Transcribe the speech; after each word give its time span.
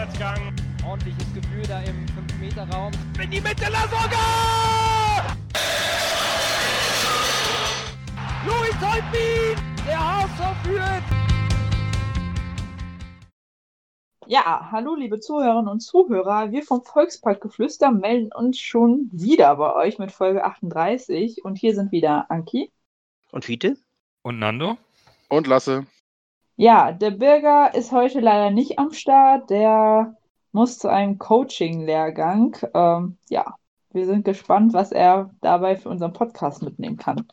Vorwärtsgang. 0.00 0.54
Ordentliches 0.86 1.34
Gefühl 1.34 1.62
da 1.68 1.80
im 1.82 2.06
5-Meter-Raum. 2.06 2.90
In 3.22 3.30
die 3.30 3.40
Mitte, 3.40 3.70
Lasogga! 3.70 5.36
Louis 8.46 8.74
Holtbein! 8.80 9.62
Der 9.86 9.98
HSV 9.98 10.62
führt! 10.64 11.02
Ja, 14.26 14.70
hallo 14.72 14.94
liebe 14.94 15.20
Zuhörerinnen 15.20 15.68
und 15.68 15.80
Zuhörer. 15.80 16.50
Wir 16.50 16.62
vom 16.62 16.82
Volksparkgeflüster 16.82 17.90
melden 17.90 18.32
uns 18.32 18.58
schon 18.58 19.10
wieder 19.12 19.54
bei 19.56 19.74
euch 19.74 19.98
mit 19.98 20.12
Folge 20.12 20.44
38 20.44 21.44
und 21.44 21.58
hier 21.58 21.74
sind 21.74 21.92
wieder 21.92 22.30
Anki. 22.30 22.72
Und 23.32 23.44
Fiete? 23.44 23.76
Und 24.22 24.38
Nando? 24.38 24.78
Und 25.28 25.46
Lasse. 25.46 25.84
Ja, 26.60 26.92
der 26.92 27.12
Bürger 27.12 27.74
ist 27.74 27.90
heute 27.90 28.20
leider 28.20 28.50
nicht 28.50 28.78
am 28.78 28.92
Start. 28.92 29.48
Der 29.48 30.14
muss 30.52 30.78
zu 30.78 30.88
einem 30.88 31.16
Coaching-Lehrgang. 31.16 32.54
Ähm, 32.74 33.16
ja, 33.30 33.54
wir 33.92 34.04
sind 34.04 34.26
gespannt, 34.26 34.74
was 34.74 34.92
er 34.92 35.30
dabei 35.40 35.76
für 35.76 35.88
unseren 35.88 36.12
Podcast 36.12 36.62
mitnehmen 36.62 36.98
kann. 36.98 37.26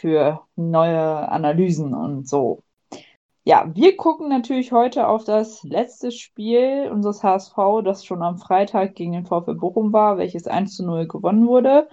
Für 0.00 0.46
neue 0.54 1.28
Analysen 1.28 1.92
und 1.92 2.28
so. 2.28 2.62
Ja, 3.42 3.68
wir 3.74 3.96
gucken 3.96 4.28
natürlich 4.28 4.70
heute 4.70 5.08
auf 5.08 5.24
das 5.24 5.64
letzte 5.64 6.12
Spiel 6.12 6.88
unseres 6.88 7.24
HSV, 7.24 7.56
das 7.82 8.04
schon 8.04 8.22
am 8.22 8.38
Freitag 8.38 8.94
gegen 8.94 9.10
den 9.10 9.26
VfL 9.26 9.56
Bochum 9.56 9.92
war, 9.92 10.18
welches 10.18 10.46
1 10.46 10.76
zu 10.76 10.86
0 10.86 11.08
gewonnen 11.08 11.48
wurde. 11.48 11.88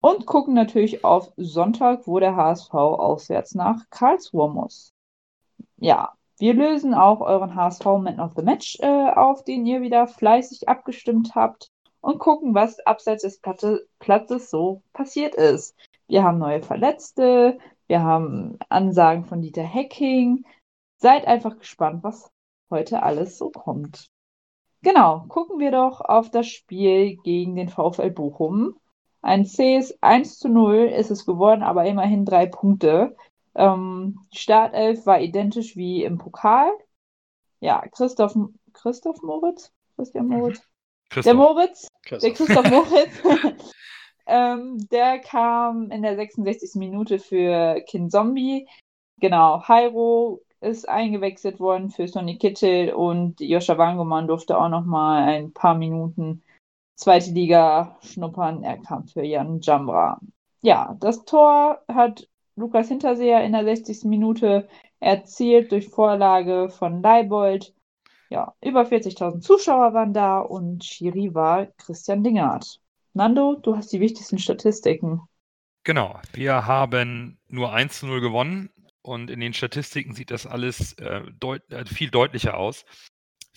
Und 0.00 0.24
gucken 0.24 0.54
natürlich 0.54 1.04
auf 1.04 1.32
Sonntag, 1.36 2.06
wo 2.06 2.20
der 2.20 2.36
HSV 2.36 2.72
auswärts 2.74 3.56
nach 3.56 3.90
Karlsruhe 3.90 4.48
muss. 4.48 4.92
Ja, 5.78 6.12
wir 6.38 6.54
lösen 6.54 6.94
auch 6.94 7.20
euren 7.20 7.54
HSV 7.54 7.84
Man 7.84 8.20
of 8.20 8.32
the 8.36 8.42
Match 8.42 8.78
äh, 8.80 9.10
auf, 9.10 9.44
den 9.44 9.66
ihr 9.66 9.80
wieder 9.80 10.06
fleißig 10.06 10.68
abgestimmt 10.68 11.34
habt 11.34 11.70
und 12.00 12.18
gucken, 12.18 12.54
was 12.54 12.78
abseits 12.80 13.22
des 13.22 13.40
Platte 13.40 13.86
Platzes 13.98 14.50
so 14.50 14.82
passiert 14.92 15.34
ist. 15.34 15.76
Wir 16.06 16.22
haben 16.22 16.38
neue 16.38 16.62
Verletzte, 16.62 17.58
wir 17.86 18.02
haben 18.02 18.58
Ansagen 18.68 19.24
von 19.24 19.42
Dieter 19.42 19.62
Hecking. 19.62 20.44
Seid 20.98 21.26
einfach 21.26 21.58
gespannt, 21.58 22.02
was 22.04 22.30
heute 22.70 23.02
alles 23.02 23.38
so 23.38 23.50
kommt. 23.50 24.08
Genau, 24.82 25.24
gucken 25.28 25.58
wir 25.58 25.72
doch 25.72 26.00
auf 26.00 26.30
das 26.30 26.46
Spiel 26.46 27.16
gegen 27.16 27.56
den 27.56 27.68
VfL 27.68 28.10
Bochum. 28.10 28.76
Ein 29.22 29.44
CS 29.44 29.98
1 30.00 30.38
zu 30.38 30.48
0 30.48 30.76
ist 30.96 31.10
es 31.10 31.26
geworden, 31.26 31.62
aber 31.62 31.84
immerhin 31.86 32.24
drei 32.24 32.46
Punkte. 32.46 33.16
Ähm, 33.58 34.20
die 34.32 34.38
Startelf 34.38 35.04
war 35.04 35.20
identisch 35.20 35.76
wie 35.76 36.04
im 36.04 36.16
Pokal. 36.16 36.70
Ja, 37.60 37.82
Christoph, 37.88 38.36
Christoph 38.72 39.20
Moritz? 39.22 39.72
Christian 39.96 40.26
Mhm. 40.26 40.32
Moritz? 40.32 40.62
Christoph. 41.10 41.24
Der 41.24 41.34
Moritz, 41.34 41.88
der 42.10 42.32
Christoph. 42.32 42.46
Christoph 42.46 42.70
Moritz, 42.70 43.22
ähm, 44.26 44.88
der 44.90 45.18
kam 45.18 45.90
in 45.90 46.02
der 46.02 46.14
66. 46.16 46.76
Minute 46.76 47.18
für 47.18 47.80
Kin 47.88 48.10
Zombie. 48.10 48.68
Genau, 49.20 49.60
Jairo 49.66 50.42
ist 50.60 50.88
eingewechselt 50.88 51.58
worden 51.58 51.90
für 51.90 52.06
Sonny 52.06 52.38
Kittel 52.38 52.92
und 52.92 53.40
Joscha 53.40 53.76
Wangemann 53.76 54.28
durfte 54.28 54.56
auch 54.56 54.68
noch 54.68 54.84
mal 54.84 55.24
ein 55.24 55.52
paar 55.52 55.74
Minuten 55.74 56.42
zweite 56.94 57.30
Liga 57.30 57.96
schnuppern. 58.02 58.62
Er 58.62 58.78
kam 58.78 59.08
für 59.08 59.24
Jan 59.24 59.60
Jambra. 59.60 60.20
Ja, 60.60 60.96
das 61.00 61.24
Tor 61.24 61.80
hat 61.88 62.27
Lukas 62.58 62.88
Hinterseher 62.88 63.44
in 63.44 63.52
der 63.52 63.64
60. 63.64 64.04
Minute 64.04 64.68
erzielt 65.00 65.72
durch 65.72 65.88
Vorlage 65.88 66.68
von 66.70 67.02
Leibold. 67.02 67.74
Ja, 68.30 68.54
über 68.60 68.82
40.000 68.82 69.40
Zuschauer 69.40 69.94
waren 69.94 70.12
da 70.12 70.40
und 70.40 70.84
Schiri 70.84 71.34
war 71.34 71.66
Christian 71.78 72.22
Dingert. 72.22 72.80
Nando, 73.14 73.54
du 73.54 73.76
hast 73.76 73.92
die 73.92 74.00
wichtigsten 74.00 74.38
Statistiken. 74.38 75.22
Genau, 75.84 76.20
wir 76.34 76.66
haben 76.66 77.38
nur 77.48 77.72
1 77.72 78.00
zu 78.00 78.06
0 78.06 78.20
gewonnen 78.20 78.70
und 79.02 79.30
in 79.30 79.40
den 79.40 79.54
Statistiken 79.54 80.14
sieht 80.14 80.30
das 80.30 80.46
alles 80.46 80.92
äh, 80.94 81.22
deut 81.40 81.62
äh, 81.72 81.86
viel 81.86 82.10
deutlicher 82.10 82.58
aus. 82.58 82.84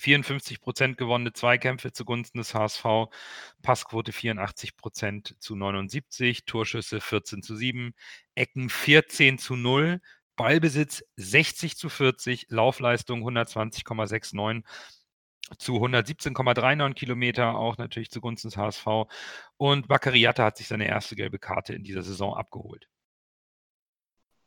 54 0.02 0.62
Prozent 0.62 0.98
gewonnene 0.98 1.32
Zweikämpfe 1.32 1.92
zugunsten 1.92 2.40
des 2.40 2.56
HSV, 2.56 3.08
Passquote 3.62 4.12
84 4.12 4.76
Prozent 4.76 5.36
zu 5.40 5.56
79, 5.56 6.46
Torschüsse 6.46 7.00
14 7.00 7.44
zu 7.44 7.56
7, 7.56 7.94
Ecken 8.36 8.70
14 8.70 9.38
zu 9.38 9.56
0, 9.56 10.02
Ballbesitz 10.36 11.04
60 11.18 11.78
zu 11.78 11.88
40, 11.90 12.48
Laufleistung 12.50 13.22
120,69 13.28 14.64
zu 15.58 15.76
117,39 15.76 16.94
Kilometer, 16.94 17.56
auch 17.56 17.78
natürlich 17.78 18.10
zugunsten 18.10 18.50
des 18.50 18.58
HSV. 18.58 18.88
Und 19.58 19.88
Baccariata 19.88 20.46
hat 20.46 20.58
sich 20.58 20.68
seine 20.68 20.88
erste 20.88 21.16
gelbe 21.16 21.40
Karte 21.40 21.74
in 21.74 21.84
dieser 21.84 22.02
Saison 22.02 22.34
abgeholt. 22.34 22.88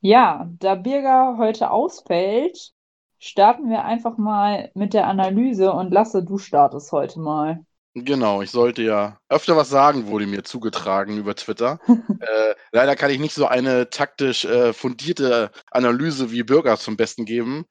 Ja, 0.01 0.51
da 0.59 0.75
Birger 0.75 1.37
heute 1.39 1.71
ausfällt, 1.71 2.75
starten 3.19 3.71
wir 3.71 3.85
einfach 3.85 4.17
mal 4.19 4.71
mit 4.75 4.95
der 4.95 5.07
Analyse 5.07 5.73
und 5.73 5.93
Lasse, 5.93 6.25
du 6.25 6.39
startest 6.39 6.93
heute 6.93 7.21
mal. 7.21 7.65
Genau, 7.95 8.43
ich 8.43 8.51
sollte 8.51 8.83
ja 8.83 9.19
öfter 9.29 9.57
was 9.57 9.71
sagen, 9.71 10.09
wurde 10.09 10.27
mir 10.27 10.43
zugetragen 10.43 11.17
über 11.17 11.37
Twitter. 11.37 11.79
äh, 11.89 12.55
leider 12.73 12.97
kann 12.97 13.11
ich 13.11 13.21
nicht 13.21 13.35
so 13.35 13.47
eine 13.47 13.89
taktisch 13.89 14.45
äh, 14.45 14.73
fundierte 14.73 15.53
Analyse 15.71 16.33
wie 16.33 16.43
Bürger 16.43 16.77
zum 16.77 16.97
Besten 16.97 17.25
geben, 17.25 17.67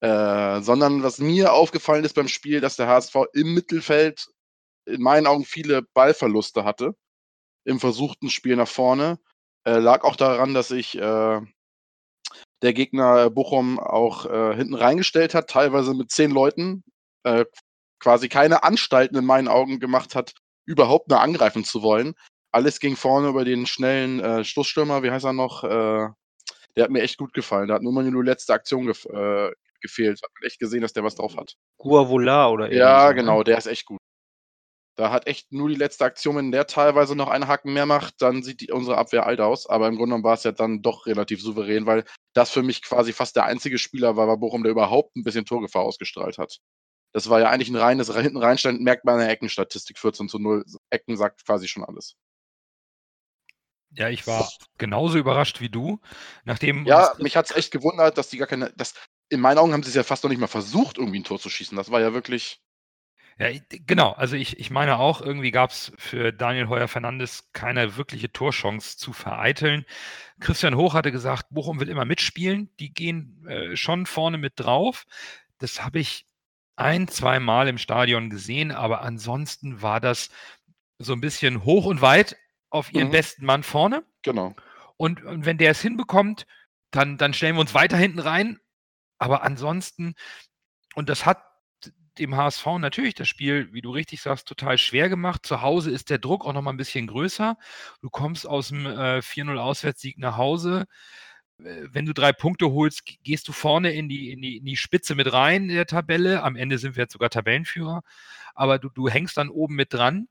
äh, 0.00 0.60
sondern 0.60 1.04
was 1.04 1.18
mir 1.18 1.52
aufgefallen 1.52 2.04
ist 2.04 2.14
beim 2.14 2.28
Spiel, 2.28 2.60
dass 2.60 2.76
der 2.76 2.88
HSV 2.88 3.14
im 3.34 3.54
Mittelfeld 3.54 4.26
in 4.84 5.00
meinen 5.00 5.28
Augen 5.28 5.44
viele 5.44 5.82
Ballverluste 5.94 6.64
hatte 6.64 6.94
im 7.68 7.78
versuchten 7.78 8.30
Spiel 8.30 8.56
nach 8.56 8.68
vorne. 8.68 9.18
Äh, 9.64 9.78
lag 9.78 10.02
auch 10.02 10.16
daran, 10.16 10.54
dass 10.54 10.68
sich 10.68 10.98
äh, 10.98 11.40
der 12.62 12.72
Gegner 12.72 13.30
Bochum 13.30 13.78
auch 13.78 14.26
äh, 14.26 14.56
hinten 14.56 14.74
reingestellt 14.74 15.34
hat, 15.34 15.48
teilweise 15.48 15.94
mit 15.94 16.10
zehn 16.10 16.30
Leuten, 16.30 16.82
äh, 17.24 17.44
quasi 18.00 18.28
keine 18.28 18.62
Anstalten 18.62 19.16
in 19.16 19.24
meinen 19.24 19.48
Augen 19.48 19.80
gemacht 19.80 20.14
hat, 20.14 20.34
überhaupt 20.66 21.08
nur 21.08 21.20
angreifen 21.20 21.64
zu 21.64 21.82
wollen. 21.82 22.14
Alles 22.52 22.80
ging 22.80 22.96
vorne 22.96 23.28
über 23.28 23.44
den 23.44 23.66
schnellen 23.66 24.20
äh, 24.20 24.44
Stoßstürmer, 24.44 25.02
wie 25.02 25.10
heißt 25.10 25.24
er 25.24 25.32
noch? 25.32 25.64
Äh, 25.64 26.08
der 26.76 26.84
hat 26.84 26.90
mir 26.90 27.02
echt 27.02 27.18
gut 27.18 27.32
gefallen. 27.32 27.68
Da 27.68 27.74
hat 27.74 27.82
nur 27.82 27.92
mal 27.92 28.04
die 28.04 28.10
letzte 28.10 28.54
Aktion 28.54 28.86
gef 28.86 29.04
äh, 29.06 29.50
gefehlt. 29.80 30.20
Hat 30.22 30.30
man 30.34 30.46
echt 30.46 30.58
gesehen, 30.58 30.82
dass 30.82 30.92
der 30.92 31.04
was 31.04 31.14
drauf 31.14 31.36
hat. 31.36 31.54
Guavola 31.78 32.50
oder 32.50 32.72
Ja, 32.72 33.08
ne? 33.08 33.14
genau, 33.14 33.42
der 33.42 33.58
ist 33.58 33.66
echt 33.66 33.86
gut. 33.86 33.98
Da 34.98 35.12
hat 35.12 35.28
echt 35.28 35.52
nur 35.52 35.68
die 35.68 35.76
letzte 35.76 36.04
Aktion, 36.04 36.34
wenn 36.34 36.50
der 36.50 36.66
teilweise 36.66 37.14
noch 37.14 37.28
einen 37.28 37.46
Haken 37.46 37.72
mehr 37.72 37.86
macht, 37.86 38.20
dann 38.20 38.42
sieht 38.42 38.60
die, 38.60 38.72
unsere 38.72 38.98
Abwehr 38.98 39.26
alt 39.26 39.38
aus. 39.38 39.68
Aber 39.68 39.86
im 39.86 39.94
Grunde 39.94 40.08
genommen 40.08 40.24
war 40.24 40.34
es 40.34 40.42
ja 40.42 40.50
dann 40.50 40.82
doch 40.82 41.06
relativ 41.06 41.40
souverän, 41.40 41.86
weil 41.86 42.04
das 42.34 42.50
für 42.50 42.64
mich 42.64 42.82
quasi 42.82 43.12
fast 43.12 43.36
der 43.36 43.44
einzige 43.44 43.78
Spieler 43.78 44.16
war 44.16 44.26
bei 44.26 44.34
Bochum, 44.34 44.64
der 44.64 44.72
überhaupt 44.72 45.14
ein 45.14 45.22
bisschen 45.22 45.44
Torgefahr 45.44 45.82
ausgestrahlt 45.82 46.38
hat. 46.38 46.58
Das 47.12 47.30
war 47.30 47.38
ja 47.38 47.48
eigentlich 47.48 47.68
ein 47.68 47.76
reines 47.76 48.12
hinten 48.12 48.38
reinstand, 48.38 48.80
merkt 48.80 49.04
man 49.04 49.14
in 49.14 49.20
der 49.20 49.30
Eckenstatistik 49.30 50.00
14 50.00 50.28
zu 50.28 50.40
0. 50.40 50.64
Ecken 50.90 51.16
sagt 51.16 51.46
quasi 51.46 51.68
schon 51.68 51.84
alles. 51.84 52.16
Ja, 53.90 54.08
ich 54.08 54.26
war 54.26 54.50
genauso 54.78 55.16
überrascht 55.16 55.60
wie 55.60 55.68
du, 55.68 56.00
nachdem 56.44 56.84
Ja, 56.86 57.14
mich 57.18 57.36
hat 57.36 57.48
es 57.48 57.56
echt 57.56 57.70
gewundert, 57.70 58.18
dass 58.18 58.30
die 58.30 58.38
gar 58.38 58.48
keine. 58.48 58.72
Das, 58.76 58.94
in 59.28 59.38
meinen 59.38 59.58
Augen 59.58 59.72
haben 59.72 59.84
sie 59.84 59.90
es 59.90 59.94
ja 59.94 60.02
fast 60.02 60.24
noch 60.24 60.30
nicht 60.30 60.40
mal 60.40 60.48
versucht, 60.48 60.98
irgendwie 60.98 61.20
ein 61.20 61.24
Tor 61.24 61.38
zu 61.38 61.50
schießen. 61.50 61.76
Das 61.76 61.92
war 61.92 62.00
ja 62.00 62.12
wirklich. 62.12 62.60
Ja, 63.38 63.48
genau. 63.86 64.12
Also 64.12 64.34
ich, 64.36 64.58
ich 64.58 64.70
meine 64.70 64.98
auch, 64.98 65.20
irgendwie 65.20 65.52
gab 65.52 65.70
es 65.70 65.92
für 65.96 66.32
Daniel 66.32 66.68
Heuer 66.68 66.88
Fernandes 66.88 67.50
keine 67.52 67.96
wirkliche 67.96 68.32
Torchance 68.32 68.96
zu 68.98 69.12
vereiteln. 69.12 69.84
Christian 70.40 70.74
Hoch 70.74 70.94
hatte 70.94 71.12
gesagt, 71.12 71.46
Bochum 71.50 71.78
will 71.78 71.88
immer 71.88 72.04
mitspielen. 72.04 72.70
Die 72.80 72.92
gehen 72.92 73.46
äh, 73.46 73.76
schon 73.76 74.06
vorne 74.06 74.38
mit 74.38 74.54
drauf. 74.56 75.06
Das 75.58 75.84
habe 75.84 76.00
ich 76.00 76.26
ein, 76.76 77.08
zwei 77.08 77.38
Mal 77.40 77.68
im 77.68 77.78
Stadion 77.78 78.30
gesehen, 78.30 78.72
aber 78.72 79.02
ansonsten 79.02 79.82
war 79.82 80.00
das 80.00 80.30
so 80.98 81.12
ein 81.12 81.20
bisschen 81.20 81.64
hoch 81.64 81.86
und 81.86 82.02
weit 82.02 82.36
auf 82.70 82.92
ihren 82.92 83.08
Mhm. 83.08 83.12
besten 83.12 83.46
Mann 83.46 83.62
vorne. 83.62 84.04
Genau. 84.22 84.54
Und, 84.96 85.22
und 85.24 85.44
wenn 85.46 85.58
der 85.58 85.70
es 85.72 85.80
hinbekommt, 85.80 86.46
dann, 86.90 87.18
dann 87.18 87.34
stellen 87.34 87.54
wir 87.56 87.60
uns 87.60 87.74
weiter 87.74 87.96
hinten 87.96 88.18
rein. 88.18 88.58
Aber 89.18 89.42
ansonsten, 89.42 90.14
und 90.94 91.08
das 91.08 91.24
hat 91.26 91.38
dem 92.18 92.36
HSV 92.36 92.66
natürlich 92.78 93.14
das 93.14 93.28
Spiel, 93.28 93.72
wie 93.72 93.82
du 93.82 93.90
richtig 93.90 94.20
sagst, 94.22 94.48
total 94.48 94.78
schwer 94.78 95.08
gemacht. 95.08 95.46
Zu 95.46 95.62
Hause 95.62 95.90
ist 95.90 96.10
der 96.10 96.18
Druck 96.18 96.44
auch 96.44 96.52
noch 96.52 96.62
mal 96.62 96.72
ein 96.72 96.76
bisschen 96.76 97.06
größer. 97.06 97.56
Du 98.02 98.10
kommst 98.10 98.46
aus 98.46 98.68
dem 98.68 98.86
äh, 98.86 99.20
4-0 99.22 99.56
Auswärtssieg 99.58 100.18
nach 100.18 100.36
Hause. 100.36 100.86
Äh, 101.60 101.88
Wenn 101.92 102.06
du 102.06 102.14
drei 102.14 102.32
Punkte 102.32 102.70
holst, 102.72 103.04
gehst 103.22 103.48
du 103.48 103.52
vorne 103.52 103.92
in 103.92 104.08
die, 104.08 104.30
in, 104.32 104.42
die, 104.42 104.58
in 104.58 104.64
die 104.64 104.76
Spitze 104.76 105.14
mit 105.14 105.32
rein 105.32 105.68
der 105.68 105.86
Tabelle. 105.86 106.42
Am 106.42 106.56
Ende 106.56 106.78
sind 106.78 106.96
wir 106.96 107.04
jetzt 107.04 107.12
sogar 107.12 107.30
Tabellenführer. 107.30 108.02
Aber 108.54 108.78
du, 108.78 108.90
du 108.90 109.08
hängst 109.08 109.36
dann 109.36 109.50
oben 109.50 109.74
mit 109.76 109.92
dran 109.94 110.28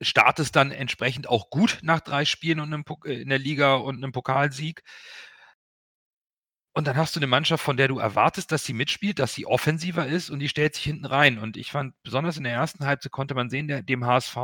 startest 0.00 0.56
dann 0.56 0.70
entsprechend 0.70 1.28
auch 1.28 1.50
gut 1.50 1.78
nach 1.82 2.00
drei 2.00 2.24
Spielen 2.24 2.60
und 2.60 2.86
äh, 3.04 3.20
in 3.20 3.28
der 3.28 3.38
Liga 3.38 3.74
und 3.74 3.96
einem 3.96 4.12
Pokalsieg. 4.12 4.82
Und 6.72 6.86
dann 6.86 6.96
hast 6.96 7.16
du 7.16 7.20
eine 7.20 7.26
Mannschaft, 7.26 7.64
von 7.64 7.76
der 7.76 7.88
du 7.88 7.98
erwartest, 7.98 8.52
dass 8.52 8.64
sie 8.64 8.74
mitspielt, 8.74 9.18
dass 9.18 9.34
sie 9.34 9.44
offensiver 9.44 10.06
ist 10.06 10.30
und 10.30 10.38
die 10.38 10.48
stellt 10.48 10.76
sich 10.76 10.84
hinten 10.84 11.04
rein. 11.04 11.38
Und 11.38 11.56
ich 11.56 11.72
fand, 11.72 11.94
besonders 12.02 12.36
in 12.36 12.44
der 12.44 12.52
ersten 12.52 12.86
Halbzeit 12.86 13.10
konnte 13.10 13.34
man 13.34 13.50
sehen, 13.50 13.66
der, 13.66 13.82
dem 13.82 14.06
HSV 14.06 14.36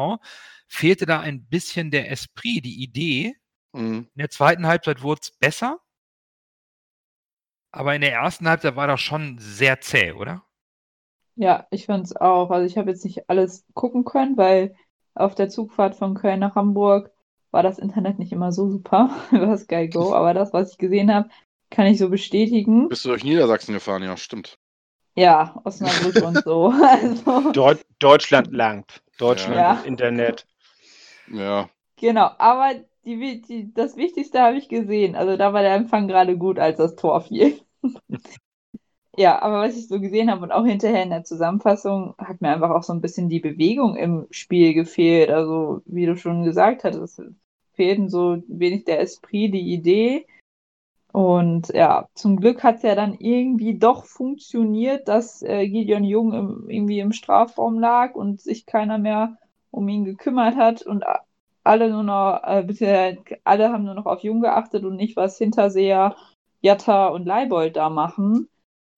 fehlte 0.67 1.07
da 1.07 1.21
ein 1.21 1.47
bisschen 1.47 1.91
der 1.91 2.11
Esprit, 2.11 2.65
die 2.65 2.83
Idee. 2.83 3.37
Mhm. 3.73 4.09
In 4.15 4.19
der 4.19 4.31
zweiten 4.31 4.67
Halbzeit 4.67 5.03
wurde 5.03 5.21
es 5.23 5.31
besser. 5.31 5.79
Aber 7.71 7.95
in 7.95 8.01
der 8.01 8.13
ersten 8.13 8.49
Halbzeit 8.49 8.75
war 8.75 8.87
das 8.89 9.01
schon 9.01 9.39
sehr 9.39 9.81
zäh, 9.81 10.13
oder? 10.13 10.45
Ja, 11.37 11.67
ich 11.71 11.87
fand 11.87 12.07
es 12.07 12.17
auch. 12.17 12.51
Also 12.51 12.67
ich 12.67 12.79
habe 12.79 12.91
jetzt 12.91 13.05
nicht 13.05 13.29
alles 13.29 13.65
gucken 13.75 14.05
können, 14.05 14.37
weil 14.37 14.75
auf 15.15 15.35
der 15.35 15.49
Zugfahrt 15.49 15.95
von 15.95 16.15
Köln 16.15 16.41
nach 16.41 16.55
Hamburg 16.55 17.11
war 17.51 17.63
das 17.63 17.79
Internet 17.79 18.19
nicht 18.19 18.33
immer 18.33 18.53
so 18.53 18.69
super 18.71 19.11
über 19.31 19.57
Sky 19.57 19.89
Go. 19.89 20.15
Aber 20.15 20.35
das, 20.35 20.53
was 20.53 20.73
ich 20.73 20.79
gesehen 20.79 21.13
habe, 21.15 21.29
kann 21.71 21.87
ich 21.87 21.99
so 21.99 22.09
bestätigen. 22.09 22.89
Bist 22.89 23.05
du 23.05 23.11
durch 23.11 23.25
Niedersachsen 23.25 23.75
gefahren? 23.75 24.03
Ja, 24.03 24.17
stimmt. 24.17 24.59
Ja, 25.15 25.61
Osnabrück 25.65 26.23
und 26.25 26.43
so. 26.45 26.73
Also, 26.83 27.53
Deut 27.53 27.81
Deutschland 27.99 28.53
langt. 28.53 29.03
Deutschland 29.19 29.57
Ja. 29.57 29.81
Internet. 29.85 30.47
Ja. 31.33 31.69
genau, 31.97 32.31
aber 32.39 32.75
die, 33.05 33.41
die, 33.43 33.73
das 33.73 33.97
Wichtigste 33.97 34.41
habe 34.41 34.57
ich 34.59 34.69
gesehen. 34.69 35.17
Also 35.17 35.37
da 35.37 35.53
war 35.53 35.63
der 35.63 35.75
Empfang 35.75 36.09
gerade 36.09 36.37
gut, 36.37 36.59
als 36.59 36.77
das 36.79 36.97
Tor 36.97 37.21
fiel. 37.21 37.61
Ja, 39.19 39.41
aber 39.41 39.61
was 39.61 39.77
ich 39.79 39.89
so 39.89 39.99
gesehen 39.99 40.31
habe 40.31 40.43
und 40.43 40.53
auch 40.53 40.67
hinterher 40.67 41.03
in 41.03 41.09
der 41.11 41.25
Zusammenfassung, 41.25 42.15
hat 42.19 42.43
mir 42.43 42.51
einfach 42.51 42.71
auch 42.71 42.83
so 42.83 42.93
ein 42.93 43.01
bisschen 43.01 43.29
die 43.31 43.41
Bewegung 43.41 43.97
im 43.97 44.27
Spiel 44.31 44.75
gefehlt. 44.75 45.31
Also, 45.31 45.81
wie 45.87 46.05
du 46.05 46.17
schon 46.17 46.45
gesagt 46.45 46.85
hattest, 46.85 47.19
es 47.19 47.27
fehlten 47.73 48.09
so 48.11 48.43
wenig 48.47 48.85
der 48.85 49.01
Esprit, 49.01 49.55
die 49.55 49.73
Idee. 49.73 50.27
Und 51.17 51.69
ja, 51.69 52.11
zum 52.13 52.37
Glück 52.37 52.63
hat 52.63 52.77
es 52.77 52.83
ja 52.83 52.95
dann 52.95 53.15
irgendwie 53.15 53.79
doch 53.79 54.05
funktioniert, 54.05 55.09
dass 55.09 55.41
äh, 55.41 55.67
Gideon 55.67 56.05
Jung 56.05 56.35
im, 56.35 56.69
irgendwie 56.69 57.01
im 57.01 57.13
Strafraum 57.13 57.79
lag 57.79 58.15
und 58.15 58.43
sich 58.43 58.67
keiner 58.67 58.99
mehr 58.99 59.39
um 59.71 59.89
ihn 59.89 60.05
gekümmert 60.05 60.57
hat 60.57 60.83
und 60.83 61.05
alle 61.65 61.89
nur 61.89 62.03
noch, 62.03 62.43
äh, 62.45 62.63
bitte, 62.67 63.17
alle 63.45 63.73
haben 63.73 63.85
nur 63.85 63.95
noch 63.95 64.05
auf 64.05 64.25
Jung 64.25 64.43
geachtet 64.43 64.85
und 64.85 64.97
nicht, 64.97 65.17
was 65.17 65.39
Hinterseher, 65.39 66.17
Jatta 66.61 67.07
und 67.07 67.25
Leibold 67.25 67.77
da 67.77 67.89
machen. 67.89 68.51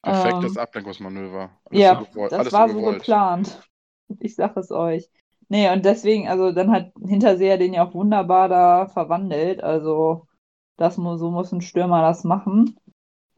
Perfektes 0.02 0.56
Ähm, 0.56 0.62
Ablenkungsmanöver. 0.62 1.50
Alles 1.66 1.80
ja, 1.80 2.04
so 2.12 2.26
das 2.26 2.52
war 2.52 2.68
so 2.68 2.80
so 2.80 2.90
geplant. 2.90 3.60
Ich 4.18 4.34
sag 4.34 4.56
es 4.56 4.72
euch. 4.72 5.08
Nee, 5.48 5.70
und 5.70 5.84
deswegen, 5.84 6.26
also 6.26 6.50
dann 6.50 6.72
hat 6.72 6.90
Hinterseher 7.00 7.58
den 7.58 7.74
ja 7.74 7.86
auch 7.86 7.94
wunderbar 7.94 8.48
da 8.48 8.86
verwandelt. 8.88 9.62
Also 9.62 10.26
das 10.78 10.96
muss, 10.96 11.20
so 11.20 11.30
muss 11.30 11.52
ein 11.52 11.60
Stürmer 11.60 12.00
das 12.00 12.24
machen. 12.24 12.78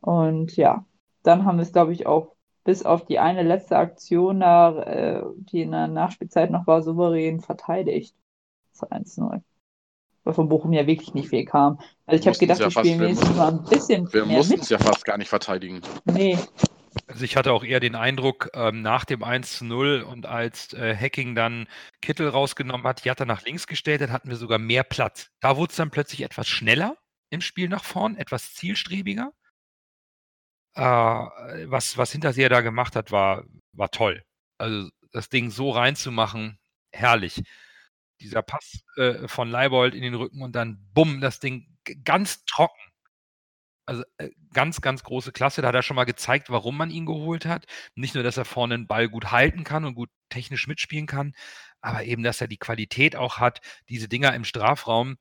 Und 0.00 0.56
ja, 0.56 0.84
dann 1.25 1.44
haben 1.44 1.58
wir 1.58 1.62
es, 1.62 1.72
glaube 1.72 1.92
ich, 1.92 2.06
auch 2.06 2.37
bis 2.62 2.84
auf 2.84 3.04
die 3.06 3.19
eine 3.19 3.42
letzte 3.42 3.76
Aktion 3.76 4.40
da, 4.40 4.82
äh, 4.82 5.22
die 5.37 5.62
in 5.62 5.72
der 5.72 5.88
Nachspielzeit 5.88 6.50
noch 6.52 6.66
war, 6.69 6.82
souverän 6.82 7.40
verteidigt. 7.40 8.14
Zu 8.72 8.87
1-0. 8.90 9.42
Weil 10.22 10.34
von 10.34 10.48
Bochum 10.48 10.72
ja 10.72 10.87
wirklich 10.87 11.14
nicht 11.14 11.31
viel 11.31 11.44
kam. 11.46 11.81
Also 12.06 12.20
ich 12.20 12.26
habe 12.28 12.38
gedacht, 12.38 12.60
ja 12.60 12.66
wir 12.66 12.70
fast- 12.70 12.87
spielen 12.87 13.00
wir 13.00 13.06
wenigstens 13.08 13.37
mal 13.37 13.48
ein 13.48 13.64
bisschen 13.64 14.12
Wir 14.12 14.25
mehr 14.26 14.37
mussten 14.37 14.52
mit. 14.54 14.62
es 14.62 14.69
ja 14.69 14.78
fast 14.78 15.04
gar 15.04 15.16
nicht 15.19 15.28
verteidigen. 15.28 15.81
Nee, 16.04 16.38
Also 17.06 17.25
ich 17.25 17.37
hatte 17.37 17.52
auch 17.52 17.64
eher 17.64 17.81
den 17.81 17.94
Eindruck, 17.94 18.50
ähm, 18.54 18.82
nach 18.82 19.04
dem 19.04 19.22
1 19.25 19.58
zu 19.58 19.64
0 19.64 20.04
und 20.08 20.26
als 20.26 20.72
äh, 20.75 20.94
Hacking 20.94 21.34
dann 21.34 21.66
Kittel 22.02 22.28
rausgenommen 22.28 22.87
hat, 22.87 23.04
Jatta 23.04 23.25
nach 23.25 23.42
links 23.44 23.66
gestellt 23.66 24.02
hat, 24.02 24.10
hatten 24.10 24.28
wir 24.28 24.37
sogar 24.37 24.58
mehr 24.58 24.82
Platz. 24.84 25.31
Da 25.40 25.56
wurde 25.56 25.70
es 25.70 25.76
dann 25.76 25.90
plötzlich 25.90 26.22
etwas 26.22 26.46
schneller 26.48 26.96
im 27.30 27.40
Spiel 27.40 27.68
nach 27.68 27.84
vorn, 27.84 28.16
etwas 28.16 28.54
zielstrebiger. 28.54 29.32
Äh, 30.74 30.82
was, 30.82 31.96
was 31.96 32.12
Hinterseher 32.12 32.48
da 32.48 32.60
gemacht 32.60 32.96
hat, 32.96 33.10
war, 33.12 33.44
war 33.72 33.90
toll. 33.90 34.24
Also 34.58 34.90
das 35.12 35.28
Ding 35.28 35.50
so 35.50 35.70
reinzumachen, 35.70 36.58
herrlich. 36.92 37.42
Dieser 38.20 38.42
Pass 38.42 38.82
äh, 38.96 39.26
von 39.28 39.48
Leibold 39.48 39.94
in 39.94 40.02
den 40.02 40.14
Rücken 40.14 40.42
und 40.42 40.52
dann 40.54 40.78
bumm, 40.92 41.20
das 41.20 41.40
Ding 41.40 41.66
ganz 42.04 42.44
trocken. 42.44 42.80
Also 43.86 44.04
äh, 44.18 44.30
ganz, 44.52 44.80
ganz 44.80 45.02
große 45.02 45.32
Klasse. 45.32 45.62
Da 45.62 45.68
hat 45.68 45.74
er 45.74 45.82
schon 45.82 45.96
mal 45.96 46.04
gezeigt, 46.04 46.50
warum 46.50 46.76
man 46.76 46.90
ihn 46.90 47.06
geholt 47.06 47.46
hat. 47.46 47.66
Nicht 47.94 48.14
nur, 48.14 48.22
dass 48.22 48.36
er 48.36 48.44
vorne 48.44 48.76
den 48.76 48.86
Ball 48.86 49.08
gut 49.08 49.32
halten 49.32 49.64
kann 49.64 49.84
und 49.84 49.94
gut 49.94 50.10
technisch 50.28 50.68
mitspielen 50.68 51.06
kann, 51.06 51.34
aber 51.80 52.04
eben, 52.04 52.22
dass 52.22 52.40
er 52.40 52.48
die 52.48 52.58
Qualität 52.58 53.16
auch 53.16 53.38
hat, 53.38 53.60
diese 53.88 54.08
Dinger 54.08 54.34
im 54.34 54.44
Strafraum 54.44 55.16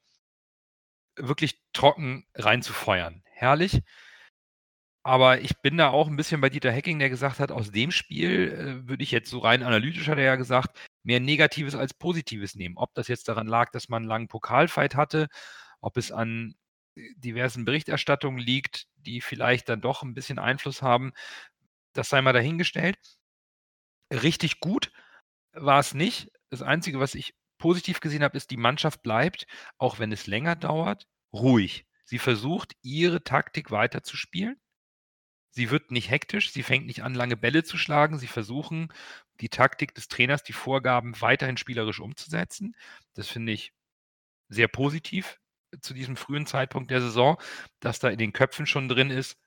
wirklich 1.20 1.62
trocken 1.74 2.26
reinzufeuern. 2.36 3.24
Herrlich. 3.34 3.82
Aber 5.04 5.40
ich 5.42 5.58
bin 5.62 5.78
da 5.78 5.90
auch 5.90 6.08
ein 6.08 6.18
bisschen 6.18 6.42
bei 6.42 6.50
Dieter 6.50 6.72
Hecking, 6.72 7.00
der 7.00 7.10
gesagt 7.10 7.40
hat, 7.40 7.52
aus 7.52 7.72
dem 7.72 7.92
Spiel 7.92 8.84
äh, 8.84 8.88
würde 8.88 9.04
ich 9.04 9.12
jetzt 9.12 9.30
so 9.30 9.40
rein 9.40 9.64
analytisch, 9.64 10.08
hat 10.08 10.18
er 10.18 10.26
ja 10.26 10.36
gesagt, 10.36 10.78
mehr 11.04 11.20
Negatives 11.20 11.74
als 11.76 11.94
Positives 11.94 12.56
nehmen. 12.56 12.78
Ob 12.78 12.94
das 12.96 13.08
jetzt 13.08 13.28
daran 13.30 13.48
lag, 13.48 13.72
dass 13.72 13.90
man 13.90 14.04
einen 14.04 14.10
langen 14.10 14.28
Pokalfight 14.28 14.96
hatte, 14.96 15.28
ob 15.82 15.98
es 15.98 16.12
an 16.12 16.56
äh, 16.96 17.02
diversen 17.16 17.66
Berichterstattungen 17.66 18.40
liegt, 18.40 18.88
die 18.98 19.22
vielleicht 19.22 19.70
dann 19.70 19.82
doch 19.82 20.04
ein 20.04 20.14
bisschen 20.14 20.38
Einfluss 20.40 20.82
haben, 20.82 21.14
das 21.94 22.10
sei 22.10 22.22
mal 22.22 22.34
dahingestellt. 22.34 22.98
Richtig 24.12 24.60
gut 24.60 24.92
war 25.54 25.80
es 25.80 25.94
nicht. 25.94 26.32
Das 26.50 26.62
Einzige, 26.62 27.00
was 27.00 27.16
ich 27.16 27.36
positiv 27.60 28.00
gesehen 28.00 28.24
habe, 28.24 28.36
ist, 28.38 28.50
die 28.50 28.58
Mannschaft 28.58 29.04
bleibt, 29.04 29.46
auch 29.78 30.00
wenn 30.00 30.12
es 30.12 30.26
länger 30.26 30.56
dauert, 30.56 31.08
ruhig. 31.32 31.86
Sie 32.06 32.18
versucht, 32.18 32.74
ihre 32.82 33.24
Taktik 33.24 33.70
weiterzuspielen. 33.70 34.60
Sie 35.52 35.70
wird 35.72 35.92
nicht 35.92 36.10
hektisch, 36.10 36.52
sie 36.52 36.64
fängt 36.64 36.88
nicht 36.88 37.04
an, 37.04 37.14
lange 37.14 37.38
Bälle 37.38 37.64
zu 37.64 37.78
schlagen. 37.78 38.18
Sie 38.18 38.28
versuchen, 38.28 38.92
die 39.42 39.50
Taktik 39.50 39.94
des 39.94 40.08
Trainers, 40.08 40.44
die 40.44 40.54
Vorgaben 40.54 41.20
weiterhin 41.22 41.58
spielerisch 41.58 42.00
umzusetzen. 42.00 42.76
Das 43.14 43.28
finde 43.28 43.52
ich 43.52 43.74
sehr 44.50 44.68
positiv 44.68 45.40
zu 45.82 45.94
diesem 45.94 46.18
frühen 46.18 46.46
Zeitpunkt 46.48 46.92
der 46.92 47.02
Saison, 47.02 47.40
dass 47.80 48.00
da 48.00 48.10
in 48.10 48.18
den 48.18 48.34
Köpfen 48.34 48.66
schon 48.66 48.90
drin 48.90 49.12
ist, 49.12 49.38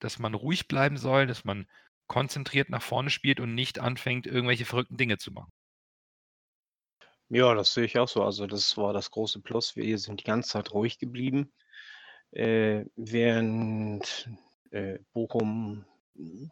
dass 0.00 0.18
man 0.18 0.34
ruhig 0.34 0.68
bleiben 0.68 0.96
soll, 0.96 1.26
dass 1.26 1.44
man 1.44 1.66
konzentriert 2.08 2.68
nach 2.70 2.82
vorne 2.82 3.10
spielt 3.10 3.40
und 3.40 3.54
nicht 3.54 3.78
anfängt, 3.78 4.26
irgendwelche 4.26 4.66
verrückten 4.66 4.96
Dinge 4.96 5.18
zu 5.18 5.32
machen. 5.32 5.52
Ja, 7.34 7.54
das 7.54 7.72
sehe 7.72 7.86
ich 7.86 7.98
auch 7.98 8.08
so. 8.08 8.22
Also 8.22 8.46
das 8.46 8.76
war 8.76 8.92
das 8.92 9.10
große 9.10 9.40
Plus. 9.40 9.74
Wir 9.74 9.96
sind 9.98 10.20
die 10.20 10.24
ganze 10.24 10.50
Zeit 10.50 10.74
ruhig 10.74 10.98
geblieben, 10.98 11.50
äh, 12.32 12.84
während 12.94 14.28
äh, 14.70 14.98
Bochum 15.14 15.86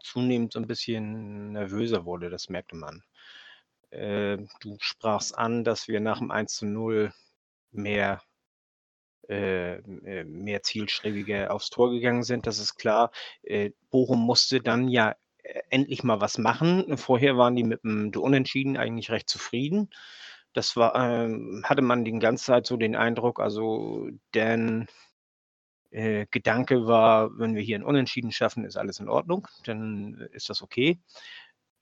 zunehmend 0.02 0.54
so 0.54 0.58
ein 0.58 0.66
bisschen 0.66 1.52
nervöser 1.52 2.06
wurde. 2.06 2.30
Das 2.30 2.48
merkte 2.48 2.76
man. 2.76 3.02
Äh, 3.90 4.38
du 4.60 4.78
sprachst 4.80 5.36
an, 5.36 5.64
dass 5.64 5.86
wir 5.86 6.00
nach 6.00 6.20
dem 6.20 6.30
1 6.30 6.54
zu 6.54 6.64
0 6.64 7.12
mehr, 7.72 8.22
äh, 9.28 9.74
äh, 9.80 10.24
mehr 10.24 10.62
zielstrebiger 10.62 11.52
aufs 11.52 11.68
Tor 11.68 11.90
gegangen 11.90 12.22
sind. 12.22 12.46
Das 12.46 12.58
ist 12.58 12.76
klar. 12.76 13.10
Äh, 13.42 13.72
Bochum 13.90 14.20
musste 14.20 14.62
dann 14.62 14.88
ja 14.88 15.14
endlich 15.68 16.04
mal 16.04 16.22
was 16.22 16.38
machen. 16.38 16.96
Vorher 16.96 17.36
waren 17.36 17.54
die 17.54 17.64
mit 17.64 17.84
dem 17.84 18.12
Unentschieden 18.16 18.78
eigentlich 18.78 19.10
recht 19.10 19.28
zufrieden. 19.28 19.90
Das 20.52 20.76
war, 20.76 20.94
ähm, 20.96 21.62
hatte 21.64 21.82
man 21.82 22.04
die 22.04 22.18
ganze 22.18 22.46
Zeit 22.46 22.66
so 22.66 22.76
den 22.76 22.96
Eindruck, 22.96 23.40
also 23.40 24.08
deren 24.34 24.88
äh, 25.90 26.26
Gedanke 26.30 26.86
war, 26.86 27.38
wenn 27.38 27.54
wir 27.54 27.62
hier 27.62 27.78
ein 27.78 27.84
Unentschieden 27.84 28.32
schaffen, 28.32 28.64
ist 28.64 28.76
alles 28.76 29.00
in 29.00 29.08
Ordnung, 29.08 29.46
dann 29.64 30.14
ist 30.32 30.50
das 30.50 30.62
okay. 30.62 30.98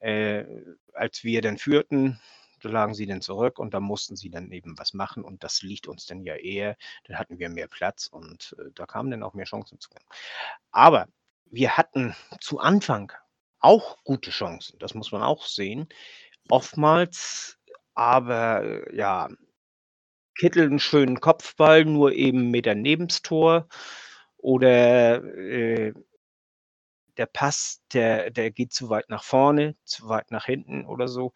Äh, 0.01 0.45
als 0.93 1.25
wir 1.25 1.43
dann 1.43 1.59
führten, 1.59 2.21
lagen 2.63 2.95
sie 2.95 3.07
dann 3.07 3.21
zurück 3.21 3.59
und 3.59 3.75
da 3.75 3.81
mussten 3.81 4.17
sie 4.17 4.31
dann 4.31 4.51
eben 4.51 4.79
was 4.79 4.95
machen 4.95 5.25
und 5.25 5.45
das 5.45 5.63
liegt 5.63 5.87
uns 5.87 6.07
dann 6.07 6.23
ja 6.25 6.35
eher. 6.35 6.77
Dann 7.05 7.19
hatten 7.19 7.39
wir 7.39 7.49
mehr 7.49 7.69
Platz 7.69 8.07
und 8.07 8.57
äh, 8.59 8.71
da 8.75 8.87
kamen 8.87 9.11
dann 9.11 9.23
auch 9.23 9.35
mehr 9.35 9.47
Chancen 9.47 9.79
zu. 9.81 9.91
Aber 10.71 11.07
wir 11.47 11.77
hatten 11.77 12.15
zu 12.41 12.59
Anfang 12.59 13.13
auch 13.61 14.03
gute 14.05 14.31
Chancen, 14.31 14.79
das 14.79 14.95
muss 14.95 15.13
man 15.13 15.23
auch 15.23 15.47
sehen. 15.47 15.89
Oftmals 16.49 17.58
aber 17.99 18.65
äh, 18.65 18.97
ja, 18.97 19.29
Kittel 20.35 20.65
einen 20.67 20.79
schönen 20.79 21.21
Kopfball, 21.21 21.85
nur 21.85 22.13
eben 22.13 22.51
Meter 22.51 22.75
neben's 22.75 23.21
Tor 23.23 23.69
oder, 24.39 25.23
äh, 25.25 25.93
der 27.17 27.27
Pass, 27.27 27.83
der 27.93 28.31
der 28.31 28.51
geht 28.51 28.73
zu 28.73 28.89
weit 28.91 29.09
nach 29.11 29.25
vorne, 29.25 29.77
zu 29.85 30.09
weit 30.09 30.31
nach 30.31 30.47
hinten 30.47 30.87
oder 30.87 31.09
so. 31.09 31.33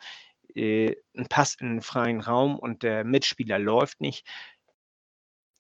Äh, 0.55 0.97
'n 1.15 1.29
Pass 1.29 1.57
in 1.57 1.79
'n 1.79 1.83
freien 1.83 2.21
Raum 2.21 2.59
und 2.59 2.83
der 2.85 3.05
Mitspieler 3.05 3.59
läuft 3.59 4.01
nicht. 4.03 4.27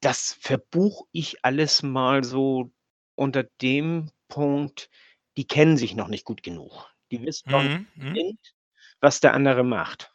Das 0.02 0.34
verbuche 0.40 1.06
ich 1.12 1.44
alles 1.46 1.82
mal 1.82 2.24
so 2.24 2.70
unter 3.14 3.44
dem 3.62 4.10
Punkt, 4.28 4.90
die 5.38 5.46
kennen 5.46 5.76
sich 5.78 5.94
noch 5.94 6.08
nicht 6.08 6.24
gut 6.26 6.42
genug. 6.42 6.90
Die 7.10 7.22
wissen 7.22 7.50
noch 7.50 7.62
nicht 7.62 7.76
Mhm, 7.76 7.86
mhm. 7.96 8.26
was 9.00 9.20
der 9.20 9.34
andere 9.34 9.64
macht. 9.64 10.11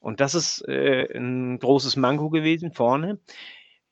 Und 0.00 0.20
das 0.20 0.34
ist, 0.34 0.62
äh, 0.68 1.06
'n 1.14 1.58
großes 1.58 1.96
Manko 1.96 2.30
gewesen 2.30 2.72
vorne. 2.72 3.20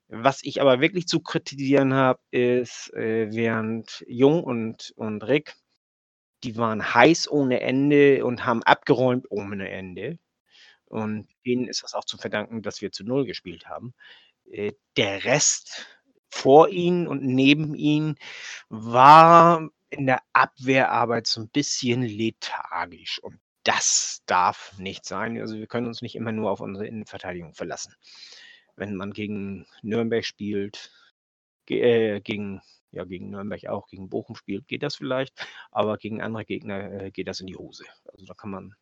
Was 0.09 0.43
ich 0.45 0.61
aber 0.63 0.81
wirklich 0.81 1.09
zu 1.09 1.21
kritisieren 1.21 1.95
habe, 1.95 2.21
ist, 2.33 2.93
äh, 2.95 3.29
während 3.33 4.05
Jung 4.09 4.45
und, 4.45 4.93
und 4.97 5.23
Rick, 5.25 5.57
die 6.45 6.57
waren 6.57 6.95
heiß 6.95 7.31
ohne 7.31 7.61
Ende 7.63 8.25
und 8.27 8.47
haben 8.47 8.63
abgeräumt 8.65 9.27
ohne 9.31 9.71
Ende. 9.71 10.19
Und 10.87 11.29
denen 11.47 11.67
ist 11.69 11.83
das 11.85 11.95
auch 11.95 12.05
zu 12.05 12.19
verdanken, 12.19 12.63
dass 12.63 12.83
wir 12.83 12.93
zu 12.93 13.05
Null 13.05 13.27
gespielt 13.27 13.69
haben. 13.69 13.95
Äh, 14.51 14.73
der 14.97 15.25
Rest 15.25 15.87
vor 16.31 16.69
ihnen 16.71 17.09
und 17.09 17.25
neben 17.25 17.75
ihnen 17.77 18.17
war 18.71 19.71
in 19.91 20.07
der 20.07 20.23
Abwehrarbeit 20.35 21.27
so 21.29 21.43
ein 21.43 21.51
bisschen 21.51 22.03
lethargisch. 22.03 23.21
Und 23.23 23.41
das 23.69 24.23
darf 24.25 24.79
nicht 24.79 25.05
sein. 25.05 25.39
Also 25.39 25.59
wir 25.59 25.67
können 25.67 25.89
uns 25.89 26.01
nicht 26.01 26.15
immer 26.15 26.33
nur 26.33 26.51
auf 26.51 26.61
unsere 26.61 26.87
Innenverteidigung 26.87 27.53
verlassen. 27.53 27.95
Wenn 28.77 28.97
man 28.97 29.13
gegen 29.13 29.67
Nürnberg 29.83 30.25
spielt, 30.25 30.91
äh, 31.69 32.23
gegen, 32.23 32.63
ja, 32.93 33.05
gegen 33.05 33.29
Nürnberg 33.29 33.67
auch, 33.67 33.87
gegen 33.89 34.09
Bochum 34.09 34.37
spielt, 34.37 34.67
geht 34.69 34.83
das 34.83 34.97
vielleicht, 34.97 35.47
aber 35.71 35.99
gegen 35.99 36.23
andere 36.23 36.47
Gegner 36.47 36.93
äh, 36.93 37.11
geht 37.11 37.29
das 37.29 37.41
in 37.41 37.47
die 37.47 37.57
Hose. 37.57 37.85
Also 38.07 38.25
da 38.25 38.33
kann 38.33 38.51
man 38.51 38.75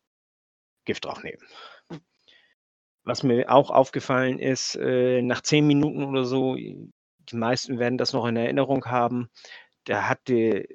Gift 0.85 1.03
drauf 1.03 1.21
nehmen. 1.21 1.43
Was 3.03 3.23
mir 3.23 3.51
auch 3.51 3.71
aufgefallen 3.71 4.39
ist, 4.39 4.75
äh, 4.75 5.21
nach 5.21 5.41
zehn 5.41 5.67
Minuten 5.67 6.05
oder 6.05 6.23
so, 6.23 6.55
die 6.55 6.89
meisten 7.33 7.77
werden 7.77 7.97
das 7.97 8.13
noch 8.13 8.25
in 8.25 8.37
Erinnerung 8.37 8.85
haben, 8.85 9.29
da 9.83 10.07
hatte 10.07 10.65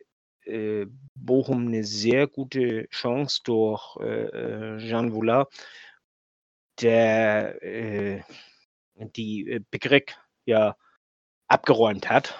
äh, 0.46 0.86
Bochum 1.14 1.68
eine 1.68 1.84
sehr 1.84 2.26
gute 2.26 2.88
Chance 2.88 3.40
durch 3.44 3.96
äh, 4.00 4.24
äh 4.24 4.78
Jean 4.78 5.12
Voulard, 5.12 5.52
der 6.80 7.62
äh, 7.62 8.22
die 8.94 9.48
äh, 9.48 9.60
Begrick 9.70 10.16
ja 10.44 10.76
abgeräumt 11.48 12.08
hat, 12.08 12.38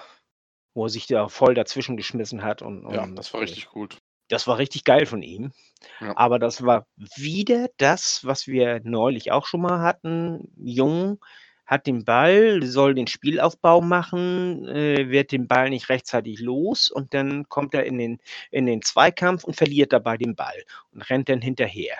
wo 0.73 0.85
er 0.85 0.89
sich 0.89 1.07
da 1.07 1.27
voll 1.29 1.53
dazwischen 1.53 1.97
geschmissen 1.97 2.43
hat. 2.43 2.61
Und, 2.61 2.89
Ja, 2.91 3.03
und 3.03 3.15
das 3.15 3.33
war 3.33 3.41
richtig 3.41 3.67
gut. 3.67 3.97
das 4.29 4.47
war 4.47 4.57
richtig 4.57 4.83
geil 4.83 5.05
von 5.05 5.21
ihm. 5.21 5.51
Ja. 5.99 6.17
Aber 6.17 6.39
das 6.39 6.63
war 6.63 6.87
wieder 6.97 7.67
das, 7.77 8.21
was 8.23 8.47
wir 8.47 8.81
neulich 8.83 9.31
auch 9.31 9.45
schon 9.45 9.61
mal 9.61 9.81
hatten. 9.81 10.51
Jung 10.57 11.19
hat 11.65 11.87
den 11.87 12.05
Ball, 12.05 12.63
soll 12.63 12.93
den 12.95 13.07
Spielaufbau 13.07 13.81
machen, 13.81 14.67
äh, 14.67 15.09
wird 15.09 15.31
den 15.31 15.47
Ball 15.47 15.69
nicht 15.69 15.89
rechtzeitig 15.89 16.39
los 16.39 16.89
und 16.89 17.13
dann 17.13 17.47
kommt 17.49 17.73
er 17.73 17.85
in 17.85 17.97
den, 17.97 18.19
in 18.51 18.65
den 18.65 18.81
Zweikampf 18.81 19.43
und 19.43 19.55
verliert 19.55 19.93
dabei 19.93 20.17
den 20.17 20.35
Ball 20.35 20.63
und 20.91 21.01
rennt 21.09 21.29
dann 21.29 21.41
hinterher. 21.41 21.97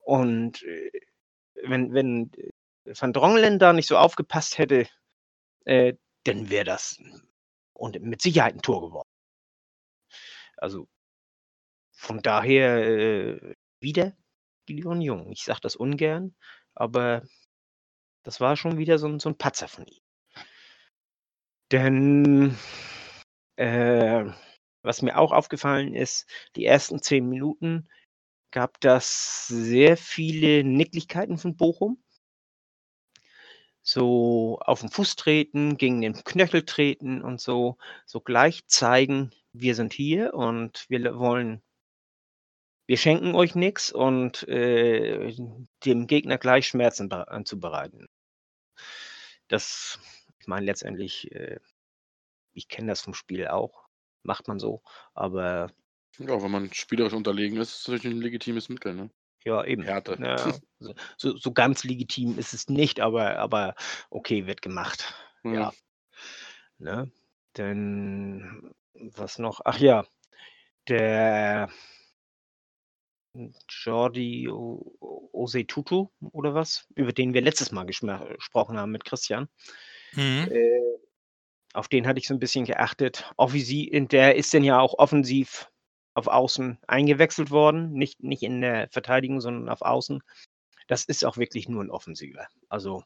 Und 0.00 0.62
äh, 0.62 0.90
wenn, 1.62 1.92
wenn 1.92 2.30
Van 2.84 3.12
Drongelen 3.12 3.58
da 3.58 3.72
nicht 3.72 3.88
so 3.88 3.96
aufgepasst 3.96 4.58
hätte, 4.58 4.86
äh, 5.64 5.94
dann 6.24 6.50
wäre 6.50 6.64
das 6.64 6.98
und 7.74 8.00
mit 8.00 8.22
Sicherheit 8.22 8.54
ein 8.54 8.62
Tor 8.62 8.82
geworden. 8.88 9.08
Also 10.56 10.88
von 11.92 12.22
daher 12.22 12.86
äh, 12.86 13.54
wieder 13.80 14.16
Gideon 14.66 15.00
Jung. 15.00 15.32
Ich 15.32 15.44
sage 15.44 15.60
das 15.62 15.76
ungern, 15.76 16.34
aber 16.74 17.22
das 18.24 18.40
war 18.40 18.56
schon 18.56 18.78
wieder 18.78 18.98
so 18.98 19.06
ein, 19.06 19.20
so 19.20 19.28
ein 19.28 19.38
Patzer 19.38 19.68
von 19.68 19.86
ihm. 19.86 20.00
Denn 21.70 22.56
äh, 23.56 24.24
was 24.82 25.02
mir 25.02 25.18
auch 25.18 25.32
aufgefallen 25.32 25.94
ist, 25.94 26.28
die 26.56 26.64
ersten 26.64 27.00
zehn 27.00 27.28
Minuten 27.28 27.88
gab 28.50 28.80
das 28.80 29.46
sehr 29.48 29.96
viele 29.96 30.62
Nicklichkeiten 30.64 31.38
von 31.38 31.56
Bochum. 31.56 32.02
So 33.82 34.58
auf 34.60 34.80
den 34.80 34.90
Fuß 34.90 35.16
treten, 35.16 35.76
gegen 35.76 36.00
den 36.00 36.14
Knöchel 36.14 36.64
treten 36.64 37.22
und 37.22 37.40
so, 37.40 37.76
so 38.06 38.20
gleich 38.20 38.66
zeigen, 38.66 39.32
wir 39.52 39.74
sind 39.74 39.92
hier 39.92 40.34
und 40.34 40.86
wir 40.88 41.18
wollen, 41.18 41.62
wir 42.86 42.96
schenken 42.96 43.34
euch 43.34 43.54
nichts 43.54 43.92
und 43.92 44.46
äh, 44.48 45.34
dem 45.84 46.06
Gegner 46.06 46.38
gleich 46.38 46.68
Schmerzen 46.68 47.12
anzubereiten. 47.12 48.08
Das, 49.48 49.98
ich 50.40 50.46
meine, 50.46 50.66
letztendlich, 50.66 51.30
äh, 51.32 51.58
ich 52.52 52.68
kenne 52.68 52.88
das 52.88 53.00
vom 53.00 53.14
Spiel 53.14 53.48
auch, 53.48 53.88
macht 54.22 54.48
man 54.48 54.58
so, 54.58 54.82
aber 55.12 55.70
Ja, 56.18 56.40
wenn 56.42 56.50
man 56.50 56.72
spielerisch 56.72 57.12
unterlegen 57.12 57.58
ist, 57.58 57.70
ist 57.70 57.80
es 57.80 57.88
natürlich 57.88 58.16
ein 58.16 58.22
legitimes 58.22 58.68
Mittel, 58.68 58.94
ne? 58.94 59.10
ja, 59.44 59.64
eben. 59.64 59.82
Härte. 59.82 60.16
Ja, 60.20 60.38
so, 60.78 60.94
so, 61.16 61.36
so 61.36 61.52
ganz 61.52 61.84
legitim 61.84 62.38
ist 62.38 62.54
es 62.54 62.68
nicht, 62.68 63.00
aber, 63.00 63.38
aber 63.38 63.74
okay, 64.10 64.46
wird 64.46 64.62
gemacht. 64.62 65.14
Ja. 65.44 65.72
Ne? 66.78 67.10
Denn 67.56 68.74
was 68.94 69.38
noch? 69.38 69.60
Ach 69.64 69.78
ja, 69.78 70.06
der 70.88 71.68
Jordi 73.68 74.48
Osetutu 74.48 76.08
oder 76.32 76.54
was, 76.54 76.86
über 76.94 77.12
den 77.12 77.34
wir 77.34 77.42
letztes 77.42 77.72
Mal 77.72 77.84
gesprochen 77.84 78.78
haben 78.78 78.92
mit 78.92 79.04
Christian. 79.04 79.48
Mhm. 80.12 80.48
Äh, 80.50 80.80
auf 81.72 81.88
den 81.88 82.06
hatte 82.06 82.20
ich 82.20 82.28
so 82.28 82.34
ein 82.34 82.40
bisschen 82.40 82.64
geachtet. 82.64 83.32
Offensiv, 83.36 83.90
der 84.08 84.36
ist 84.36 84.54
denn 84.54 84.64
ja 84.64 84.78
auch 84.78 84.94
offensiv 84.98 85.70
auf 86.14 86.28
Außen 86.28 86.78
eingewechselt 86.86 87.50
worden, 87.50 87.92
nicht, 87.92 88.22
nicht 88.22 88.44
in 88.44 88.60
der 88.60 88.88
Verteidigung, 88.90 89.40
sondern 89.40 89.68
auf 89.68 89.82
Außen. 89.82 90.22
Das 90.86 91.04
ist 91.04 91.24
auch 91.24 91.36
wirklich 91.36 91.68
nur 91.68 91.82
ein 91.82 91.90
Offensiver. 91.90 92.46
Also 92.68 93.02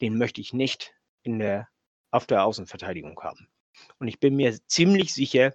den 0.00 0.16
möchte 0.16 0.40
ich 0.40 0.54
nicht 0.54 0.94
in 1.22 1.38
der, 1.38 1.68
auf 2.10 2.26
der 2.26 2.44
Außenverteidigung 2.44 3.20
haben. 3.20 3.48
Und 3.98 4.08
ich 4.08 4.18
bin 4.20 4.36
mir 4.36 4.56
ziemlich 4.66 5.12
sicher, 5.12 5.54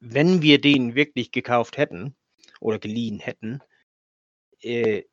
wenn 0.00 0.42
wir 0.42 0.60
den 0.60 0.96
wirklich 0.96 1.30
gekauft 1.30 1.76
hätten 1.76 2.16
oder 2.64 2.78
geliehen 2.78 3.20
hätten, 3.20 3.60
äh, 4.60 5.04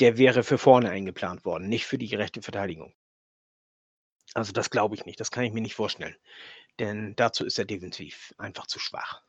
der 0.00 0.18
wäre 0.18 0.42
für 0.42 0.58
vorne 0.58 0.90
eingeplant 0.90 1.44
worden, 1.44 1.68
nicht 1.68 1.86
für 1.86 1.96
die 1.96 2.14
rechte 2.14 2.42
Verteidigung. 2.42 2.92
Also 4.34 4.52
das 4.52 4.68
glaube 4.68 4.96
ich 4.96 5.06
nicht, 5.06 5.20
das 5.20 5.30
kann 5.30 5.44
ich 5.44 5.52
mir 5.52 5.60
nicht 5.60 5.76
vorstellen. 5.76 6.16
Denn 6.80 7.14
dazu 7.16 7.46
ist 7.46 7.58
er 7.58 7.64
defensiv 7.64 8.34
einfach 8.36 8.66
zu 8.66 8.80
schwach. 8.80 9.22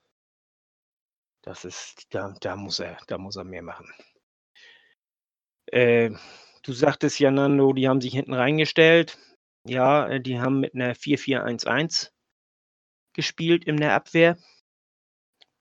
Das 1.44 1.64
ist, 1.64 2.08
da, 2.14 2.34
da 2.42 2.56
muss 2.56 2.80
er, 2.80 2.98
da 3.08 3.18
muss 3.18 3.36
er 3.36 3.44
mehr 3.44 3.62
machen. 3.62 3.88
Äh, 5.68 6.12
du 6.64 6.74
sagtest 6.74 7.20
ja, 7.20 7.30
Nando, 7.30 7.74
die 7.74 7.88
haben 7.88 8.02
sich 8.02 8.14
hinten 8.14 8.34
reingestellt. 8.34 9.18
Ja, 9.64 10.08
äh, 10.08 10.20
die 10.20 10.40
haben 10.40 10.60
mit 10.60 10.74
einer 10.74 10.96
4-4-1-1 10.96 12.12
gespielt 13.14 13.64
in 13.64 13.78
der 13.78 13.94
Abwehr. 13.94 14.38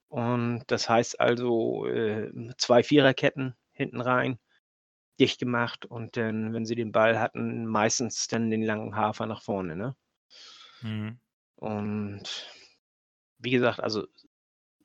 Und 0.08 0.64
das 0.68 0.88
heißt 0.88 1.20
also 1.20 1.86
äh, 1.86 2.30
zwei 2.56 2.82
Viererketten 2.82 3.54
hinten 3.72 4.00
rein, 4.00 4.38
dicht 5.20 5.38
gemacht 5.38 5.84
und 5.84 6.16
dann, 6.16 6.54
wenn 6.54 6.64
sie 6.64 6.74
den 6.74 6.92
Ball 6.92 7.18
hatten, 7.18 7.66
meistens 7.66 8.26
dann 8.26 8.50
den 8.50 8.62
langen 8.62 8.96
Hafer 8.96 9.26
nach 9.26 9.42
vorne. 9.42 9.76
Ne? 9.76 9.96
Mhm. 10.82 11.20
Und 11.56 12.48
wie 13.38 13.50
gesagt, 13.50 13.80
also 13.80 14.06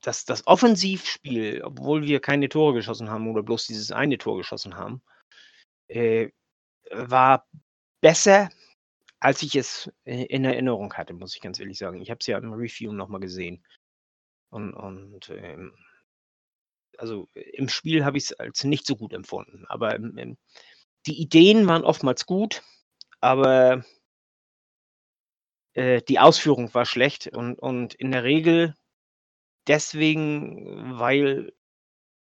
das, 0.02 0.26
das 0.26 0.46
Offensivspiel, 0.48 1.62
obwohl 1.64 2.04
wir 2.04 2.20
keine 2.20 2.50
Tore 2.50 2.74
geschossen 2.74 3.10
haben 3.10 3.30
oder 3.30 3.44
bloß 3.44 3.68
dieses 3.68 3.92
eine 3.92 4.18
Tor 4.18 4.38
geschossen 4.38 4.76
haben, 4.76 5.02
äh, 5.88 6.30
war 6.92 7.48
besser, 8.02 8.50
als 9.20 9.42
ich 9.42 9.56
es 9.56 9.90
äh, 10.04 10.26
in 10.26 10.44
Erinnerung 10.44 10.94
hatte, 10.94 11.14
muss 11.14 11.36
ich 11.36 11.42
ganz 11.42 11.60
ehrlich 11.60 11.78
sagen. 11.78 12.02
Ich 12.02 12.10
habe 12.10 12.20
es 12.20 12.28
ja 12.28 12.38
im 12.38 12.52
Review 12.54 12.92
nochmal 12.92 13.22
gesehen. 13.22 13.64
Und, 14.54 14.76
und 14.76 15.30
ähm, 15.30 15.74
also 17.00 17.28
im 17.34 17.70
Spiel 17.70 18.06
habe 18.06 18.20
ich 18.20 18.26
es 18.26 18.34
als 18.34 18.64
nicht 18.64 18.86
so 18.86 18.96
gut 18.96 19.12
empfunden. 19.12 19.66
Aber 19.68 19.96
ähm, 19.96 20.16
ähm, 20.20 20.38
die 21.08 21.20
Ideen 21.20 21.66
waren 21.66 21.84
oftmals 21.84 22.28
gut, 22.28 22.62
aber 23.20 23.84
äh, 25.74 26.04
die 26.04 26.20
Ausführung 26.20 26.72
war 26.76 26.86
schlecht 26.86 27.30
und, 27.30 27.58
und 27.58 27.96
in 27.96 28.12
der 28.12 28.24
Regel 28.24 28.76
deswegen, 29.66 31.00
weil 31.00 31.52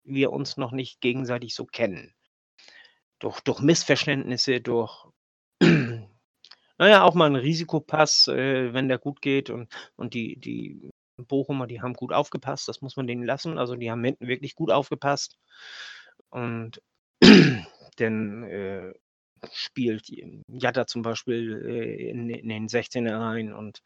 wir 0.05 0.31
uns 0.31 0.57
noch 0.57 0.71
nicht 0.71 1.01
gegenseitig 1.01 1.57
so 1.57 1.67
kennen. 1.67 2.15
Durch, 3.19 3.41
durch 3.41 3.59
Missverständnisse, 3.59 4.61
durch, 4.61 5.09
naja, 6.79 7.03
auch 7.03 7.15
mal 7.15 7.27
ein 7.27 7.35
Risikopass, 7.35 8.29
äh, 8.29 8.73
wenn 8.73 8.87
der 8.87 8.99
gut 8.99 9.21
geht 9.21 9.51
und, 9.51 9.69
und 9.97 10.15
die, 10.15 10.39
die 10.39 10.90
Bochumer, 11.27 11.67
die 11.67 11.81
haben 11.83 11.95
gut 11.95 12.13
aufgepasst, 12.13 12.69
das 12.69 12.81
muss 12.83 12.97
man 12.97 13.07
denen 13.07 13.25
lassen. 13.25 13.59
Also 13.59 13.77
die 13.77 13.91
haben 13.91 14.05
hinten 14.05 14.29
wirklich 14.29 14.55
gut 14.55 14.71
aufgepasst. 14.71 15.39
Und 16.31 16.83
dann 17.97 18.45
äh, 18.45 18.93
spielt 19.53 20.09
Jatta 20.49 20.87
zum 20.87 21.03
Beispiel 21.03 21.65
äh, 21.67 22.11
in, 22.11 22.31
in 22.31 22.49
den 22.49 22.69
16er 22.69 23.19
rein 23.19 23.53
und, 23.53 23.83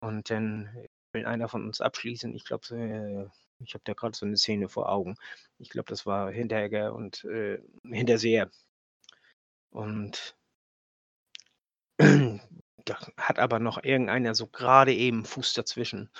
und 0.00 0.30
dann 0.30 0.70
will 1.12 1.26
einer 1.26 1.48
von 1.48 1.64
uns 1.66 1.80
abschließen. 1.80 2.34
Ich 2.34 2.44
glaube, 2.44 2.66
äh, 2.76 3.28
ich 3.62 3.74
habe 3.74 3.82
da 3.84 3.92
gerade 3.94 4.16
so 4.16 4.26
eine 4.26 4.36
Szene 4.36 4.68
vor 4.68 4.90
Augen. 4.90 5.16
Ich 5.58 5.70
glaube, 5.70 5.88
das 5.88 6.06
war 6.06 6.30
Hinteregger 6.30 6.94
und 6.94 7.24
äh, 7.24 7.58
Hinterseher. 7.84 8.50
Und 9.70 10.36
da 12.84 12.98
hat 13.16 13.38
aber 13.38 13.58
noch 13.58 13.82
irgendeiner 13.82 14.34
so 14.34 14.46
gerade 14.46 14.94
eben 14.94 15.24
Fuß 15.24 15.54
dazwischen. 15.54 16.10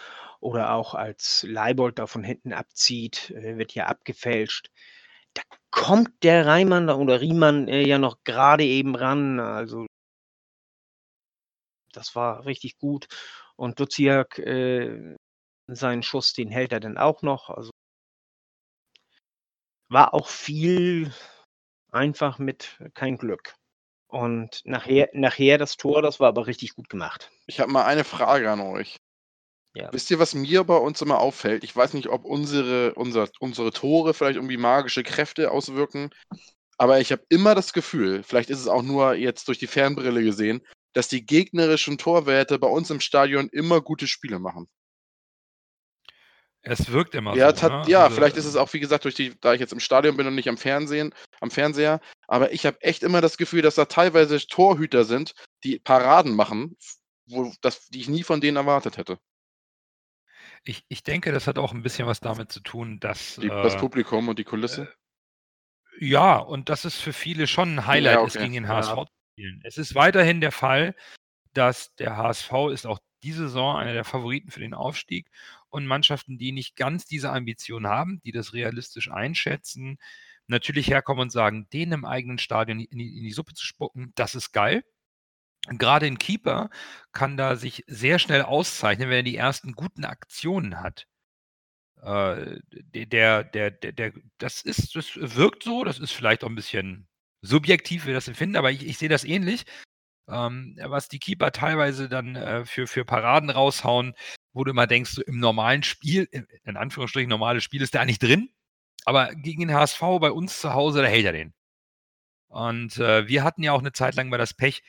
Oder 0.40 0.72
auch 0.74 0.94
als 0.94 1.44
Leibold 1.48 1.98
da 1.98 2.06
von 2.06 2.24
hinten 2.24 2.52
abzieht, 2.52 3.30
äh, 3.30 3.58
wird 3.58 3.74
ja 3.74 3.86
abgefälscht. 3.86 4.70
Da 5.34 5.42
kommt 5.70 6.22
der 6.24 6.46
Reimann 6.46 6.88
oder 6.90 7.20
Riemann 7.20 7.68
äh, 7.68 7.86
ja 7.86 7.98
noch 7.98 8.24
gerade 8.24 8.64
eben 8.64 8.96
ran. 8.96 9.40
Also 9.40 9.86
das 11.92 12.14
war 12.16 12.46
richtig 12.46 12.78
gut. 12.78 13.06
Und 13.56 13.78
Duziak, 13.80 14.38
äh, 14.38 15.16
seinen 15.68 16.02
Schuss, 16.02 16.32
den 16.32 16.50
hält 16.50 16.72
er 16.72 16.80
dann 16.80 16.98
auch 16.98 17.22
noch. 17.22 17.50
Also 17.50 17.70
war 19.88 20.14
auch 20.14 20.28
viel 20.28 21.12
einfach 21.92 22.38
mit 22.38 22.78
kein 22.94 23.18
Glück. 23.18 23.54
Und 24.10 24.62
nachher, 24.64 25.08
nachher 25.12 25.56
das 25.56 25.76
Tor, 25.76 26.02
das 26.02 26.18
war 26.20 26.28
aber 26.28 26.46
richtig 26.46 26.74
gut 26.74 26.88
gemacht. 26.88 27.30
Ich 27.46 27.60
habe 27.60 27.70
mal 27.70 27.84
eine 27.84 28.04
Frage 28.04 28.50
an 28.50 28.60
euch. 28.60 28.96
Ja. 29.74 29.92
Wisst 29.92 30.10
ihr, 30.10 30.18
was 30.18 30.34
mir 30.34 30.64
bei 30.64 30.76
uns 30.76 31.00
immer 31.00 31.20
auffällt? 31.20 31.62
Ich 31.62 31.76
weiß 31.76 31.94
nicht, 31.94 32.08
ob 32.08 32.24
unsere, 32.24 32.92
unser, 32.94 33.28
unsere 33.38 33.70
Tore 33.70 34.14
vielleicht 34.14 34.36
irgendwie 34.36 34.56
magische 34.56 35.04
Kräfte 35.04 35.52
auswirken, 35.52 36.10
aber 36.76 36.98
ich 36.98 37.12
habe 37.12 37.22
immer 37.28 37.54
das 37.54 37.72
Gefühl, 37.72 38.22
vielleicht 38.22 38.50
ist 38.50 38.58
es 38.58 38.66
auch 38.66 38.82
nur 38.82 39.14
jetzt 39.14 39.46
durch 39.46 39.58
die 39.58 39.66
Fernbrille 39.66 40.24
gesehen, 40.24 40.66
dass 40.94 41.08
die 41.08 41.24
gegnerischen 41.24 41.98
Torwerte 41.98 42.58
bei 42.58 42.68
uns 42.68 42.90
im 42.90 43.00
Stadion 43.00 43.48
immer 43.52 43.80
gute 43.80 44.08
Spiele 44.08 44.38
machen. 44.38 44.66
Es 46.62 46.90
wirkt 46.92 47.14
immer 47.14 47.34
Ja, 47.36 47.54
so. 47.54 47.68
tat, 47.68 47.86
Ne? 47.86 47.92
ja 47.92 48.04
Also, 48.04 48.14
vielleicht 48.16 48.36
ist 48.36 48.44
es 48.44 48.56
auch, 48.56 48.72
wie 48.72 48.80
gesagt, 48.80 49.04
durch 49.04 49.14
die, 49.14 49.38
da 49.40 49.54
ich 49.54 49.60
jetzt 49.60 49.72
im 49.72 49.80
Stadion 49.80 50.16
bin 50.16 50.26
und 50.26 50.34
nicht 50.34 50.48
am 50.48 50.58
Fernsehen, 50.58 51.14
am 51.40 51.50
Fernseher, 51.50 52.00
aber 52.28 52.52
ich 52.52 52.66
habe 52.66 52.80
echt 52.82 53.02
immer 53.02 53.20
das 53.20 53.38
Gefühl, 53.38 53.62
dass 53.62 53.76
da 53.76 53.86
teilweise 53.86 54.38
Torhüter 54.46 55.04
sind, 55.04 55.34
die 55.64 55.78
Paraden 55.78 56.34
machen, 56.34 56.76
wo, 57.26 57.52
das, 57.62 57.86
die 57.88 58.00
ich 58.00 58.08
nie 58.08 58.22
von 58.24 58.40
denen 58.40 58.56
erwartet 58.56 58.98
hätte. 58.98 59.18
Ich, 60.64 60.84
ich 60.88 61.02
denke, 61.02 61.32
das 61.32 61.46
hat 61.46 61.58
auch 61.58 61.72
ein 61.72 61.82
bisschen 61.82 62.06
was 62.06 62.20
damit 62.20 62.52
zu 62.52 62.60
tun, 62.60 63.00
dass. 63.00 63.36
Die, 63.36 63.48
das 63.48 63.74
äh, 63.74 63.78
Publikum 63.78 64.28
und 64.28 64.38
die 64.38 64.44
Kulisse. 64.44 64.92
Ja, 65.98 66.36
und 66.36 66.68
dass 66.68 66.84
es 66.84 67.00
für 67.00 67.12
viele 67.12 67.46
schon 67.46 67.76
ein 67.76 67.86
Highlight 67.86 68.14
Ja, 68.14 68.26
ist, 68.26 68.36
okay. 68.36 68.44
gegen 68.44 68.54
den 68.54 68.64
Ja. 68.64 68.76
HSV 68.76 68.94
zu 68.94 69.12
spielen. 69.32 69.60
Es 69.64 69.78
ist 69.78 69.94
weiterhin 69.94 70.40
der 70.40 70.52
Fall, 70.52 70.94
dass 71.54 71.94
der 71.96 72.16
HSV 72.16 72.52
ist 72.72 72.86
auch 72.86 72.98
diese 73.22 73.44
Saison 73.44 73.76
einer 73.76 73.92
der 73.92 74.04
Favoriten 74.04 74.50
für 74.50 74.60
den 74.60 74.74
Aufstieg 74.74 75.30
und 75.68 75.86
Mannschaften, 75.86 76.38
die 76.38 76.52
nicht 76.52 76.76
ganz 76.76 77.04
diese 77.06 77.30
Ambition 77.32 77.86
haben, 77.86 78.20
die 78.24 78.32
das 78.32 78.52
realistisch 78.52 79.10
einschätzen, 79.10 79.98
natürlich 80.46 80.88
herkommen 80.88 81.22
und 81.22 81.32
sagen, 81.32 81.68
denen 81.72 81.92
im 81.92 82.04
eigenen 82.04 82.38
Stadion 82.38 82.80
in 82.80 82.98
die, 82.98 83.18
in 83.18 83.24
die 83.24 83.32
Suppe 83.32 83.54
zu 83.54 83.64
spucken, 83.64 84.12
das 84.16 84.34
ist 84.34 84.52
geil. 84.52 84.84
Gerade 85.68 86.06
ein 86.06 86.18
Keeper 86.18 86.70
kann 87.12 87.36
da 87.36 87.56
sich 87.56 87.84
sehr 87.86 88.18
schnell 88.18 88.42
auszeichnen, 88.42 89.10
wenn 89.10 89.18
er 89.18 89.22
die 89.22 89.36
ersten 89.36 89.72
guten 89.72 90.04
Aktionen 90.04 90.80
hat. 90.80 91.06
Äh, 92.02 92.60
der, 92.70 93.44
der, 93.44 93.70
der, 93.70 93.92
der, 93.92 94.12
das 94.38 94.62
ist, 94.62 94.96
das 94.96 95.10
wirkt 95.16 95.62
so, 95.62 95.84
das 95.84 95.98
ist 95.98 96.12
vielleicht 96.12 96.44
auch 96.44 96.48
ein 96.48 96.54
bisschen 96.54 97.08
subjektiv, 97.42 98.04
wie 98.04 98.08
wir 98.08 98.14
das 98.14 98.28
empfinden, 98.28 98.56
aber 98.56 98.70
ich, 98.70 98.86
ich 98.86 98.98
sehe 98.98 99.08
das 99.08 99.24
ähnlich. 99.24 99.64
Ähm, 100.30 100.78
was 100.84 101.08
die 101.08 101.18
Keeper 101.18 101.52
teilweise 101.52 102.08
dann 102.08 102.36
äh, 102.36 102.64
für, 102.64 102.86
für 102.86 103.04
Paraden 103.04 103.50
raushauen, 103.50 104.14
wo 104.52 104.64
du 104.64 104.70
immer 104.70 104.86
denkst, 104.86 105.10
so 105.10 105.22
im 105.22 105.38
normalen 105.38 105.82
Spiel, 105.82 106.28
in 106.64 106.76
Anführungsstrichen 106.76 107.28
normales 107.28 107.64
Spiel 107.64 107.82
ist 107.82 107.94
der 107.94 108.02
eigentlich 108.02 108.18
drin, 108.18 108.50
aber 109.04 109.34
gegen 109.34 109.60
den 109.60 109.74
HSV 109.74 110.00
bei 110.20 110.30
uns 110.30 110.60
zu 110.60 110.74
Hause, 110.74 111.02
da 111.02 111.08
hält 111.08 111.26
er 111.26 111.32
den. 111.32 111.54
Und 112.48 112.98
äh, 112.98 113.28
wir 113.28 113.44
hatten 113.44 113.62
ja 113.62 113.72
auch 113.72 113.80
eine 113.80 113.92
Zeit 113.92 114.16
lang 114.16 114.28
mal 114.28 114.38
das 114.38 114.54
Pech, 114.54 114.82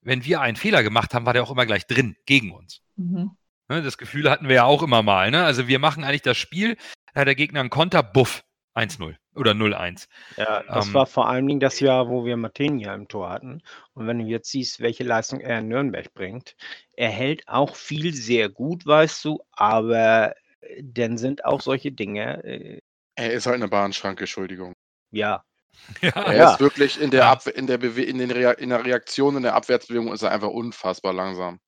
wenn 0.00 0.24
wir 0.24 0.40
einen 0.40 0.56
Fehler 0.56 0.82
gemacht 0.82 1.14
haben, 1.14 1.26
war 1.26 1.32
der 1.32 1.42
auch 1.42 1.50
immer 1.50 1.66
gleich 1.66 1.86
drin, 1.86 2.16
gegen 2.26 2.52
uns. 2.52 2.80
Mhm. 2.96 3.32
Ne, 3.68 3.82
das 3.82 3.98
Gefühl 3.98 4.30
hatten 4.30 4.48
wir 4.48 4.56
ja 4.56 4.64
auch 4.64 4.82
immer 4.82 5.02
mal. 5.02 5.30
Ne? 5.30 5.44
Also 5.44 5.68
wir 5.68 5.78
machen 5.78 6.04
eigentlich 6.04 6.22
das 6.22 6.38
Spiel, 6.38 6.76
da 7.12 7.20
hat 7.20 7.26
der 7.26 7.34
Gegner 7.34 7.60
einen 7.60 7.70
Konter, 7.70 8.02
buff, 8.02 8.44
1-0 8.74 9.16
oder 9.38 9.54
0-1. 9.54 10.08
Ja, 10.36 10.62
das 10.72 10.92
Ähm, 10.92 10.94
war 10.94 11.06
vor 11.06 11.28
allen 11.28 11.46
Dingen 11.48 11.60
das 11.60 11.80
Jahr, 11.80 12.08
wo 12.08 12.24
wir 12.24 12.36
Martinia 12.36 12.94
im 12.94 13.08
Tor 13.08 13.28
hatten. 13.30 13.62
Und 13.94 14.06
wenn 14.06 14.18
du 14.20 14.24
jetzt 14.24 14.50
siehst, 14.50 14.80
welche 14.80 15.02
Leistung 15.04 15.40
er 15.40 15.58
in 15.58 15.68
Nürnberg 15.68 16.12
bringt, 16.14 16.54
er 16.92 17.10
hält 17.10 17.46
auch 17.48 17.74
viel 17.76 18.14
sehr 18.14 18.48
gut, 18.48 18.86
weißt 18.86 19.24
du, 19.24 19.40
aber 19.52 20.34
äh, 20.60 20.82
dann 20.84 21.18
sind 21.18 21.44
auch 21.44 21.60
solche 21.60 21.90
Dinge, 21.92 22.42
äh, 22.44 22.80
Er 23.16 23.32
ist 23.34 23.44
halt 23.44 23.56
eine 23.56 23.68
Bahnschranke, 23.68 24.22
Entschuldigung. 24.22 24.72
ja, 25.10 25.44
Ja, 26.02 26.32
Er 26.32 26.36
Ja. 26.36 26.44
ist 26.44 26.60
wirklich 26.60 27.00
in 27.00 27.10
der. 27.10 27.26
Abwe 27.26 27.50
in, 27.50 27.66
der 27.66 27.78
Bewe 27.78 28.02
in, 28.02 28.18
den 28.18 28.30
Rea 28.30 28.52
in 28.52 28.70
der 28.70 28.84
Reaktion, 28.84 29.36
in 29.36 29.42
der 29.42 29.54
Abwärtsbewegung 29.54 30.12
ist 30.12 30.22
er 30.22 30.30
einfach 30.32 30.48
unfassbar 30.50 31.12
langsam. 31.12 31.60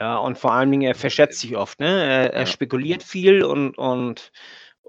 ja, 0.00 0.16
und 0.18 0.38
vor 0.38 0.52
allen 0.52 0.70
Dingen, 0.70 0.82
er 0.82 0.94
verschätzt 0.94 1.40
sich 1.40 1.56
oft, 1.56 1.78
ne? 1.80 1.86
Er, 1.86 2.32
er 2.34 2.46
Ja. 2.46 2.46
spekuliert 2.46 3.02
viel 3.02 3.44
und, 3.44 3.76
und, 3.78 4.32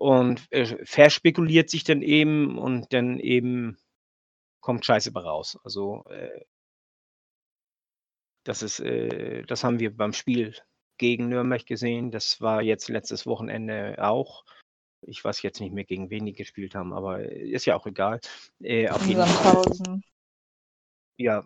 und 0.03 0.51
äh, 0.51 0.65
verspekuliert 0.85 1.69
sich 1.69 1.85
dann 1.85 2.01
eben 2.01 2.57
und 2.57 2.91
dann 2.91 3.19
eben 3.19 3.77
kommt 4.59 4.85
Scheiße 4.85 5.13
bei 5.13 5.21
raus. 5.21 5.57
Also, 5.63 6.03
äh, 6.09 6.43
das 8.43 8.63
ist, 8.63 8.81
äh, 8.81 9.43
das 9.43 9.63
haben 9.63 9.79
wir 9.79 9.95
beim 9.95 10.11
Spiel 10.11 10.57
gegen 10.97 11.29
Nürnberg 11.29 11.65
gesehen. 11.65 12.11
Das 12.11 12.41
war 12.41 12.61
jetzt 12.61 12.89
letztes 12.89 13.25
Wochenende 13.25 13.95
auch. 13.97 14.43
Ich 15.07 15.23
weiß 15.23 15.41
jetzt 15.41 15.61
nicht 15.61 15.73
mehr, 15.73 15.85
gegen 15.85 16.09
wen 16.09 16.25
die 16.25 16.33
gespielt 16.33 16.75
haben, 16.75 16.91
aber 16.91 17.21
ist 17.23 17.65
ja 17.65 17.77
auch 17.77 17.85
egal. 17.85 18.19
Äh, 18.59 18.89
auf 18.89 19.05
jeden 19.07 19.25
Fall. 19.25 19.63
Sandhausen. 19.63 20.03
Ja. 21.15 21.45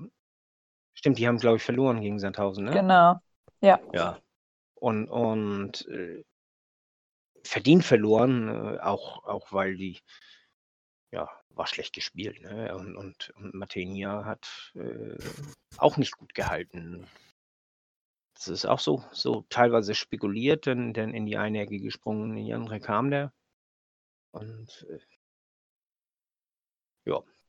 Stimmt, 0.96 1.20
die 1.20 1.28
haben, 1.28 1.38
glaube 1.38 1.58
ich, 1.58 1.64
verloren 1.64 2.02
gegen 2.02 2.18
Sandhausen, 2.18 2.66
ne? 2.66 2.72
Genau. 2.72 3.20
Ja. 3.62 3.80
Ja. 3.94 4.20
Und, 4.74 5.10
und 5.10 5.88
äh, 5.90 6.24
verdient 7.48 7.84
verloren, 7.84 8.48
äh, 8.48 8.80
auch, 8.80 9.24
auch 9.26 9.52
weil 9.52 9.76
die, 9.76 10.00
ja, 11.12 11.30
war 11.50 11.68
schlecht 11.68 11.94
gespielt. 11.94 12.42
Ne? 12.42 12.76
Und, 12.76 12.96
und, 12.96 13.32
und 13.38 13.54
Matenia 13.54 14.26
hat 14.26 14.72
äh, 14.76 15.18
auch 15.78 15.98
nicht 15.98 16.18
gut 16.18 16.34
gehalten. 16.34 17.08
Das 18.36 18.48
ist 18.50 18.66
auch 18.66 18.80
so, 18.80 19.04
so 19.12 19.46
teilweise 19.50 19.96
spekuliert, 19.96 20.68
dann, 20.68 20.94
dann 20.94 21.14
in 21.14 21.26
die 21.26 21.38
eine 21.38 21.62
Ecke 21.62 21.80
gesprungen, 21.80 22.38
in 22.38 22.46
die 22.46 22.54
andere 22.54 22.80
kam 22.80 23.10
der. 23.10 23.34
Und 24.32 24.86
äh, 24.90 25.00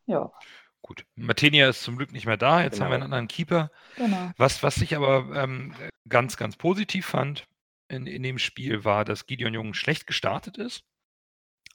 Ja, 0.07 0.33
gut. 0.81 1.05
Matenia 1.17 1.69
ist 1.69 1.83
zum 1.83 1.99
Glück 1.99 2.13
nicht 2.13 2.25
mehr 2.25 2.39
da. 2.39 2.63
Jetzt 2.63 2.81
haben 2.81 2.89
wir 2.89 2.95
einen 2.95 3.03
Genau. 3.03 3.05
anderen 3.05 3.29
Keeper. 3.29 3.71
genau. 3.97 4.31
Was, 4.39 4.63
was 4.63 4.79
ich 4.79 4.97
aber 4.97 5.31
ähm, 5.35 5.75
ganz, 6.09 6.39
ganz 6.39 6.57
positiv 6.57 7.05
fand 7.05 7.47
in, 7.89 8.07
in 8.07 8.23
dem 8.23 8.39
Spiel 8.39 8.85
war, 8.85 9.05
dass 9.05 9.27
Gideon 9.27 9.55
Jung 9.55 9.75
schlecht 9.75 10.07
gestartet 10.07 10.59
ist, 10.59 10.85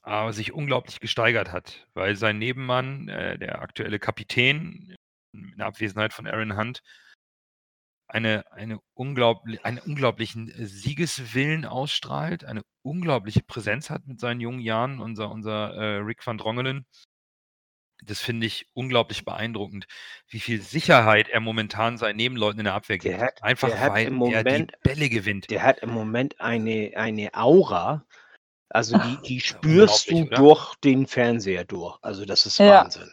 aber 0.02 0.32
sich 0.32 0.52
unglaublich 0.52 1.00
gesteigert 1.00 1.52
hat, 1.52 1.86
weil 1.94 2.16
sein 2.16 2.38
Nebenmann, 2.38 3.08
äh, 3.08 3.38
der 3.38 3.62
aktuelle 3.62 3.98
Kapitän, 3.98 4.94
in 5.32 5.60
Abwesenheit 5.60 6.12
von 6.12 6.26
Aaron 6.26 6.56
Hunt, 6.56 6.82
eine, 8.06 8.44
eine 8.52 8.78
unglaublich, 8.94 9.64
einen 9.64 9.78
unglaublichen 9.78 10.52
Siegeswillen 10.56 11.64
ausstrahlt, 11.64 12.44
eine 12.44 12.62
unglaubliche 12.82 13.42
Präsenz 13.42 13.90
hat 13.90 14.06
mit 14.06 14.20
seinen 14.20 14.40
jungen 14.40 14.60
Jahren, 14.60 15.00
unser, 15.00 15.30
unser 15.30 15.74
äh, 15.74 15.96
Rick 15.96 16.24
van 16.26 16.38
Drongelen. 16.38 16.86
Das 18.02 18.20
finde 18.20 18.46
ich 18.46 18.66
unglaublich 18.74 19.24
beeindruckend, 19.24 19.86
wie 20.28 20.40
viel 20.40 20.60
Sicherheit 20.60 21.28
er 21.28 21.40
momentan 21.40 21.96
seinen 21.96 22.16
Nebenleuten 22.16 22.60
in 22.60 22.64
der 22.64 22.74
Abwehr 22.74 22.98
Der 22.98 23.12
gibt. 23.12 23.22
hat- 23.22 23.42
Einfach 23.42 23.68
der 23.68 23.80
hat 23.80 23.92
weil 23.92 24.06
im 24.08 24.20
er 24.22 24.42
die 24.42 24.50
Moment- 24.50 24.72
Bälle 24.82 25.08
gewinnt. 25.08 25.50
der 25.50 25.62
hat 25.62 25.78
im 25.80 25.90
Moment 25.90 26.40
eine, 26.40 26.92
eine 26.96 27.32
Aura. 27.34 28.04
Also 28.68 28.98
die, 28.98 29.18
die 29.28 29.40
spürst 29.40 30.10
du 30.10 30.22
oder? 30.24 30.36
durch 30.36 30.74
den 30.76 31.06
Fernseher 31.06 31.64
durch. 31.64 31.96
Also 32.02 32.24
das 32.24 32.44
ist 32.46 32.58
Ja. 32.58 32.82
Wahnsinn. 32.84 33.10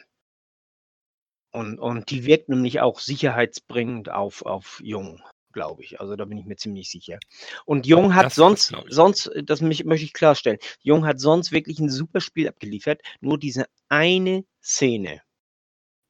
Und, 1.53 1.79
und 1.79 2.09
die 2.09 2.25
wirkt 2.25 2.49
nämlich 2.49 2.79
auch 2.79 2.99
sicherheitsbringend 2.99 4.09
auf, 4.09 4.41
auf 4.45 4.81
Jung, 4.83 5.21
glaube 5.51 5.83
ich. 5.83 5.99
Also 5.99 6.15
da 6.15 6.25
bin 6.25 6.37
ich 6.37 6.45
mir 6.45 6.55
ziemlich 6.55 6.89
sicher. 6.89 7.19
Und 7.65 7.85
Jung 7.87 8.15
hat 8.15 8.25
Das- 8.27 8.35
sonst, 8.35 8.73
sonst, 8.89 9.27
äh, 9.27 9.43
das 9.43 9.61
mich, 9.61 9.83
möchte 9.85 10.05
ich 10.05 10.13
klarstellen, 10.13 10.57
Jung 10.81 11.05
hat 11.05 11.19
sonst 11.19 11.51
wirklich 11.51 11.79
ein 11.79 11.89
super 11.89 12.21
Spiel 12.21 12.47
abgeliefert. 12.47 13.01
Nur 13.19 13.37
diese 13.37 13.65
eine 13.89 14.45
Szene, 14.63 15.21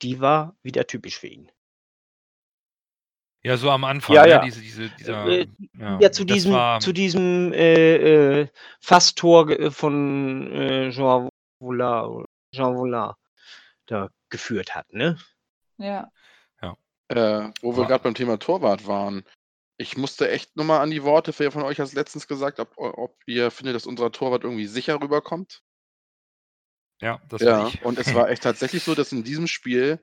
die 0.02 0.20
war 0.20 0.56
wieder 0.64 0.86
typisch 0.88 1.18
für 1.20 1.28
ihn. 1.28 1.52
Ja, 3.44 3.58
so 3.58 3.72
am 3.72 3.84
Anfang, 3.86 4.16
Ja, 4.16 4.24
ne, 4.24 4.30
ja. 4.30 4.42
diese, 4.46 4.62
diese, 4.62 4.90
dieser, 4.92 5.26
Äh, 5.26 5.48
ja, 5.80 6.00
Ja, 6.00 6.12
zu 6.12 6.26
diesem, 6.26 6.52
war, 6.54 6.80
zu 6.80 6.94
diesem 6.94 7.52
äh, 7.54 8.42
äh, 8.42 8.48
Fasttor 8.80 9.48
ge- 9.48 9.72
von 9.72 10.52
äh, 10.52 10.92
Jean 10.92 11.28
Vollard, 11.60 12.26
Jean 12.54 12.76
Vollard 12.76 13.18
da 13.88 14.10
geführt 14.30 14.76
hat, 14.76 14.94
ne? 14.94 15.18
Ja. 15.78 16.12
Äh, 17.12 17.52
wo 17.62 17.76
wir 17.76 17.88
gerade 17.88 18.04
beim 18.04 18.14
Thema 18.16 18.40
Torwart 18.40 18.88
waren. 18.88 19.26
Ich 19.78 19.98
musste 19.98 20.30
echt 20.30 20.56
nur 20.56 20.66
mal 20.66 20.80
an 20.80 20.92
die 20.92 21.04
Worte, 21.04 21.34
wer 21.38 21.52
von 21.52 21.64
euch 21.64 21.80
hat 21.80 21.92
letztens 21.94 22.28
gesagt, 22.28 22.60
ob, 22.60 22.78
ob 22.78 23.18
ihr 23.26 23.52
findet, 23.52 23.76
dass 23.76 23.86
unser 23.86 24.12
Torwart 24.12 24.44
irgendwie 24.44 24.68
sicher 24.68 25.02
rüberkommt. 25.02 25.64
ja, 27.02 27.20
das 27.30 27.42
Ja, 27.42 27.68
ich. 27.68 27.82
und 27.84 27.98
es 28.00 28.08
war 28.16 28.30
echt 28.30 28.44
tatsächlich 28.44 28.84
so, 28.84 28.96
dass 28.96 29.12
in 29.12 29.24
diesem 29.24 29.48
Spiel 29.48 30.02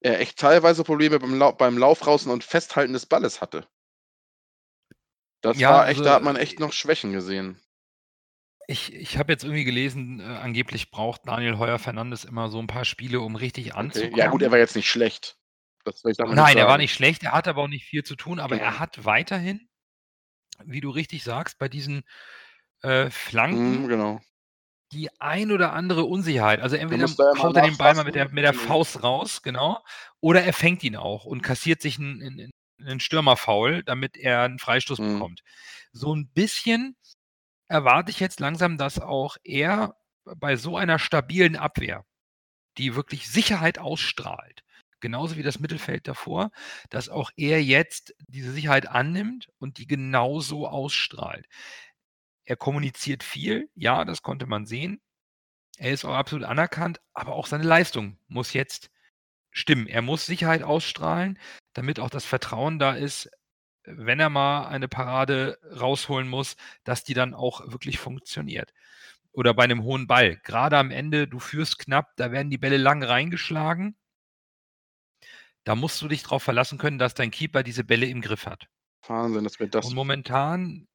er 0.00 0.20
echt 0.20 0.38
teilweise 0.38 0.84
Probleme 0.84 1.18
beim, 1.18 1.34
Lau 1.34 1.52
beim 1.52 1.76
Lauf 1.78 2.06
raus 2.06 2.26
und 2.26 2.44
Festhalten 2.44 2.92
des 2.92 3.06
Balles 3.06 3.40
hatte. 3.40 3.66
Das 5.42 5.58
Ja, 5.58 5.70
war 5.70 5.88
echt, 5.88 5.98
also, 5.98 6.04
da 6.04 6.14
hat 6.14 6.22
man 6.22 6.36
äh, 6.36 6.40
echt 6.40 6.60
noch 6.60 6.72
Schwächen 6.72 7.12
gesehen. 7.12 7.60
Ich, 8.68 8.94
ich 8.94 9.18
habe 9.18 9.32
jetzt 9.32 9.44
irgendwie 9.44 9.64
gelesen, 9.64 10.20
äh, 10.20 10.22
angeblich 10.22 10.90
braucht 10.90 11.26
Daniel 11.26 11.58
Heuer 11.58 11.78
Fernandes 11.78 12.24
immer 12.24 12.48
so 12.48 12.58
ein 12.58 12.68
paar 12.68 12.84
Spiele, 12.84 13.20
um 13.20 13.36
richtig 13.36 13.74
Okay. 13.74 13.78
anzukommen. 13.78 14.18
Ja, 14.18 14.28
gut, 14.28 14.42
er 14.42 14.50
war 14.50 14.58
jetzt 14.58 14.76
nicht 14.76 14.88
schlecht. 14.88 15.36
Das 15.84 16.04
will 16.04 16.12
ich 16.12 16.16
damit 16.16 16.36
Nein, 16.36 16.56
er 16.56 16.68
war 16.68 16.78
nicht 16.78 16.94
schlecht, 16.94 17.22
er 17.24 17.32
hat 17.32 17.48
aber 17.48 17.62
auch 17.62 17.68
nicht 17.68 17.84
viel 17.86 18.04
zu 18.04 18.16
tun, 18.16 18.38
aber 18.38 18.56
Genau. 18.56 18.64
er 18.66 18.78
hat 18.78 19.04
weiterhin, 19.04 19.68
wie 20.64 20.80
du 20.80 20.90
richtig 20.90 21.24
sagst, 21.24 21.58
bei 21.58 21.68
diesen 21.68 22.04
äh, 22.82 23.10
Flanken 23.10 23.82
Mhm, 23.82 23.88
genau. 23.88 24.20
die 24.92 25.08
ein 25.20 25.50
oder 25.50 25.72
andere 25.72 26.04
Unsicherheit. 26.04 26.60
Also 26.60 26.76
entweder 26.76 27.06
ja 27.06 27.42
haut 27.42 27.56
er 27.56 27.62
den 27.62 27.76
Ball 27.78 27.94
mal 27.94 28.04
mit 28.04 28.14
der, 28.14 28.28
mit 28.30 28.44
der 28.44 28.52
Genau. 28.52 28.64
Faust 28.64 29.02
raus, 29.02 29.42
genau, 29.42 29.82
oder 30.20 30.42
er 30.44 30.52
fängt 30.52 30.84
ihn 30.84 30.96
auch 30.96 31.24
und 31.24 31.42
kassiert 31.42 31.80
sich 31.80 31.98
einen, 31.98 32.22
einen, 32.22 32.50
einen 32.80 33.00
Stürmerfoul, 33.00 33.82
damit 33.84 34.16
er 34.16 34.42
einen 34.42 34.58
Freistoß 34.58 34.98
Mhm. 34.98 35.14
bekommt. 35.14 35.40
So 35.92 36.14
ein 36.14 36.28
bisschen 36.28 36.96
erwarte 37.68 38.10
ich 38.10 38.20
jetzt 38.20 38.40
langsam, 38.40 38.76
dass 38.78 38.98
auch 39.00 39.36
er 39.44 39.96
bei 40.24 40.56
so 40.56 40.76
einer 40.76 40.98
stabilen 40.98 41.56
Abwehr, 41.56 42.04
die 42.78 42.94
wirklich 42.96 43.30
Sicherheit 43.30 43.78
ausstrahlt, 43.78 44.62
genauso 45.02 45.36
wie 45.36 45.42
das 45.42 45.60
Mittelfeld 45.60 46.08
davor, 46.08 46.50
dass 46.88 47.10
auch 47.10 47.30
er 47.36 47.62
jetzt 47.62 48.14
diese 48.28 48.52
Sicherheit 48.52 48.88
annimmt 48.88 49.50
und 49.58 49.76
die 49.76 49.86
genauso 49.86 50.66
ausstrahlt. 50.66 51.46
Er 52.44 52.56
kommuniziert 52.56 53.22
viel, 53.22 53.68
ja, 53.74 54.04
das 54.04 54.22
konnte 54.22 54.46
man 54.46 54.64
sehen. 54.64 55.00
Er 55.78 55.92
ist 55.92 56.04
auch 56.04 56.14
absolut 56.14 56.46
anerkannt, 56.46 57.00
aber 57.12 57.34
auch 57.34 57.46
seine 57.46 57.64
Leistung 57.64 58.18
muss 58.28 58.52
jetzt 58.54 58.90
stimmen. 59.50 59.86
Er 59.86 60.02
muss 60.02 60.26
Sicherheit 60.26 60.62
ausstrahlen, 60.62 61.38
damit 61.74 62.00
auch 62.00 62.10
das 62.10 62.24
Vertrauen 62.24 62.78
da 62.78 62.94
ist, 62.94 63.30
wenn 63.84 64.20
er 64.20 64.30
mal 64.30 64.66
eine 64.68 64.88
Parade 64.88 65.58
rausholen 65.78 66.28
muss, 66.28 66.56
dass 66.84 67.04
die 67.04 67.14
dann 67.14 67.34
auch 67.34 67.72
wirklich 67.72 67.98
funktioniert. 67.98 68.72
Oder 69.32 69.54
bei 69.54 69.64
einem 69.64 69.82
hohen 69.82 70.06
Ball. 70.06 70.36
Gerade 70.44 70.76
am 70.78 70.90
Ende, 70.90 71.26
du 71.26 71.38
führst 71.38 71.78
knapp, 71.78 72.12
da 72.16 72.32
werden 72.32 72.50
die 72.50 72.58
Bälle 72.58 72.76
lang 72.76 73.02
reingeschlagen. 73.02 73.96
Da 75.64 75.74
musst 75.74 76.00
du 76.02 76.08
dich 76.08 76.22
darauf 76.22 76.42
verlassen 76.42 76.78
können, 76.78 76.98
dass 76.98 77.14
dein 77.14 77.30
Keeper 77.30 77.62
diese 77.62 77.84
Bälle 77.84 78.06
im 78.06 78.20
Griff 78.20 78.46
hat. 78.46 78.66
Wahnsinn, 79.06 79.44
dass 79.44 79.58
wir 79.58 79.68
das. 79.68 79.86
Und 79.86 79.94
momentan, 79.94 80.88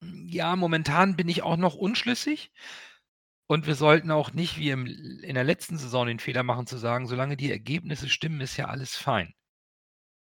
ja, 0.00 0.56
momentan 0.56 1.16
bin 1.16 1.28
ich 1.28 1.42
auch 1.42 1.56
noch 1.56 1.74
unschlüssig. 1.74 2.52
Und 3.46 3.66
wir 3.66 3.74
sollten 3.74 4.10
auch 4.10 4.32
nicht 4.32 4.58
wie 4.58 4.70
im, 4.70 4.86
in 4.86 5.34
der 5.34 5.44
letzten 5.44 5.76
Saison 5.76 6.06
den 6.06 6.18
Fehler 6.20 6.42
machen, 6.42 6.66
zu 6.66 6.78
sagen, 6.78 7.06
solange 7.06 7.36
die 7.36 7.50
Ergebnisse 7.50 8.08
stimmen, 8.08 8.40
ist 8.40 8.56
ja 8.56 8.66
alles 8.66 8.96
fein. 8.96 9.34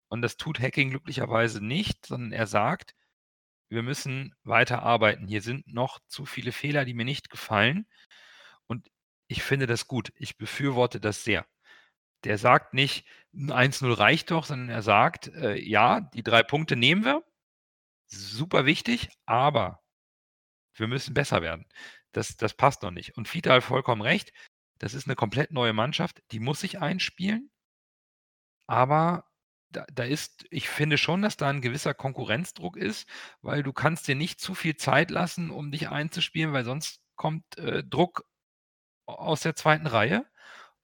Und 0.08 0.22
das 0.22 0.36
tut 0.36 0.60
Hacking 0.60 0.90
glücklicherweise 0.90 1.64
nicht, 1.64 2.04
sondern 2.04 2.32
er 2.32 2.46
sagt, 2.46 2.94
wir 3.70 3.82
müssen 3.82 4.34
weiter 4.42 4.82
arbeiten. 4.82 5.26
Hier 5.26 5.40
sind 5.40 5.66
noch 5.66 6.00
zu 6.06 6.26
viele 6.26 6.52
Fehler, 6.52 6.84
die 6.84 6.94
mir 6.94 7.06
nicht 7.06 7.30
gefallen. 7.30 7.86
Und 8.66 8.90
ich 9.28 9.42
finde 9.42 9.66
das 9.66 9.86
gut. 9.86 10.12
Ich 10.16 10.36
befürworte 10.36 11.00
das 11.00 11.24
sehr. 11.24 11.46
Der 12.24 12.38
sagt 12.38 12.74
nicht, 12.74 13.06
ein 13.34 13.50
1-0 13.50 13.98
reicht 13.98 14.30
doch, 14.30 14.44
sondern 14.44 14.68
er 14.68 14.82
sagt, 14.82 15.28
äh, 15.28 15.56
ja, 15.58 16.00
die 16.00 16.22
drei 16.22 16.42
Punkte 16.42 16.76
nehmen 16.76 17.04
wir. 17.04 17.24
Super 18.08 18.66
wichtig, 18.66 19.08
aber 19.26 19.82
wir 20.74 20.86
müssen 20.88 21.14
besser 21.14 21.42
werden. 21.42 21.66
Das, 22.12 22.36
das 22.36 22.54
passt 22.54 22.82
noch 22.82 22.90
nicht. 22.90 23.16
Und 23.16 23.28
Fita 23.28 23.54
hat 23.54 23.64
vollkommen 23.64 24.02
recht. 24.02 24.32
Das 24.78 24.94
ist 24.94 25.06
eine 25.06 25.16
komplett 25.16 25.52
neue 25.52 25.72
Mannschaft, 25.72 26.22
die 26.32 26.40
muss 26.40 26.60
sich 26.60 26.80
einspielen. 26.80 27.50
Aber 28.66 29.24
da, 29.70 29.86
da 29.92 30.04
ist, 30.04 30.44
ich 30.50 30.68
finde 30.68 30.98
schon, 30.98 31.22
dass 31.22 31.36
da 31.36 31.48
ein 31.48 31.62
gewisser 31.62 31.94
Konkurrenzdruck 31.94 32.76
ist, 32.76 33.08
weil 33.42 33.62
du 33.62 33.72
kannst 33.72 34.08
dir 34.08 34.14
nicht 34.14 34.40
zu 34.40 34.54
viel 34.54 34.76
Zeit 34.76 35.10
lassen, 35.10 35.50
um 35.50 35.70
dich 35.72 35.88
einzuspielen, 35.88 36.52
weil 36.52 36.64
sonst 36.64 37.00
kommt 37.16 37.58
äh, 37.58 37.82
Druck 37.84 38.24
aus 39.06 39.42
der 39.42 39.56
zweiten 39.56 39.86
Reihe 39.86 40.26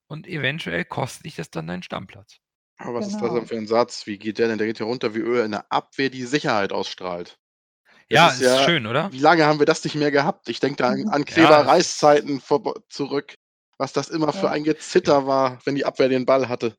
und 0.08 0.26
eventuell 0.26 0.84
kostet 0.84 1.24
dich 1.26 1.36
das 1.36 1.50
dann 1.50 1.66
deinen 1.66 1.82
Stammplatz. 1.82 2.38
Aber 2.78 2.94
was 2.94 3.06
ist 3.06 3.14
das 3.14 3.22
Genau. 3.22 3.34
denn 3.34 3.46
für 3.46 3.56
ein 3.56 3.66
Satz? 3.66 4.06
Wie 4.06 4.18
geht 4.18 4.38
der 4.38 4.48
denn? 4.48 4.58
Der 4.58 4.66
geht 4.66 4.78
ja 4.78 4.86
runter 4.86 5.14
wie 5.14 5.18
Öl 5.20 5.44
in 5.44 5.50
der 5.52 5.70
Abwehr, 5.70 6.10
die 6.10 6.24
Sicherheit 6.24 6.72
ausstrahlt. 6.72 7.38
Das 7.90 7.96
Ja, 8.08 8.28
ist 8.28 8.40
ist, 8.40 8.46
ja- 8.46 8.64
schön, 8.64 8.86
oder? 8.86 9.12
Wie 9.12 9.18
lange 9.18 9.44
haben 9.44 9.58
wir 9.58 9.66
das 9.66 9.84
nicht 9.84 9.94
mehr 9.96 10.10
gehabt? 10.10 10.48
Ich 10.48 10.60
denke 10.60 10.76
da 10.76 10.88
an, 10.88 11.08
an 11.08 11.20
Ja, 11.22 11.24
Kleber-Reiszeiten 11.26 12.40
vor- 12.40 12.74
zurück, 12.88 13.34
was 13.78 13.92
das 13.92 14.08
immer 14.08 14.32
für 14.32 14.46
Ja. 14.46 14.52
ein 14.52 14.64
Gezitter 14.64 15.26
war, 15.26 15.58
wenn 15.64 15.74
die 15.74 15.84
Abwehr 15.84 16.08
den 16.08 16.24
Ball 16.24 16.48
hatte. 16.48 16.76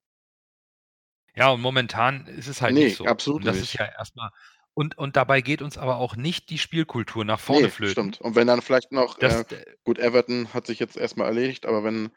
Ja, 1.36 1.50
und 1.52 1.62
momentan 1.62 2.26
ist 2.28 2.48
es 2.48 2.62
halt 2.62 2.74
Nee, 2.74 2.86
nicht 2.86 2.98
so. 2.98 3.06
absolut 3.06 3.42
und 3.42 3.46
das 3.46 3.58
nicht. 3.58 3.74
ist 3.76 3.80
ja 3.80 3.86
erstmal. 3.86 4.32
Und, 4.74 4.98
und 4.98 5.16
dabei 5.18 5.42
geht 5.42 5.62
uns 5.62 5.78
aber 5.78 5.98
auch 5.98 6.16
nicht 6.16 6.50
die 6.50 6.58
Spielkultur 6.58 7.26
nach 7.26 7.40
vorne 7.40 7.64
Nee, 7.64 7.70
flöten. 7.70 7.92
stimmt. 7.92 8.22
Und 8.22 8.36
wenn 8.36 8.48
dann 8.48 8.62
vielleicht 8.62 8.92
noch, 8.92 9.18
Das, 9.18 9.42
äh, 9.52 9.66
gut, 9.84 10.00
Everton 10.00 10.54
hat 10.54 10.66
sich 10.68 10.80
jetzt 10.80 10.96
erstmal 10.98 11.28
erledigt, 11.28 11.66
aber 11.66 11.84
wenn 11.84 12.12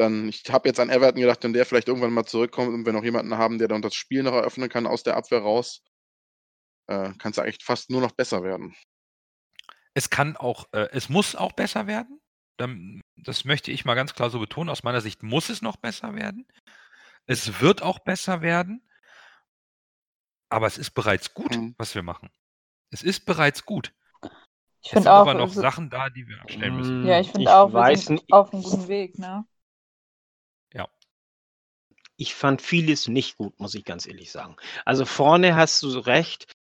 dann, 0.00 0.28
ich 0.28 0.42
habe 0.50 0.68
jetzt 0.68 0.80
an 0.80 0.90
Everton 0.90 1.20
gedacht, 1.20 1.44
wenn 1.44 1.52
der 1.52 1.66
vielleicht 1.66 1.88
irgendwann 1.88 2.12
mal 2.12 2.26
zurückkommt 2.26 2.74
und 2.74 2.84
wir 2.86 2.92
noch 2.92 3.04
jemanden 3.04 3.36
haben, 3.38 3.58
der 3.58 3.68
dann 3.68 3.82
das 3.82 3.94
Spiel 3.94 4.22
noch 4.24 4.32
eröffnen 4.32 4.68
kann 4.68 4.86
aus 4.88 5.04
der 5.04 5.16
Abwehr 5.16 5.40
raus, 5.40 5.84
äh, 6.88 7.12
kann 7.18 7.32
es 7.32 7.38
eigentlich 7.38 7.64
fast 7.64 7.90
nur 7.90 8.00
noch 8.00 8.12
besser 8.12 8.42
werden. 8.42 8.74
es 9.94 10.10
kann 10.10 10.36
auch, 10.36 10.66
äh, 10.72 10.88
es 10.92 11.08
muss 11.08 11.34
auch 11.36 11.52
besser 11.52 11.86
werden. 11.86 12.20
Das 13.16 13.44
möchte 13.44 13.70
ich 13.72 13.84
mal 13.84 13.94
ganz 13.94 14.14
klar 14.14 14.30
so 14.30 14.38
betonen. 14.38 14.68
Aus 14.70 14.82
meiner 14.82 15.00
Sicht 15.00 15.22
muss 15.22 15.48
es 15.48 15.62
noch 15.62 15.76
besser 15.76 16.14
werden. 16.14 16.46
Es 17.26 17.60
wird 17.60 17.82
auch 17.82 17.98
besser 18.00 18.42
werden. 18.42 18.86
Aber 20.50 20.66
es 20.66 20.78
ist 20.78 20.90
bereits 20.92 21.32
gut, 21.34 21.56
Mhm. 21.56 21.74
was 21.78 21.94
wir 21.94 22.02
machen. 22.02 22.30
Es 22.92 23.02
ist 23.02 23.24
bereits 23.24 23.64
gut. 23.64 23.92
Ich 24.82 24.92
Es 24.92 25.02
sind 25.02 25.02
finde 25.04 25.12
auch, 25.12 25.20
aber 25.20 25.34
noch 25.34 25.52
Sachen 25.52 25.90
da, 25.90 26.10
die 26.10 26.26
wir 26.26 26.40
abstellen 26.42 26.76
müssen. 26.76 27.06
ja, 27.06 27.20
ich 27.20 27.30
finde 27.30 27.54
auch, 27.54 27.72
wir 27.72 27.96
sind 27.96 28.14
nicht, 28.16 28.32
auf 28.32 28.52
einem 28.52 28.62
guten 28.62 28.88
Weg, 28.88 29.18
ne? 29.18 29.44
Ich 32.20 32.34
fand 32.34 32.60
vieles 32.60 33.08
nicht 33.08 33.38
gut, 33.38 33.58
muss 33.58 33.74
ich 33.74 33.84
ganz 33.84 34.06
ehrlich 34.06 34.30
sagen. 34.30 34.56
Also 34.84 35.06
vorne 35.06 35.56
hast 35.56 35.82
du 35.82 35.88
recht, 36.00 36.52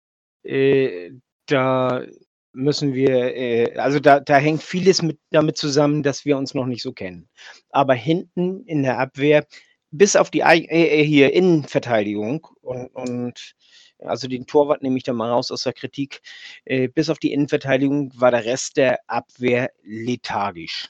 äh, 0.44 1.10
da 1.46 2.04
müssen 2.52 2.94
wir, 2.94 3.36
äh, 3.36 3.76
also 3.76 3.98
da, 3.98 4.20
da 4.20 4.36
hängt 4.36 4.62
vieles 4.62 5.02
mit, 5.02 5.18
damit 5.30 5.58
zusammen, 5.58 6.04
dass 6.04 6.24
wir 6.24 6.38
uns 6.38 6.54
noch 6.54 6.66
nicht 6.66 6.82
so 6.82 6.92
kennen. 6.92 7.28
Aber 7.70 7.94
hinten 7.94 8.64
in 8.66 8.84
der 8.84 9.00
Abwehr, 9.00 9.46
bis 9.90 10.14
auf 10.14 10.30
die 10.30 10.40
äh, 10.40 10.60
äh, 10.68 11.04
hier 11.04 11.32
Innenverteidigung 11.32 12.46
und, 12.60 12.86
und 12.94 13.54
also 13.98 14.28
den 14.28 14.46
Torwart 14.46 14.82
nehme 14.82 14.96
ich 14.96 15.02
da 15.02 15.12
mal 15.12 15.30
raus 15.30 15.50
aus 15.50 15.64
der 15.64 15.72
Kritik, 15.72 16.20
äh, 16.66 16.86
bis 16.86 17.10
auf 17.10 17.18
die 17.18 17.32
Innenverteidigung 17.32 18.12
war 18.14 18.30
der 18.30 18.44
Rest 18.44 18.76
der 18.76 19.00
Abwehr 19.08 19.72
lethargisch. 19.82 20.88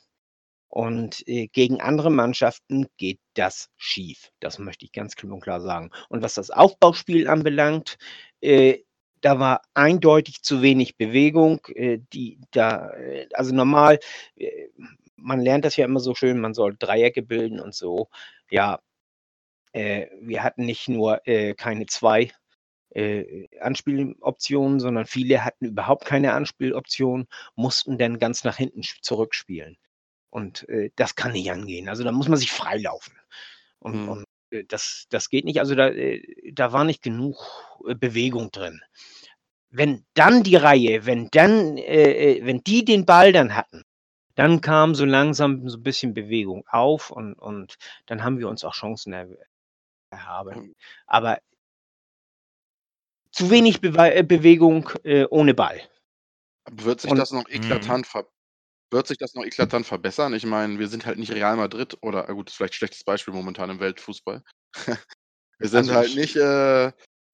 Und 0.68 1.26
äh, 1.26 1.48
gegen 1.48 1.81
andere 1.81 2.11
Mannschaften 2.11 2.87
geht 2.98 3.20
das 3.35 3.70
schief. 3.76 4.31
Das 4.40 4.59
möchte 4.59 4.85
ich 4.85 4.92
ganz 4.92 5.16
klipp 5.16 5.33
und 5.33 5.40
klar 5.40 5.61
sagen. 5.61 5.90
Und 6.09 6.22
was 6.22 6.35
das 6.35 6.50
Aufbauspiel 6.50 7.26
anbelangt, 7.28 7.96
äh, 8.40 8.78
da 9.20 9.38
war 9.40 9.62
eindeutig 9.74 10.42
zu 10.42 10.62
wenig 10.62 10.96
Bewegung. 10.96 11.61
Äh, 11.74 12.00
die 12.12 12.38
da, 12.52 12.90
äh, 12.90 13.28
also 13.33 13.54
normal, 13.54 13.98
äh, 14.37 14.68
man 15.16 15.40
lernt 15.40 15.64
das 15.64 15.76
ja 15.76 15.85
immer 15.85 16.00
so 16.00 16.14
schön, 16.14 16.38
man 16.38 16.54
soll 16.54 16.76
Dreiecke 16.78 17.22
bilden 17.22 17.61
und 17.61 17.74
so. 17.74 18.09
Ja, 18.50 18.81
äh, 19.72 20.07
wir 20.20 20.42
hatten 20.44 20.64
nicht 20.64 20.88
nur 20.88 21.20
keine 21.57 21.87
zwei 21.87 22.31
Anspieloptionen, 23.61 24.81
sondern 24.81 25.07
viele 25.07 25.44
hatten 25.44 25.66
überhaupt 25.66 26.07
keine 26.07 26.33
Anspieloption, 26.33 27.26
mussten 27.54 27.98
dann 27.98 28.18
ganz 28.18 28.44
nach 28.44 28.57
hinten 28.57 28.83
zurückspielen. 29.02 29.76
Und 30.30 30.68
äh, 30.68 30.90
das 30.96 31.14
kann 31.14 31.32
nicht 31.32 31.50
angehen. 31.50 31.88
Also 31.88 32.04
da 32.04 32.12
muss 32.12 32.28
man 32.28 32.38
sich 32.38 32.52
freilaufen. 32.52 33.14
Und, 33.78 34.02
Mhm. 34.02 34.08
und 34.08 34.24
äh, 34.50 34.64
das, 34.64 35.06
das 35.10 35.28
geht 35.30 35.44
nicht. 35.44 35.60
Also 35.60 35.74
da, 35.74 35.88
äh, 35.88 36.22
da 36.52 36.72
war 36.72 36.84
nicht 36.84 37.02
genug 37.02 37.36
äh, 37.86 37.94
Bewegung 37.94 38.50
drin. 38.50 38.80
Wenn 39.70 40.04
dann 40.14 40.42
die 40.42 40.56
Reihe, 40.56 41.06
wenn 41.06 41.28
dann, 41.30 41.76
äh, 41.76 42.38
äh, 42.38 42.46
wenn 42.46 42.62
die 42.64 42.84
den 42.84 43.06
Ball 43.06 43.32
dann 43.32 43.54
hatten, 43.54 43.82
dann 44.34 44.60
kam 44.60 44.94
so 44.94 45.04
langsam 45.04 45.68
so 45.68 45.78
ein 45.78 45.82
bisschen 45.82 46.14
Bewegung 46.14 46.64
auf 46.68 47.10
und, 47.10 47.34
und 47.34 47.76
dann 48.06 48.22
haben 48.22 48.38
wir 48.38 48.48
uns 48.48 48.64
auch 48.64 48.74
Chancen 48.74 49.12
er, 49.12 49.28
erhaben. 50.10 50.74
Aber 51.06 51.38
zu 53.32 53.50
wenig 53.50 53.82
äh, 53.82 54.22
Bewegung 54.22 54.90
äh, 55.04 55.24
ohne 55.24 55.54
Ball. 55.54 55.80
Wird 56.70 57.00
sich 57.00 57.10
Und- 57.10 57.18
das 57.18 57.32
noch 57.32 57.48
Mhm. 57.48 57.54
eklatant 57.54 58.06
ver 58.06 58.28
wird 58.90 59.07
sich 59.07 59.18
das 59.18 59.35
noch 59.35 59.44
eklatant 59.44 59.87
verbessern? 59.87 60.35
Ich 60.35 60.46
meine, 60.46 60.79
wir 60.79 60.88
sind 60.88 61.07
halt 61.07 61.18
nicht 61.18 61.33
Real 61.33 61.57
Madrid 61.57 61.96
oder 62.03 62.29
äh, 62.29 62.33
gut, 62.33 62.46
das 62.48 62.53
ist 62.53 62.57
vielleicht 62.57 62.74
ein 62.74 62.77
schlechtes 62.77 63.05
Beispiel 63.05 63.35
momentan 63.35 63.70
im 63.70 63.81
Weltfußball. 63.81 64.42
wir 65.59 65.68
sind 65.68 65.79
Also 65.81 65.94
halt 65.94 66.09
ich- 66.09 66.16
nicht 66.16 66.37
äh, 66.37 66.87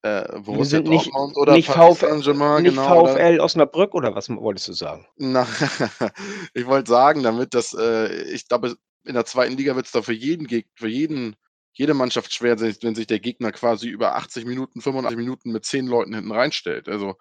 äh, 0.02 0.40
Borussia 0.40 0.64
sind 0.78 0.88
nicht- 0.88 1.06
Dortmund 1.06 1.36
oder 1.36 1.54
nicht 1.54 1.68
Paris 1.68 1.98
VfL 1.98 2.08
Saint-Germain, 2.10 2.62
Nicht 2.62 2.74
genau. 2.76 3.02
oder- 3.02 3.12
VfL 3.14 3.40
Osnabrück 3.40 3.94
oder 3.94 4.14
was 4.14 4.28
wolltest 4.28 4.68
du 4.68 4.72
sagen? 4.72 5.06
Na, 5.16 5.46
ich 6.54 6.66
wollte 6.66 6.90
sagen, 6.90 7.22
damit, 7.22 7.54
dass 7.54 7.72
äh, 7.74 8.22
ich 8.32 8.46
glaube, 8.48 8.76
in 9.06 9.14
der 9.14 9.24
zweiten 9.26 9.56
Liga 9.56 9.76
wird 9.76 9.86
es 9.86 9.92
da 9.92 10.02
für 10.02 10.12
jeden, 10.12 10.46
Geg 10.46 10.66
für 10.74 10.88
jeden 10.88 11.36
jede 11.76 11.92
Mannschaft 11.92 12.32
schwer, 12.32 12.60
wenn 12.60 12.94
sich 12.94 13.08
der 13.08 13.18
Gegner 13.18 13.50
quasi 13.50 13.88
über 13.88 14.14
80 14.14 14.44
Minuten, 14.44 14.80
85 14.80 15.16
Minuten 15.18 15.50
mit 15.50 15.64
10 15.64 15.88
Leuten 15.88 16.14
hinten 16.14 16.30
reinstellt. 16.30 16.88
Also 16.88 17.16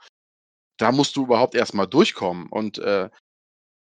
da 0.77 0.91
musst 0.91 1.15
du 1.15 1.23
überhaupt 1.23 1.55
erstmal 1.55 1.87
durchkommen. 1.87 2.49
Und 2.51 2.77
äh, 2.77 3.09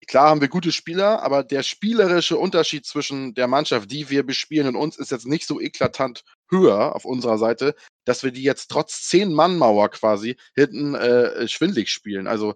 klar 0.06 0.30
haben 0.30 0.40
wir 0.40 0.48
gute 0.48 0.72
Spieler, 0.72 1.22
aber 1.22 1.42
der 1.42 1.62
spielerische 1.62 2.36
Unterschied 2.36 2.86
zwischen 2.86 3.34
der 3.34 3.46
Mannschaft, 3.48 3.90
die 3.90 4.08
wir 4.10 4.24
bespielen 4.24 4.68
und 4.68 4.76
uns, 4.76 4.96
ist 4.96 5.10
jetzt 5.10 5.26
nicht 5.26 5.46
so 5.46 5.60
eklatant 5.60 6.24
höher 6.48 6.94
auf 6.94 7.04
unserer 7.04 7.38
Seite, 7.38 7.74
dass 8.04 8.22
wir 8.22 8.30
die 8.30 8.42
jetzt 8.42 8.70
trotz 8.70 9.08
10-Mann-Mauer 9.10 9.90
quasi 9.90 10.36
hinten 10.54 10.94
äh, 10.94 11.48
schwindlig 11.48 11.90
spielen. 11.90 12.26
Also 12.26 12.54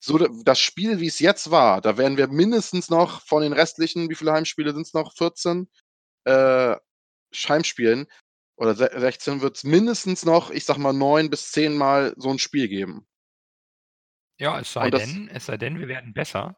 so 0.00 0.18
das 0.18 0.60
Spiel, 0.60 1.00
wie 1.00 1.08
es 1.08 1.18
jetzt 1.18 1.50
war, 1.50 1.80
da 1.80 1.96
werden 1.98 2.16
wir 2.16 2.28
mindestens 2.28 2.88
noch 2.88 3.22
von 3.22 3.42
den 3.42 3.52
restlichen, 3.52 4.10
wie 4.10 4.14
viele 4.14 4.32
Heimspiele 4.32 4.72
sind 4.72 4.86
es 4.86 4.94
noch? 4.94 5.14
14 5.14 5.68
äh, 6.24 6.76
Heimspielen 7.48 8.06
oder 8.56 8.74
16 8.74 9.40
wird 9.40 9.56
es 9.56 9.64
mindestens 9.64 10.24
noch, 10.24 10.50
ich 10.50 10.64
sag 10.64 10.78
mal, 10.78 10.92
neun 10.92 11.30
bis 11.30 11.50
zehn 11.52 11.76
Mal 11.76 12.14
so 12.16 12.30
ein 12.30 12.38
Spiel 12.38 12.68
geben. 12.68 13.06
Ja, 14.38 14.58
es 14.60 14.72
sei 14.72 14.90
denn, 14.90 15.28
es 15.32 15.46
sei 15.46 15.56
denn, 15.56 15.78
wir 15.78 15.88
werden 15.88 16.12
besser, 16.12 16.56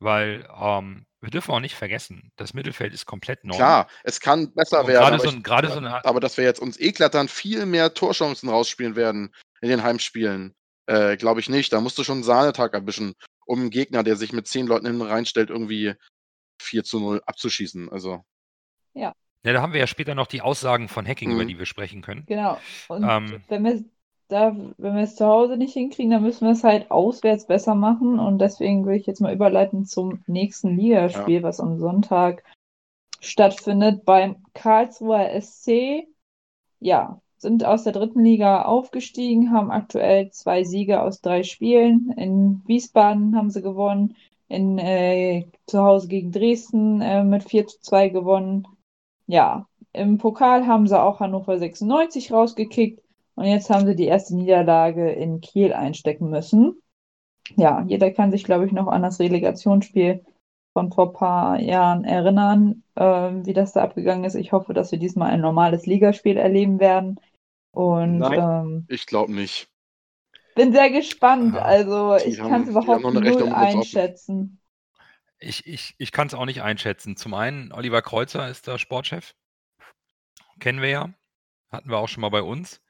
weil 0.00 0.46
ähm, 0.54 1.06
wir 1.20 1.30
dürfen 1.30 1.52
auch 1.52 1.60
nicht 1.60 1.74
vergessen, 1.76 2.30
das 2.36 2.52
Mittelfeld 2.54 2.92
ist 2.92 3.06
komplett 3.06 3.44
neu. 3.44 3.54
Klar, 3.56 3.88
es 4.04 4.20
kann 4.20 4.52
besser 4.52 4.80
Und 4.80 4.88
werden. 4.88 5.00
gerade 5.00 5.14
aber 5.14 5.22
so 5.22 5.28
ich- 5.30 5.36
ein, 5.36 5.42
gerade 5.42 5.68
so 5.70 5.78
eine, 5.78 6.04
Aber 6.04 6.20
dass 6.20 6.36
wir 6.36 6.44
jetzt 6.44 6.60
uns 6.60 6.78
eklatant 6.78 7.30
viel 7.30 7.64
mehr 7.66 7.94
Torchancen 7.94 8.48
rausspielen 8.48 8.96
werden 8.96 9.34
in 9.60 9.68
den 9.68 9.82
Heimspielen, 9.82 10.54
äh, 10.86 11.16
glaube 11.16 11.40
ich 11.40 11.48
nicht. 11.48 11.72
Da 11.72 11.80
musst 11.80 11.96
du 11.98 12.04
schon 12.04 12.16
einen 12.16 12.24
Sahnetag 12.24 12.74
erwischen, 12.74 13.14
um 13.46 13.60
einen 13.60 13.70
Gegner, 13.70 14.02
der 14.02 14.16
sich 14.16 14.32
mit 14.32 14.46
zehn 14.48 14.66
Leuten 14.66 14.86
hinten 14.86 15.02
reinstellt, 15.02 15.48
irgendwie 15.50 15.94
4 16.60 16.84
zu 16.84 17.00
0 17.00 17.22
abzuschießen. 17.24 17.90
Also, 17.90 18.24
ja, 18.94 19.14
da 19.44 19.60
haben 19.62 19.72
wir 19.72 19.80
ja 19.80 19.86
später 19.86 20.14
noch 20.14 20.26
die 20.26 20.42
Aussagen 20.42 20.88
von 20.88 21.06
Hacking, 21.06 21.30
über 21.32 21.44
Mhm. 21.44 21.48
die 21.48 21.58
wir 21.58 21.66
sprechen 21.66 22.02
können. 22.02 22.24
Genau. 22.26 22.60
Und 22.88 23.02
Ähm, 23.08 23.42
wenn 23.48 23.64
wir 23.64 23.84
da, 24.28 24.56
wenn 24.78 24.94
wir 24.94 25.02
es 25.02 25.16
zu 25.16 25.26
Hause 25.26 25.56
nicht 25.56 25.74
hinkriegen, 25.74 26.10
dann 26.10 26.22
müssen 26.22 26.46
wir 26.46 26.52
es 26.52 26.64
halt 26.64 26.90
auswärts 26.90 27.46
besser 27.46 27.74
machen. 27.74 28.18
Und 28.18 28.38
deswegen 28.38 28.86
will 28.86 28.96
ich 28.96 29.06
jetzt 29.06 29.20
mal 29.20 29.34
überleiten 29.34 29.84
zum 29.84 30.22
nächsten 30.26 30.76
Ligaspiel, 30.76 31.42
was 31.42 31.60
am 31.60 31.78
Sonntag 31.78 32.42
stattfindet 33.20 34.04
beim 34.04 34.36
Karlsruher 34.54 35.28
SC. 35.40 36.06
Ja, 36.80 37.20
sind 37.38 37.64
aus 37.64 37.84
der 37.84 37.92
dritten 37.92 38.22
Liga 38.22 38.62
aufgestiegen, 38.62 39.52
haben 39.52 39.70
aktuell 39.70 40.30
zwei 40.30 40.64
Siege 40.64 41.02
aus 41.02 41.20
drei 41.20 41.42
Spielen. 41.42 42.12
In 42.16 42.62
Wiesbaden 42.66 43.36
haben 43.36 43.50
sie 43.50 43.62
gewonnen, 43.62 44.16
in, 44.48 44.78
äh, 44.78 45.46
zu 45.66 45.82
Hause 45.82 46.08
gegen 46.08 46.30
Dresden 46.30 47.00
äh, 47.00 47.24
mit 47.24 47.44
4 47.44 47.66
zu 47.66 47.80
2 47.80 48.10
gewonnen. 48.10 48.66
Ja, 49.26 49.66
im 49.92 50.18
Pokal 50.18 50.66
haben 50.66 50.86
sie 50.86 51.00
auch 51.00 51.20
Hannover 51.20 51.58
96 51.58 52.32
rausgekickt 52.32 53.01
und 53.34 53.44
jetzt 53.44 53.70
haben 53.70 53.86
sie 53.86 53.96
die 53.96 54.06
erste 54.06 54.34
Niederlage 54.36 55.10
in 55.10 55.40
Kiel 55.40 55.72
einstecken 55.72 56.30
müssen. 56.30 56.80
Ja, 57.56 57.84
jeder 57.86 58.10
kann 58.10 58.30
sich, 58.30 58.44
glaube 58.44 58.66
ich, 58.66 58.72
noch 58.72 58.86
an 58.86 59.02
das 59.02 59.18
Relegationsspiel 59.20 60.24
von 60.72 60.92
vor 60.92 61.08
ein 61.08 61.12
paar 61.12 61.60
Jahren 61.60 62.04
erinnern, 62.04 62.82
ähm, 62.96 63.44
wie 63.44 63.52
das 63.52 63.72
da 63.72 63.82
abgegangen 63.82 64.24
ist. 64.24 64.34
Ich 64.34 64.52
hoffe, 64.52 64.72
dass 64.74 64.92
wir 64.92 64.98
diesmal 64.98 65.30
ein 65.30 65.40
normales 65.40 65.86
Ligaspiel 65.86 66.36
erleben 66.36 66.80
werden. 66.80 67.18
Und 67.72 68.18
Nein. 68.18 68.38
ähm, 68.38 68.86
ich 68.88 69.06
glaube 69.06 69.32
nicht. 69.32 69.68
bin 70.54 70.72
sehr 70.72 70.90
gespannt. 70.90 71.54
Ja, 71.54 71.62
Also 71.62 72.16
ich 72.16 72.38
kann 72.38 72.62
es 72.62 72.68
überhaupt 72.68 73.04
offen. 73.04 73.52
einschätzen. 73.52 74.58
Ich, 75.38 75.66
ich, 75.66 75.94
ich 75.98 76.12
kann 76.12 76.28
es 76.28 76.34
auch 76.34 76.46
nicht 76.46 76.62
einschätzen. 76.62 77.16
Zum 77.16 77.34
einen, 77.34 77.72
Oliver 77.72 78.00
Kreuzer 78.00 78.48
ist 78.48 78.66
der 78.66 78.78
Sportchef. 78.78 79.34
Kennen 80.60 80.80
wir 80.80 80.88
ja. 80.88 81.14
Hatten 81.70 81.90
wir 81.90 81.98
auch 81.98 82.08
schon 82.08 82.20
mal 82.20 82.30
bei 82.30 82.42
uns. 82.42 82.80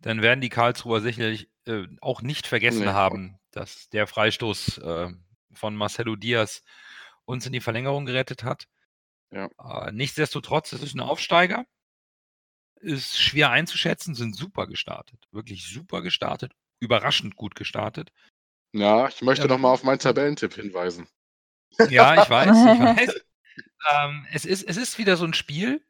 Dann 0.00 0.22
werden 0.22 0.40
die 0.40 0.48
Karlsruher 0.48 1.00
sicherlich 1.00 1.50
äh, 1.66 1.86
auch 2.00 2.22
nicht 2.22 2.46
vergessen 2.46 2.80
Nee. 2.80 2.86
haben, 2.88 3.38
dass 3.50 3.88
der 3.90 4.06
Freistoß 4.06 4.78
äh, 4.78 5.08
von 5.52 5.76
Marcelo 5.76 6.16
Diaz 6.16 6.62
uns 7.24 7.46
in 7.46 7.52
die 7.52 7.60
Verlängerung 7.60 8.06
gerettet 8.06 8.42
hat. 8.44 8.66
Ja. 9.30 9.48
Äh, 9.58 9.92
nichtsdestotrotz, 9.92 10.72
es 10.72 10.82
ist 10.82 10.94
ein 10.94 11.00
Aufsteiger. 11.00 11.64
Ist 12.80 13.18
schwer 13.20 13.50
einzuschätzen, 13.50 14.14
sind 14.14 14.34
super 14.34 14.66
gestartet. 14.66 15.28
Wirklich 15.32 15.68
super 15.68 16.00
gestartet. 16.00 16.52
Überraschend 16.80 17.36
gut 17.36 17.54
gestartet. 17.54 18.10
Ja, 18.72 19.08
ich 19.08 19.20
möchte 19.20 19.44
Ähm, 19.44 19.50
noch 19.50 19.58
mal 19.58 19.70
auf 19.72 19.82
meinen 19.84 19.98
Tabellentipp 19.98 20.54
hinweisen. 20.54 21.06
Ja, 21.90 22.22
ich 22.22 22.30
weiß, 22.30 22.48
ich 22.48 22.54
weiß. 23.08 23.20
Ähm, 23.92 24.26
es, 24.32 24.44
ist, 24.46 24.62
es 24.62 24.76
ist 24.78 24.98
wieder 24.98 25.16
so 25.18 25.24
ein 25.26 25.34
Spiel, 25.34 25.84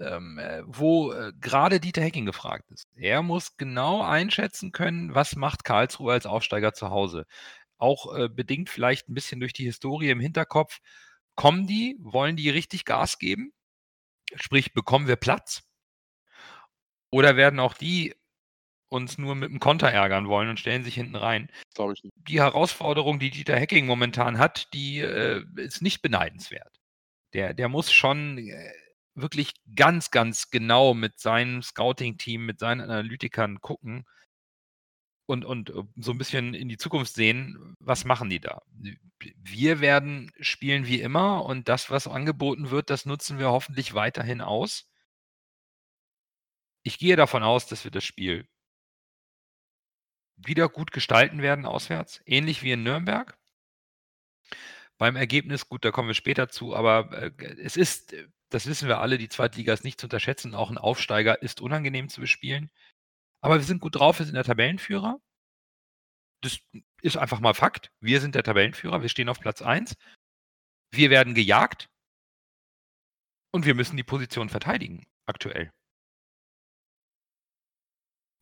ähm, 0.00 0.38
äh, 0.38 0.62
wo 0.66 1.12
äh, 1.12 1.32
gerade 1.40 1.80
Dieter 1.80 2.02
Hecking 2.02 2.26
gefragt 2.26 2.70
ist. 2.70 2.88
Er 2.96 3.22
muss 3.22 3.56
genau 3.56 4.02
einschätzen 4.02 4.72
können, 4.72 5.14
was 5.14 5.36
macht 5.36 5.64
Karlsruhe 5.64 6.12
als 6.12 6.26
Aufsteiger 6.26 6.72
zu 6.72 6.90
Hause. 6.90 7.26
Auch 7.78 8.14
äh, 8.16 8.28
bedingt 8.28 8.70
vielleicht 8.70 9.08
ein 9.08 9.14
bisschen 9.14 9.40
durch 9.40 9.52
die 9.52 9.64
Historie 9.64 10.10
im 10.10 10.20
Hinterkopf. 10.20 10.80
Kommen 11.34 11.66
die, 11.66 11.96
wollen 12.00 12.36
die 12.36 12.50
richtig 12.50 12.84
Gas 12.84 13.18
geben? 13.18 13.52
Sprich, 14.34 14.72
bekommen 14.72 15.08
wir 15.08 15.16
Platz? 15.16 15.62
Oder 17.10 17.36
werden 17.36 17.60
auch 17.60 17.74
die 17.74 18.14
uns 18.88 19.18
nur 19.18 19.34
mit 19.34 19.50
dem 19.50 19.58
Konter 19.58 19.90
ärgern 19.90 20.28
wollen 20.28 20.48
und 20.48 20.60
stellen 20.60 20.84
sich 20.84 20.94
hinten 20.94 21.16
rein? 21.16 21.50
Glaube 21.74 21.94
ich 21.94 22.04
nicht. 22.04 22.14
die 22.16 22.40
Herausforderung, 22.40 23.18
die 23.18 23.30
Dieter 23.30 23.56
Hecking 23.56 23.86
momentan 23.86 24.38
hat, 24.38 24.72
die 24.74 25.00
äh, 25.00 25.44
ist 25.56 25.82
nicht 25.82 26.02
beneidenswert. 26.02 26.80
Der, 27.32 27.54
der 27.54 27.68
muss 27.68 27.90
schon 27.90 28.38
äh, 28.38 28.72
wirklich 29.14 29.52
ganz, 29.76 30.10
ganz 30.10 30.50
genau 30.50 30.94
mit 30.94 31.18
seinem 31.18 31.62
Scouting-Team, 31.62 32.44
mit 32.46 32.58
seinen 32.58 32.80
Analytikern 32.80 33.60
gucken 33.60 34.04
und, 35.26 35.44
und 35.44 35.70
äh, 35.70 35.82
so 35.96 36.12
ein 36.12 36.18
bisschen 36.18 36.54
in 36.54 36.68
die 36.68 36.76
Zukunft 36.76 37.14
sehen, 37.14 37.76
was 37.80 38.04
machen 38.04 38.30
die 38.30 38.40
da. 38.40 38.62
Wir 39.18 39.80
werden 39.80 40.30
spielen 40.40 40.86
wie 40.86 41.00
immer 41.00 41.44
und 41.44 41.68
das, 41.68 41.90
was 41.90 42.08
angeboten 42.08 42.70
wird, 42.70 42.90
das 42.90 43.06
nutzen 43.06 43.38
wir 43.38 43.50
hoffentlich 43.50 43.94
weiterhin 43.94 44.40
aus. 44.40 44.88
Ich 46.84 46.98
gehe 46.98 47.16
davon 47.16 47.42
aus, 47.42 47.66
dass 47.66 47.84
wir 47.84 47.90
das 47.90 48.04
Spiel 48.04 48.46
wieder 50.36 50.68
gut 50.68 50.92
gestalten 50.92 51.40
werden 51.42 51.66
auswärts, 51.66 52.20
ähnlich 52.26 52.62
wie 52.62 52.72
in 52.72 52.82
Nürnberg. 52.82 53.38
Beim 54.98 55.16
Ergebnis, 55.16 55.68
gut, 55.68 55.84
da 55.84 55.90
kommen 55.90 56.08
wir 56.08 56.14
später 56.14 56.48
zu, 56.48 56.76
aber 56.76 57.12
äh, 57.12 57.32
es 57.60 57.76
ist, 57.76 58.12
äh, 58.12 58.28
das 58.50 58.66
wissen 58.66 58.88
wir 58.88 59.00
alle, 59.00 59.18
die 59.18 59.28
Zweitliga 59.28 59.72
ist 59.72 59.84
nicht 59.84 60.00
zu 60.00 60.06
unterschätzen. 60.06 60.54
Auch 60.54 60.70
ein 60.70 60.78
Aufsteiger 60.78 61.40
ist 61.42 61.60
unangenehm 61.60 62.08
zu 62.08 62.20
bespielen. 62.20 62.70
Aber 63.40 63.56
wir 63.56 63.64
sind 63.64 63.80
gut 63.80 63.96
drauf, 63.96 64.18
wir 64.18 64.26
sind 64.26 64.34
der 64.34 64.44
Tabellenführer. 64.44 65.18
Das 66.42 66.58
ist 67.00 67.16
einfach 67.16 67.40
mal 67.40 67.54
Fakt. 67.54 67.90
Wir 68.00 68.20
sind 68.20 68.34
der 68.34 68.42
Tabellenführer, 68.42 69.02
wir 69.02 69.08
stehen 69.08 69.28
auf 69.28 69.40
Platz 69.40 69.62
1. 69.62 69.94
Wir 70.92 71.10
werden 71.10 71.34
gejagt 71.34 71.88
und 73.52 73.64
wir 73.64 73.74
müssen 73.74 73.96
die 73.96 74.02
Position 74.02 74.48
verteidigen, 74.48 75.04
aktuell. 75.26 75.70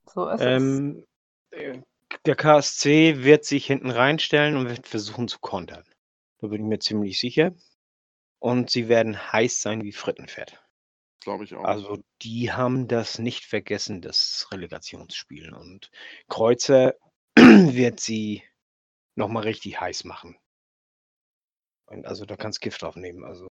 So 0.06 0.28
ist 0.28 0.40
es. 0.40 0.46
Ähm, 0.46 1.06
äh, 1.50 1.80
der 2.26 2.34
KSC 2.34 3.22
wird 3.22 3.44
sich 3.44 3.66
hinten 3.66 3.90
reinstellen 3.90 4.56
und 4.56 4.68
wird 4.68 4.86
versuchen 4.86 5.28
zu 5.28 5.38
kontern. 5.38 5.84
Da 6.40 6.48
bin 6.48 6.62
ich 6.62 6.68
mir 6.68 6.78
ziemlich 6.78 7.18
sicher. 7.20 7.54
Und 8.38 8.70
sie 8.70 8.88
werden 8.88 9.32
heiß 9.32 9.60
sein 9.60 9.82
wie 9.82 9.92
Frittenfett. 9.92 10.62
Glaube 11.22 11.44
ich 11.44 11.54
auch. 11.54 11.64
Also 11.64 12.02
die 12.22 12.52
haben 12.52 12.88
das 12.88 13.18
nicht 13.18 13.44
vergessen, 13.44 14.00
das 14.00 14.48
Relegationsspiel. 14.50 15.52
Und 15.52 15.90
Kreuzer 16.28 16.94
wird 17.36 18.00
sie 18.00 18.42
nochmal 19.16 19.42
richtig 19.42 19.78
heiß 19.80 20.04
machen. 20.04 20.38
Und 21.86 22.06
also 22.06 22.24
da 22.24 22.36
kannst 22.36 22.62
Gift 22.62 22.80
drauf 22.80 22.96
nehmen. 22.96 23.24
Also 23.24 23.48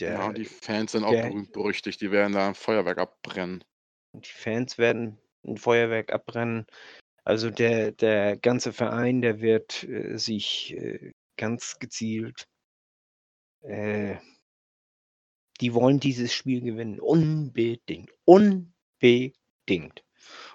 der, 0.00 0.12
ja, 0.12 0.32
die 0.32 0.44
Fans 0.44 0.92
sind 0.92 1.04
auch 1.04 1.10
der- 1.10 1.28
berühmt 1.28 1.52
berüchtigt. 1.52 2.00
Die 2.02 2.10
werden 2.10 2.34
da 2.34 2.48
ein 2.48 2.54
Feuerwerk 2.54 2.98
abbrennen. 2.98 3.64
die 4.12 4.28
Fans 4.28 4.76
werden 4.76 5.18
ein 5.46 5.56
Feuerwerk 5.56 6.12
abbrennen. 6.12 6.66
Also 7.24 7.50
der, 7.50 7.92
der 7.92 8.36
ganze 8.36 8.72
Verein, 8.72 9.22
der 9.22 9.40
wird 9.40 9.84
äh, 9.84 10.18
sich 10.18 10.74
äh, 10.74 11.12
ganz 11.36 11.78
gezielt, 11.78 12.48
äh, 13.62 14.16
die 15.60 15.74
wollen 15.74 16.00
dieses 16.00 16.32
Spiel 16.34 16.60
gewinnen. 16.60 17.00
Unbedingt. 17.00 18.10
Unbedingt. 18.24 20.04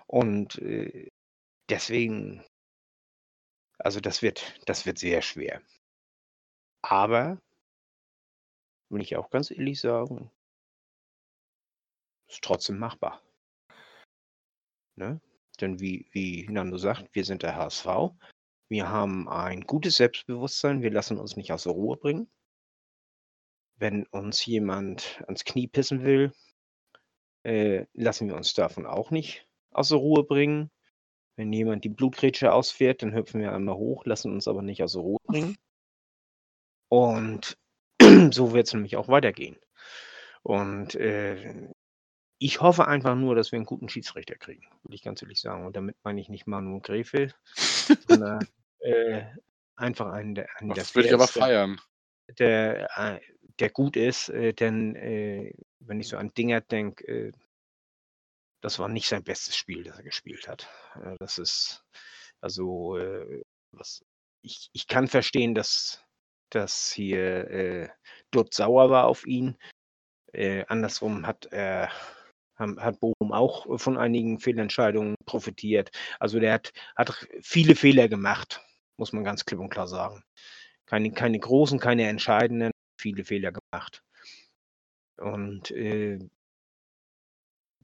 Und 0.05 0.57
äh, 0.59 1.11
deswegen, 1.69 2.43
also 3.77 3.99
das 3.99 4.21
wird, 4.21 4.59
das 4.65 4.85
wird 4.85 4.99
sehr 4.99 5.21
schwer. 5.21 5.61
Aber, 6.81 7.41
will 8.89 9.01
ich 9.01 9.15
auch 9.15 9.29
ganz 9.29 9.51
ehrlich 9.51 9.79
sagen, 9.79 10.31
ist 12.27 12.43
trotzdem 12.43 12.77
machbar. 12.77 13.21
Ne? 14.95 15.21
Denn 15.61 15.79
wie, 15.79 16.07
wie 16.11 16.47
Nando 16.49 16.77
sagt, 16.77 17.13
wir 17.15 17.23
sind 17.23 17.43
der 17.43 17.55
HSV. 17.55 17.85
Wir 18.69 18.89
haben 18.89 19.29
ein 19.29 19.61
gutes 19.61 19.97
Selbstbewusstsein. 19.97 20.81
Wir 20.81 20.91
lassen 20.91 21.17
uns 21.17 21.37
nicht 21.37 21.51
aus 21.51 21.63
der 21.63 21.73
Ruhe 21.73 21.97
bringen. 21.97 22.29
Wenn 23.77 24.05
uns 24.07 24.45
jemand 24.45 25.21
ans 25.25 25.45
Knie 25.45 25.67
pissen 25.67 26.03
will, 26.03 26.33
äh, 27.43 27.85
lassen 27.93 28.27
wir 28.27 28.35
uns 28.35 28.53
davon 28.53 28.85
auch 28.85 29.11
nicht 29.11 29.47
aus 29.71 29.89
der 29.89 29.99
Ruhe 29.99 30.23
bringen. 30.23 30.69
Wenn 31.37 31.53
jemand 31.53 31.83
die 31.83 31.89
Blutgrätsche 31.89 32.51
ausfährt, 32.51 33.03
dann 33.03 33.13
hüpfen 33.13 33.39
wir 33.39 33.53
einmal 33.53 33.75
hoch, 33.75 34.05
lassen 34.05 34.33
uns 34.33 34.47
aber 34.47 34.63
nicht 34.63 34.83
aus 34.83 34.93
der 34.93 35.03
Ruhe 35.03 35.19
bringen. 35.23 35.55
Und 36.89 37.57
so 38.31 38.53
wird 38.53 38.67
es 38.67 38.73
nämlich 38.73 38.97
auch 38.97 39.07
weitergehen. 39.07 39.57
Und 40.41 40.95
äh, 40.95 41.69
ich 42.39 42.61
hoffe 42.61 42.87
einfach 42.87 43.15
nur, 43.15 43.35
dass 43.35 43.51
wir 43.51 43.57
einen 43.57 43.65
guten 43.65 43.89
Schiedsrichter 43.89 44.35
kriegen, 44.35 44.67
würde 44.83 44.95
ich 44.95 45.03
ganz 45.03 45.21
ehrlich 45.21 45.39
sagen. 45.39 45.65
Und 45.65 45.75
damit 45.75 45.95
meine 46.03 46.19
ich 46.21 46.29
nicht 46.29 46.47
Manu 46.47 46.79
Gräfe, 46.79 47.33
sondern 48.07 48.47
äh, 48.79 49.23
einfach 49.75 50.11
einen, 50.11 50.35
der, 50.35 50.47
einen 50.57 50.69
der 50.69 50.83
Das 50.83 50.95
würde 50.95 51.07
ich 51.07 51.13
aber 51.13 51.27
feiern. 51.27 51.79
der, 52.39 52.89
äh, 52.97 53.19
der 53.59 53.69
gut 53.69 53.95
ist, 53.95 54.29
äh, 54.29 54.53
denn 54.53 54.95
äh, 54.95 55.53
wenn 55.79 55.99
ich 55.99 56.09
so 56.09 56.17
an 56.17 56.33
Dinger 56.33 56.61
denke, 56.61 57.07
äh, 57.07 57.31
das 58.61 58.79
war 58.79 58.89
nicht 58.89 59.07
sein 59.07 59.23
bestes 59.23 59.55
Spiel, 59.55 59.83
das 59.83 59.97
er 59.97 60.03
gespielt 60.03 60.47
hat. 60.47 60.67
Das 61.19 61.37
ist, 61.37 61.85
also, 62.41 62.97
äh, 62.97 63.43
was, 63.71 64.03
ich, 64.41 64.69
ich 64.73 64.87
kann 64.87 65.07
verstehen, 65.07 65.53
dass, 65.53 66.03
dass 66.49 66.91
hier 66.91 67.49
äh, 67.49 67.89
Dutt 68.31 68.53
sauer 68.53 68.89
war 68.89 69.05
auf 69.05 69.25
ihn. 69.27 69.57
Äh, 70.33 70.65
andersrum 70.67 71.25
hat 71.27 71.45
er 71.45 71.91
hat 72.59 72.99
Bochum 72.99 73.31
auch 73.31 73.79
von 73.79 73.97
einigen 73.97 74.39
Fehlentscheidungen 74.39 75.15
profitiert. 75.25 75.91
Also 76.19 76.39
der 76.39 76.53
hat, 76.53 76.73
hat 76.95 77.27
viele 77.41 77.75
Fehler 77.75 78.07
gemacht, 78.07 78.61
muss 78.97 79.13
man 79.13 79.23
ganz 79.23 79.45
klipp 79.45 79.59
und 79.59 79.69
klar 79.69 79.87
sagen. 79.87 80.23
Keine, 80.85 81.11
keine 81.11 81.39
großen, 81.39 81.79
keine 81.79 82.07
entscheidenden, 82.07 82.71
viele 82.99 83.25
Fehler 83.25 83.51
gemacht. 83.51 84.01
Und 85.17 85.71
äh, 85.71 86.19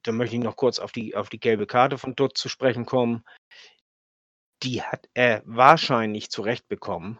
da 0.03 0.12
möchte 0.12 0.36
ich 0.36 0.41
noch 0.41 0.55
kurz 0.55 0.79
auf 0.79 0.91
die, 0.91 1.15
auf 1.15 1.29
die 1.29 1.39
gelbe 1.39 1.65
Karte 1.65 1.97
von 1.97 2.15
Dutt 2.15 2.38
zu 2.38 2.49
sprechen 2.49 2.86
kommen. 2.86 3.23
Die 4.63 4.81
hat 4.81 5.09
er 5.13 5.41
wahrscheinlich 5.45 6.29
zurecht 6.29 6.67
bekommen. 6.67 7.19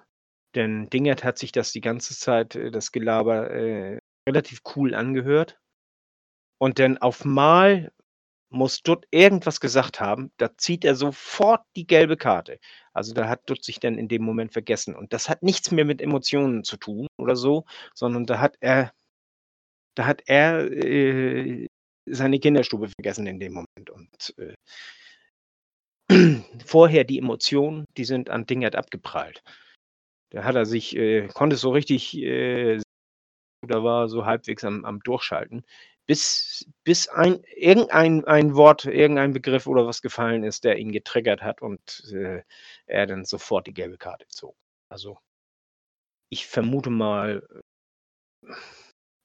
Denn 0.56 0.90
Dingert 0.90 1.24
hat 1.24 1.38
sich 1.40 1.52
das 1.52 1.72
die 1.72 1.82
ganze 1.82 2.16
Zeit, 2.16 2.56
äh, 2.56 2.72
das 2.72 2.92
Gelaber, 2.92 3.50
äh, 3.50 4.00
relativ 4.28 4.62
cool 4.76 4.94
angehört. 4.94 5.60
Und 6.64 6.80
dann 6.80 6.98
auf 6.98 7.26
Mal 7.26 7.92
muss 8.50 8.84
Dutt 8.84 9.06
irgendwas 9.12 9.60
gesagt 9.60 10.00
haben, 10.00 10.32
da 10.38 10.56
zieht 10.56 10.86
er 10.86 10.96
sofort 10.96 11.66
die 11.76 11.86
gelbe 11.86 12.16
Karte. 12.16 12.58
Also 12.94 13.14
da 13.14 13.28
hat 13.28 13.50
Dutt 13.50 13.66
sich 13.66 13.82
dann 13.82 13.98
in 13.98 14.08
dem 14.08 14.24
Moment 14.24 14.54
vergessen. 14.54 14.96
Und 14.96 15.12
das 15.12 15.28
hat 15.28 15.44
nichts 15.44 15.72
mehr 15.72 15.84
mit 15.84 16.02
Emotionen 16.02 16.64
zu 16.64 16.78
tun 16.78 17.08
oder 17.18 17.36
so, 17.36 17.66
sondern 17.94 18.26
da 18.26 18.40
hat 18.40 18.56
er, 18.62 18.94
da 19.96 20.06
hat 20.06 20.24
er 20.26 20.72
äh, 20.72 21.68
seine 22.06 22.40
Kinderstube 22.40 22.88
vergessen 22.88 23.28
in 23.28 23.42
dem 23.42 23.56
Moment. 23.56 23.90
Und 23.90 24.34
äh, 24.38 24.56
vorher 26.66 27.04
die 27.04 27.20
Emotionen, 27.20 27.84
die 27.98 28.06
sind 28.06 28.30
an 28.30 28.46
Dingert 28.46 28.78
abgeprallt. 28.78 29.44
Da 30.30 30.46
hat 30.46 30.56
er 30.56 30.66
sich, 30.66 30.96
äh, 30.96 31.28
konnte 31.28 31.58
so 31.58 31.72
richtig, 31.72 32.18
äh, 32.20 32.80
da 33.68 33.84
war 33.84 34.08
so 34.08 34.26
halbwegs 34.26 34.64
am, 34.64 34.86
am 34.86 35.02
Durchschalten, 35.02 35.66
bis, 36.06 36.70
bis 36.84 37.08
ein, 37.08 37.44
irgendein 37.56 38.26
ein 38.26 38.56
Wort, 38.56 38.86
irgendein 38.86 39.34
Begriff 39.34 39.68
oder 39.68 39.88
was 39.88 40.02
gefallen 40.02 40.44
ist, 40.44 40.64
der 40.64 40.78
ihn 40.78 40.92
getriggert 40.92 41.42
hat 41.42 41.62
und 41.62 42.04
äh, 42.14 42.44
er 42.86 43.08
dann 43.08 43.26
sofort 43.26 43.68
die 43.68 43.74
gelbe 43.74 43.98
Karte 43.98 44.28
zog. 44.28 44.56
Also 44.90 45.18
ich 46.30 46.48
vermute 46.48 46.90
mal, 46.90 47.48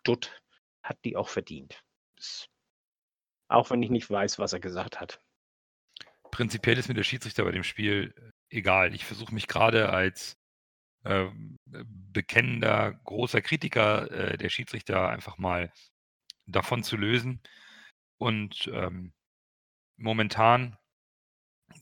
Dutt 0.05 0.41
hat 0.83 0.99
die 1.05 1.17
auch 1.17 1.29
verdient. 1.29 1.83
Das, 2.17 2.49
auch 3.49 3.71
wenn 3.71 3.83
ich 3.83 3.91
nicht 3.91 4.11
weiß, 4.11 4.39
was 4.39 4.53
er 4.53 4.61
gesagt 4.61 5.01
hat. 5.01 5.21
Prinzipiell 6.31 6.79
ist 6.79 6.89
mir 6.89 6.95
der 6.95 7.05
Schiedsrichter 7.05 7.45
bei 7.45 7.53
dem 7.53 7.65
Spiel 7.65 8.15
äh, 8.17 8.57
egal. 8.57 8.95
Ich 8.95 9.05
versuche 9.05 9.35
mich 9.35 9.49
gerade 9.49 9.89
als 9.91 10.37
äh, 11.05 11.27
bekennender, 11.65 13.01
großer 13.05 13.41
Kritiker 13.41 14.11
äh, 14.11 14.37
der 14.39 14.51
Schiedsrichter 14.51 15.09
einfach 15.09 15.39
mal 15.39 15.73
davon 16.49 16.83
zu 16.83 16.97
lösen. 16.97 17.41
Und 18.19 18.71
ähm, 18.73 19.13
momentan 19.97 20.77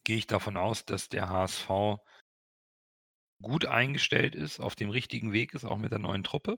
gehe 0.05 0.19
ich 0.19 0.27
davon 0.27 0.57
aus, 0.57 0.85
dass 0.85 1.09
der 1.09 1.29
HSV 1.29 1.99
gut 3.43 3.67
eingestellt 3.67 4.35
ist, 4.35 4.61
auf 4.61 4.75
dem 4.75 4.91
richtigen 4.91 5.33
Weg 5.33 5.55
ist, 5.55 5.65
auch 5.65 5.79
mit 5.79 5.93
der 5.93 5.99
neuen 5.99 6.25
Truppe. 6.25 6.57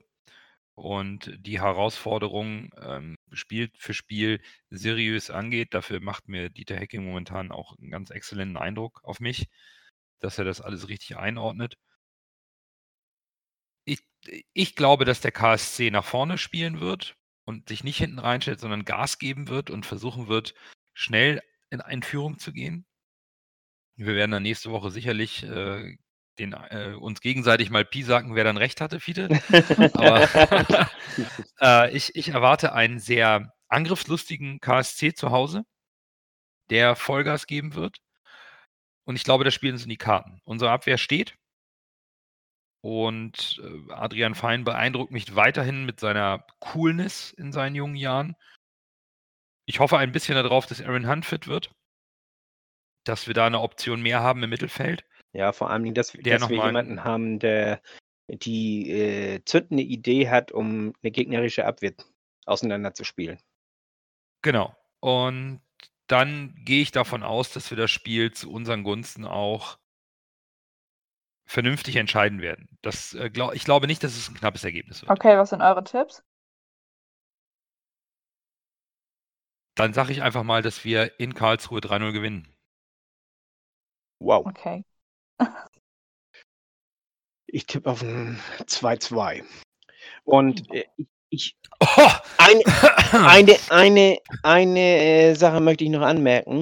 Und 0.75 1.35
die 1.39 1.59
Herausforderung 1.61 2.71
ähm, 2.81 3.17
Spiel 3.33 3.69
für 3.77 3.93
Spiel 3.93 4.41
seriös 4.69 5.29
angeht. 5.29 5.73
Dafür 5.73 5.99
macht 5.99 6.29
mir 6.29 6.49
Dieter 6.49 6.77
Hecking 6.77 7.03
momentan 7.05 7.51
auch 7.51 7.77
einen 7.77 7.91
ganz 7.91 8.11
exzellenten 8.11 8.57
Eindruck 8.57 9.01
auf 9.03 9.19
mich, 9.19 9.47
dass 10.21 10.37
er 10.39 10.45
das 10.45 10.61
alles 10.61 10.87
richtig 10.89 11.17
einordnet. 11.17 11.75
Ich, 13.85 13.99
ich 14.53 14.75
glaube, 14.75 15.03
dass 15.03 15.19
der 15.21 15.31
KSC 15.33 15.91
nach 15.91 16.05
vorne 16.05 16.37
spielen 16.37 16.79
wird 16.79 17.18
und 17.49 17.67
sich 17.67 17.83
nicht 17.83 17.97
hinten 17.97 18.19
reinstellt, 18.19 18.59
sondern 18.59 18.85
Gas 18.85 19.17
geben 19.17 19.47
wird 19.47 19.71
und 19.71 19.83
versuchen 19.83 20.27
wird, 20.27 20.53
schnell 20.93 21.41
in 21.71 21.81
Einführung 21.81 22.37
zu 22.37 22.53
gehen. 22.53 22.85
Wir 23.95 24.13
werden 24.13 24.29
dann 24.29 24.43
nächste 24.43 24.69
Woche 24.69 24.91
sicherlich 24.91 25.41
äh, 25.43 25.97
den, 26.37 26.53
äh, 26.53 26.93
uns 26.93 27.21
gegenseitig 27.21 27.71
mal 27.71 27.83
Pi 27.83 28.03
sagen, 28.03 28.35
wer 28.35 28.43
dann 28.43 28.57
recht 28.57 28.81
hatte, 28.81 28.99
Fiete. 28.99 29.29
Aber 29.95 30.29
äh, 31.59 31.97
ich, 31.97 32.15
ich 32.15 32.29
erwarte 32.29 32.73
einen 32.73 32.99
sehr 32.99 33.51
angriffslustigen 33.67 34.59
KSC 34.59 35.15
zu 35.15 35.31
Hause, 35.31 35.63
der 36.69 36.95
Vollgas 36.95 37.47
geben 37.47 37.73
wird. 37.73 37.97
Und 39.05 39.15
ich 39.15 39.23
glaube, 39.23 39.43
das 39.43 39.55
spielen 39.55 39.73
uns 39.73 39.83
in 39.83 39.89
die 39.89 39.97
Karten. 39.97 40.39
Unsere 40.43 40.69
Abwehr 40.69 40.99
steht. 40.99 41.33
Und 42.81 43.61
äh, 43.63 43.91
Adrian 43.91 44.35
Fein 44.35 44.63
beeindruckt 44.63 45.11
mich 45.11 45.35
weiterhin 45.35 45.85
mit 45.85 45.99
seiner 45.99 46.45
Coolness 46.59 47.31
in 47.31 47.51
seinen 47.51 47.75
jungen 47.75 47.95
Jahren. 47.95 48.35
Ich 49.65 49.79
hoffe 49.79 49.97
ein 49.97 50.11
bisschen 50.11 50.35
darauf, 50.35 50.65
dass 50.65 50.81
Aaron 50.81 51.07
Hunt 51.07 51.25
fit 51.25 51.47
wird. 51.47 51.71
Dass 53.03 53.27
wir 53.27 53.33
da 53.33 53.47
eine 53.47 53.61
Option 53.61 54.01
mehr 54.01 54.21
haben 54.21 54.43
im 54.43 54.49
Mittelfeld. 54.49 55.03
Ja, 55.33 55.51
vor 55.51 55.69
allem, 55.69 55.93
dass, 55.93 56.11
Der 56.13 56.39
dass 56.39 56.49
wir 56.49 56.65
jemanden 56.65 57.03
haben, 57.03 57.39
der 57.39 57.81
die 58.27 58.89
äh, 58.91 59.43
zündende 59.45 59.83
Idee 59.83 60.29
hat, 60.29 60.51
um 60.51 60.93
eine 61.01 61.11
gegnerische 61.11 61.65
Abwehr 61.65 61.93
auseinanderzuspielen. 62.45 63.39
Genau. 64.41 64.75
Und 64.99 65.61
dann 66.07 66.55
gehe 66.65 66.81
ich 66.81 66.91
davon 66.91 67.23
aus, 67.23 67.51
dass 67.51 67.69
wir 67.69 67.77
das 67.77 67.91
Spiel 67.91 68.31
zu 68.31 68.51
unseren 68.51 68.83
Gunsten 68.83 69.25
auch 69.25 69.77
vernünftig 71.49 71.95
entscheiden 71.95 72.41
werden. 72.41 72.77
Das, 72.83 73.15
äh, 73.15 73.31
glaub, 73.31 73.55
ich 73.55 73.65
glaube 73.65 73.87
nicht, 73.87 74.03
dass 74.03 74.15
es 74.15 74.29
ein 74.29 74.35
knappes 74.35 74.63
Ergebnis 74.63 75.01
wird. 75.01 75.09
Okay, 75.09 75.35
was 75.35 75.49
sind 75.49 75.63
eure 75.63 75.83
Tipps? 75.83 76.23
Dann 79.75 79.93
sage 79.93 80.11
ich 80.11 80.21
einfach 80.21 80.43
mal, 80.43 80.61
dass 80.61 80.85
wir 80.85 81.19
in 81.19 81.33
Karlsruhe 81.33 81.79
3-0 81.79 82.11
gewinnen. 82.11 82.55
Wow. 84.19 84.45
Okay. 84.45 84.83
Ich 87.51 87.65
tippe 87.65 87.89
auf 87.89 88.03
ein 88.03 88.39
2-2. 88.65 89.43
Und 90.23 90.71
äh, 90.71 90.85
ich, 90.97 91.07
ich 91.31 91.57
Oh! 91.79 92.11
eine, 92.37 92.61
eine, 93.11 93.57
eine, 93.71 94.17
eine 94.43 94.79
äh, 94.79 95.33
Sache 95.33 95.59
möchte 95.59 95.83
ich 95.83 95.89
noch 95.89 96.03
anmerken, 96.03 96.61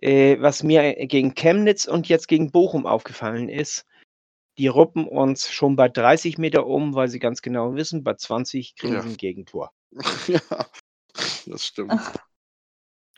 äh, 0.00 0.36
was 0.38 0.62
mir 0.62 0.94
gegen 1.06 1.34
Chemnitz 1.34 1.86
und 1.86 2.08
jetzt 2.08 2.28
gegen 2.28 2.52
Bochum 2.52 2.86
aufgefallen 2.86 3.48
ist. 3.48 3.84
Die 4.58 4.66
ruppen 4.66 5.06
uns 5.08 5.50
schon 5.50 5.76
bei 5.76 5.88
30 5.88 6.38
Meter 6.38 6.66
um, 6.66 6.94
weil 6.94 7.08
sie 7.08 7.18
ganz 7.18 7.40
genau 7.42 7.74
wissen, 7.74 8.04
bei 8.04 8.14
20 8.14 8.76
kriegen 8.76 8.94
Ja. 8.94 9.02
sie 9.02 9.10
ein 9.10 9.16
Gegentor. 9.16 9.72
ja, 10.26 10.40
das 11.46 11.66
stimmt. 11.66 11.94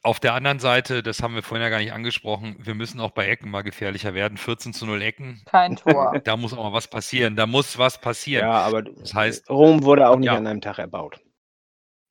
Auf 0.02 0.20
der 0.20 0.34
anderen 0.34 0.58
Seite, 0.58 1.02
das 1.02 1.22
haben 1.22 1.34
wir 1.34 1.42
vorhin 1.42 1.62
ja 1.62 1.70
gar 1.70 1.78
nicht 1.78 1.92
angesprochen, 1.94 2.56
wir 2.58 2.74
müssen 2.74 3.00
auch 3.00 3.12
bei 3.12 3.26
Ecken 3.26 3.50
mal 3.50 3.62
gefährlicher 3.62 4.12
werden. 4.12 4.36
14 4.36 4.74
zu 4.74 4.84
0 4.84 5.00
Ecken, 5.00 5.42
Kein 5.46 5.76
Tor. 5.76 6.12
da 6.24 6.36
muss 6.36 6.52
auch 6.52 6.62
mal 6.62 6.72
was 6.74 6.88
passieren. 6.88 7.36
Da 7.36 7.46
muss 7.46 7.78
was 7.78 7.98
passieren. 8.00 8.44
Ja, 8.46 8.52
aber 8.60 8.82
Das 8.82 9.14
heißt- 9.14 9.48
Rom 9.48 9.82
wurde 9.82 10.08
auch 10.08 10.16
nicht 10.16 10.26
Ja. 10.26 10.36
an 10.36 10.46
einem 10.46 10.60
Tag 10.60 10.78
erbaut. 10.78 11.20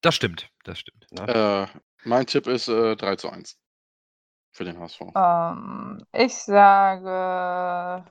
Das 0.02 0.16
stimmt, 0.16 0.50
das 0.64 0.80
stimmt. 0.80 1.06
Äh, 1.30 1.68
mein 2.04 2.26
Tipp 2.26 2.48
ist 2.48 2.68
äh, 2.68 2.96
3 2.98 3.16
zu 3.16 3.30
1 3.30 3.58
für 4.52 4.66
den 4.66 4.80
HSV. 4.80 5.02
ähm, 5.16 6.04
ich 6.14 6.34
sage 6.36 8.06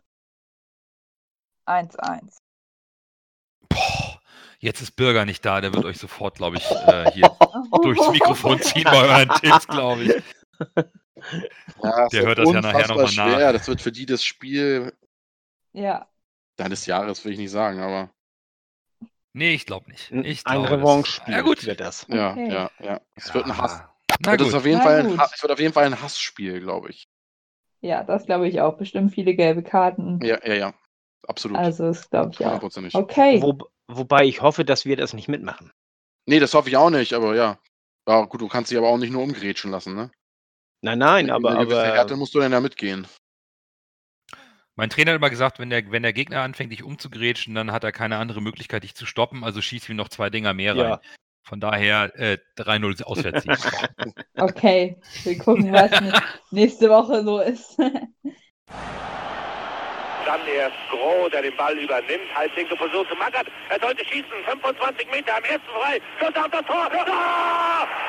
1-1. 1.66 2.38
Boah, 3.68 4.20
jetzt 4.58 4.80
ist 4.80 4.92
Bürger 4.96 5.24
nicht 5.24 5.44
da, 5.44 5.60
der 5.60 5.72
wird 5.72 5.84
euch 5.84 5.98
sofort, 5.98 6.36
glaube 6.36 6.56
ich, 6.56 6.70
äh, 6.70 7.10
hier 7.12 7.36
durchs 7.82 8.08
Mikrofon 8.10 8.60
ziehen 8.60 8.84
bei 8.84 9.02
euren 9.02 9.28
Tipps, 9.40 9.66
glaube 9.66 10.04
ich. 10.04 10.22
Ja, 11.82 12.08
Der 12.08 12.24
wird 12.24 12.26
hört 12.26 12.38
das 12.38 12.50
ja 12.50 12.60
nachher 12.60 12.78
unfassbar 12.78 12.88
noch 12.88 13.02
mal 13.02 13.08
schwer. 13.08 13.46
nach. 13.46 13.52
Das 13.52 13.68
wird 13.68 13.80
für 13.80 13.92
die 13.92 14.06
das 14.06 14.24
Spiel 14.24 14.92
Ja. 15.72 16.08
deines 16.56 16.86
Jahres, 16.86 17.24
will 17.24 17.32
ich 17.32 17.38
nicht 17.38 17.50
sagen, 17.50 17.80
aber 17.80 18.10
Nee, 19.34 19.54
ich 19.54 19.64
glaube 19.64 19.90
nicht. 19.90 20.12
Ein, 20.12 20.24
Ich 20.26 20.46
ein 20.46 20.60
glaube, 20.60 20.76
Revanche-Spiel 20.76 21.34
Ja, 21.34 21.40
gut. 21.40 21.64
wird 21.64 21.80
das. 21.80 22.06
ja, 22.10 22.32
Okay. 22.32 22.52
ja, 22.52 22.70
ja. 22.80 23.00
Es 23.14 23.32
wird 23.32 23.46
ein 23.46 23.56
Hass, 23.56 23.82
Na 24.20 24.36
Das 24.36 24.46
ist 24.48 24.52
gut. 24.52 24.60
auf 24.60 24.66
jeden 24.66 24.78
Na 24.78 24.84
Fall 24.84 24.98
ein, 25.00 25.20
es 25.32 25.42
wird 25.42 25.52
auf 25.52 25.58
jeden 25.58 25.72
Fall 25.72 25.86
ein 25.86 26.02
Hassspiel, 26.02 26.60
glaube 26.60 26.90
ich. 26.90 27.08
Ja, 27.80 28.04
das 28.04 28.26
glaube 28.26 28.46
ich 28.46 28.60
auch. 28.60 28.76
Bestimmt 28.76 29.12
viele 29.14 29.34
gelbe 29.34 29.62
Karten. 29.62 30.20
Ja, 30.22 30.38
ja, 30.46 30.54
ja. 30.54 30.74
Absolut. 31.26 31.58
Also, 31.58 31.84
das 31.84 32.10
glaube 32.10 32.32
ich 32.32 32.44
auch. 32.44 32.62
Okay. 32.94 33.40
Wo, 33.42 33.58
wobei 33.88 34.24
ich 34.24 34.42
hoffe, 34.42 34.64
dass 34.64 34.84
wir 34.84 34.96
das 34.96 35.12
nicht 35.12 35.28
mitmachen. 35.28 35.72
Nee, 36.26 36.40
das 36.40 36.54
hoffe 36.54 36.68
ich 36.68 36.76
auch 36.76 36.90
nicht, 36.90 37.12
aber 37.12 37.34
ja. 37.34 37.58
Ja, 38.08 38.22
gut, 38.24 38.40
du 38.40 38.48
kannst 38.48 38.70
dich 38.70 38.78
aber 38.78 38.88
auch 38.88 38.98
nicht 38.98 39.12
nur 39.12 39.22
umgrätschen 39.22 39.70
lassen, 39.70 39.94
ne? 39.94 40.10
Nein, 40.82 40.98
nein, 40.98 41.30
aber, 41.30 41.50
Eine 41.50 41.66
gewisse 41.66 41.84
Härte 41.84 42.14
aber 42.14 42.16
musst 42.16 42.34
du 42.34 42.40
dann 42.40 42.52
ja 42.52 42.60
mitgehen. 42.60 43.06
Mein 44.74 44.90
Trainer 44.90 45.12
hat 45.12 45.18
immer 45.18 45.30
gesagt, 45.30 45.58
wenn 45.58 45.70
der, 45.70 45.90
wenn 45.92 46.02
der 46.02 46.12
Gegner 46.12 46.40
anfängt, 46.40 46.72
dich 46.72 46.82
umzugrätschen, 46.82 47.54
dann 47.54 47.72
hat 47.72 47.84
er 47.84 47.92
keine 47.92 48.16
andere 48.16 48.40
Möglichkeit, 48.40 48.82
dich 48.82 48.94
zu 48.94 49.06
stoppen. 49.06 49.44
Also 49.44 49.60
schießt 49.60 49.88
ihm 49.88 49.96
noch 49.96 50.08
zwei 50.08 50.30
Dinger 50.30 50.54
mehr 50.54 50.76
rein. 50.76 50.90
ja, 50.90 51.00
Von 51.44 51.60
daher 51.60 52.18
äh, 52.18 52.38
3-0 52.56 53.02
Auswärtssieg. 53.04 53.52
Okay. 54.34 54.96
Wir 55.22 55.38
gucken, 55.38 55.72
was 55.72 55.90
nächste 56.50 56.88
Woche 56.88 57.22
so 57.22 57.38
ist. 57.40 57.78
Dann 60.32 60.40
erst 60.46 60.72
Groh, 60.88 61.28
der 61.28 61.42
den 61.42 61.54
Ball 61.58 61.76
übernimmt. 61.76 62.34
Halblinke 62.34 62.74
Position 62.74 63.06
zu 63.06 63.14
Magath. 63.16 63.48
Er 63.68 63.78
sollte 63.78 64.02
schießen. 64.02 64.32
25 64.46 65.10
Meter 65.10 65.36
am 65.36 65.44
ersten 65.44 65.68
frei. 65.76 66.00
Schuss 66.18 66.34
auf 66.34 66.50
das 66.50 66.64
Tor. 66.64 66.88
Tor! 66.88 67.04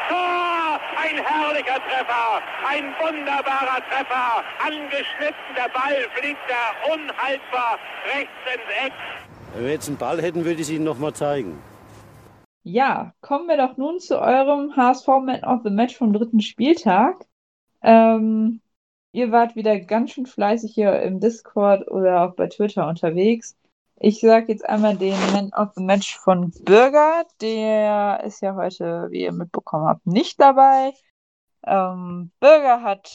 Tor! 0.08 0.80
Ein 1.04 1.18
herrlicher 1.20 1.84
Treffer. 1.84 2.42
Ein 2.66 2.96
wunderbarer 3.04 3.84
Treffer. 3.90 4.42
Angeschnitten. 4.64 5.52
Der 5.58 5.68
Ball 5.68 6.08
fliegt 6.16 6.40
da 6.48 6.94
unhaltbar 6.94 7.78
rechts 8.16 8.32
ins 8.54 8.88
Eck. 8.88 8.94
Wenn 9.54 9.66
wir 9.66 9.72
jetzt 9.74 9.90
einen 9.90 9.98
Ball 9.98 10.22
hätten, 10.22 10.46
würde 10.46 10.56
ich 10.56 10.62
es 10.62 10.70
Ihnen 10.70 10.86
nochmal 10.86 11.12
zeigen. 11.12 11.62
Ja, 12.64 13.12
kommen 13.20 13.50
wir 13.50 13.58
doch 13.58 13.76
nun 13.76 14.00
zu 14.00 14.18
eurem 14.22 14.78
HSV 14.78 15.08
Man 15.08 15.44
of 15.44 15.60
the 15.66 15.70
Match 15.70 15.98
vom 15.98 16.14
dritten 16.14 16.40
Spieltag. 16.40 17.26
Ähm, 17.82 18.62
ihr 19.14 19.32
wart 19.32 19.56
wieder 19.56 19.80
ganz 19.80 20.12
schön 20.12 20.26
fleißig 20.26 20.74
hier 20.74 21.02
im 21.02 21.20
Discord 21.20 21.90
oder 21.90 22.24
auch 22.24 22.36
bei 22.36 22.48
Twitter 22.48 22.88
unterwegs. 22.88 23.56
Ich 24.00 24.20
sage 24.20 24.52
jetzt 24.52 24.68
einmal 24.68 24.98
den 24.98 25.16
Man 25.32 25.54
of 25.54 25.70
the 25.76 25.84
Match 25.84 26.18
von 26.18 26.52
Bürger. 26.66 27.24
Der 27.40 28.22
ist 28.26 28.42
ja 28.42 28.56
heute, 28.56 29.08
wie 29.12 29.22
ihr 29.22 29.32
mitbekommen 29.32 29.88
habt, 29.88 30.06
nicht 30.06 30.42
dabei. 30.42 30.94
Ähm, 31.66 32.32
Bürger 32.40 32.82
hat 32.82 33.14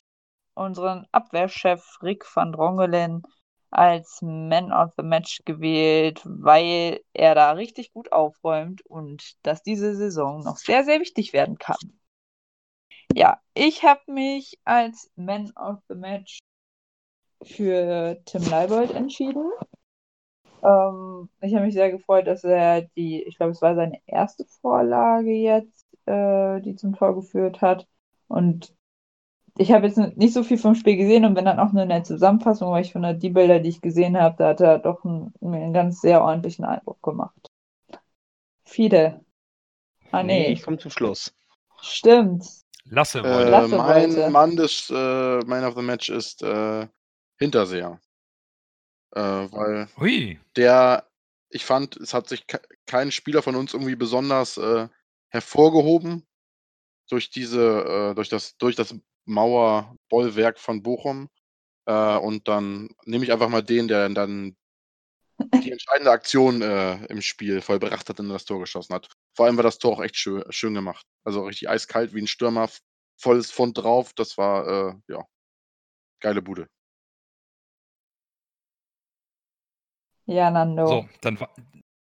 unseren 0.54 1.06
Abwehrchef 1.12 1.98
Rick 2.02 2.24
van 2.34 2.52
Drongelen 2.52 3.22
als 3.70 4.22
Man 4.22 4.72
of 4.72 4.92
the 4.96 5.02
Match 5.02 5.40
gewählt, 5.44 6.22
weil 6.24 7.00
er 7.12 7.34
da 7.34 7.52
richtig 7.52 7.92
gut 7.92 8.12
aufräumt 8.12 8.86
und 8.86 9.36
dass 9.42 9.62
diese 9.62 9.94
Saison 9.94 10.40
noch 10.40 10.56
sehr, 10.56 10.84
sehr 10.84 11.00
wichtig 11.00 11.32
werden 11.32 11.58
kann. 11.58 11.97
Ja, 13.14 13.40
ich 13.54 13.82
habe 13.84 14.00
mich 14.12 14.58
als 14.64 15.10
Man 15.16 15.50
of 15.56 15.78
the 15.88 15.94
Match 15.94 16.38
für 17.42 18.20
Tim 18.24 18.42
Leibold 18.50 18.90
entschieden. 18.90 19.50
Ähm, 20.62 21.28
ich 21.40 21.54
habe 21.54 21.66
mich 21.66 21.74
sehr 21.74 21.90
gefreut, 21.90 22.26
dass 22.26 22.44
er 22.44 22.82
die, 22.96 23.22
ich 23.22 23.36
glaube, 23.36 23.52
es 23.52 23.62
war 23.62 23.74
seine 23.74 24.00
erste 24.06 24.44
Vorlage 24.60 25.32
jetzt, 25.32 25.86
äh, 26.06 26.60
die 26.60 26.74
zum 26.74 26.94
Tor 26.94 27.14
geführt 27.14 27.60
hat. 27.60 27.86
Und 28.28 28.74
ich 29.56 29.72
habe 29.72 29.86
jetzt 29.86 29.98
nicht 30.16 30.32
so 30.32 30.42
viel 30.42 30.58
vom 30.58 30.74
Spiel 30.74 30.96
gesehen 30.96 31.24
und 31.24 31.34
wenn 31.36 31.44
dann 31.44 31.58
auch 31.58 31.72
nur 31.72 31.82
eine 31.82 32.02
Zusammenfassung, 32.02 32.70
weil 32.70 32.82
ich 32.82 32.92
finde, 32.92 33.14
die 33.14 33.30
Bilder, 33.30 33.58
die 33.58 33.70
ich 33.70 33.80
gesehen 33.80 34.18
habe, 34.18 34.36
da 34.38 34.48
hat 34.48 34.60
er 34.60 34.78
doch 34.78 35.04
einen, 35.04 35.32
einen 35.42 35.72
ganz 35.72 36.00
sehr 36.00 36.22
ordentlichen 36.22 36.64
Eindruck 36.64 37.02
gemacht. 37.02 37.48
Fide. 38.64 39.20
Ah, 40.12 40.22
nee, 40.22 40.46
nee, 40.46 40.52
ich 40.52 40.62
komme 40.62 40.78
zum 40.78 40.90
Schluss. 40.90 41.34
stimmt. 41.80 42.44
Lasse 42.90 43.20
Äh. 43.20 43.48
Lasse 43.48 43.76
mein 43.76 44.14
wollte. 44.14 44.30
Mann 44.30 44.56
des 44.56 44.90
äh, 44.90 45.38
Man 45.44 45.64
of 45.64 45.74
the 45.74 45.82
Match 45.82 46.08
ist 46.08 46.42
äh, 46.42 46.86
Hinterseher. 47.38 48.00
Äh, 49.14 49.20
weil 49.20 49.88
Hui. 49.98 50.38
der, 50.56 51.08
ich 51.50 51.64
fand, 51.64 51.96
es 51.96 52.12
hat 52.14 52.28
sich 52.28 52.46
ke 52.46 52.60
kein 52.86 53.12
Spieler 53.12 53.42
von 53.42 53.54
uns 53.56 53.74
irgendwie 53.74 53.96
besonders 53.96 54.56
äh, 54.56 54.88
hervorgehoben 55.28 56.26
durch 57.08 57.30
diese, 57.30 58.10
äh, 58.10 58.14
durch 58.14 58.28
das, 58.28 58.56
durch 58.58 58.76
das 58.76 58.94
Mauerbollwerk 59.26 60.58
von 60.58 60.82
Bochum. 60.82 61.28
Äh, 61.86 62.16
und 62.18 62.48
dann 62.48 62.90
nehme 63.04 63.24
ich 63.24 63.32
einfach 63.32 63.48
mal 63.48 63.62
den, 63.62 63.88
der 63.88 64.08
dann 64.08 64.56
die 65.38 65.72
entscheidende 65.72 66.10
Aktion 66.10 66.62
äh, 66.62 67.04
im 67.06 67.22
Spiel 67.22 67.60
vollbracht 67.60 68.08
hat 68.08 68.20
und 68.20 68.28
das 68.28 68.44
Tor 68.44 68.60
geschossen 68.60 68.94
hat. 68.94 69.08
Vor 69.34 69.46
allem 69.46 69.56
war 69.56 69.62
das 69.62 69.78
Tor 69.78 69.94
auch 69.94 70.02
echt 70.02 70.16
schön, 70.16 70.42
schön 70.50 70.74
gemacht. 70.74 71.06
Also 71.24 71.44
richtig 71.44 71.68
eiskalt 71.68 72.14
wie 72.14 72.22
ein 72.22 72.26
Stürmer, 72.26 72.68
volles 73.16 73.52
Pfund 73.52 73.78
drauf. 73.78 74.12
Das 74.14 74.36
war, 74.36 74.66
äh, 74.66 74.94
ja, 75.08 75.24
geile 76.20 76.42
Bude. 76.42 76.68
Ja, 80.26 80.50
Nando. 80.50 80.86
So, 80.86 81.08
dann, 81.22 81.38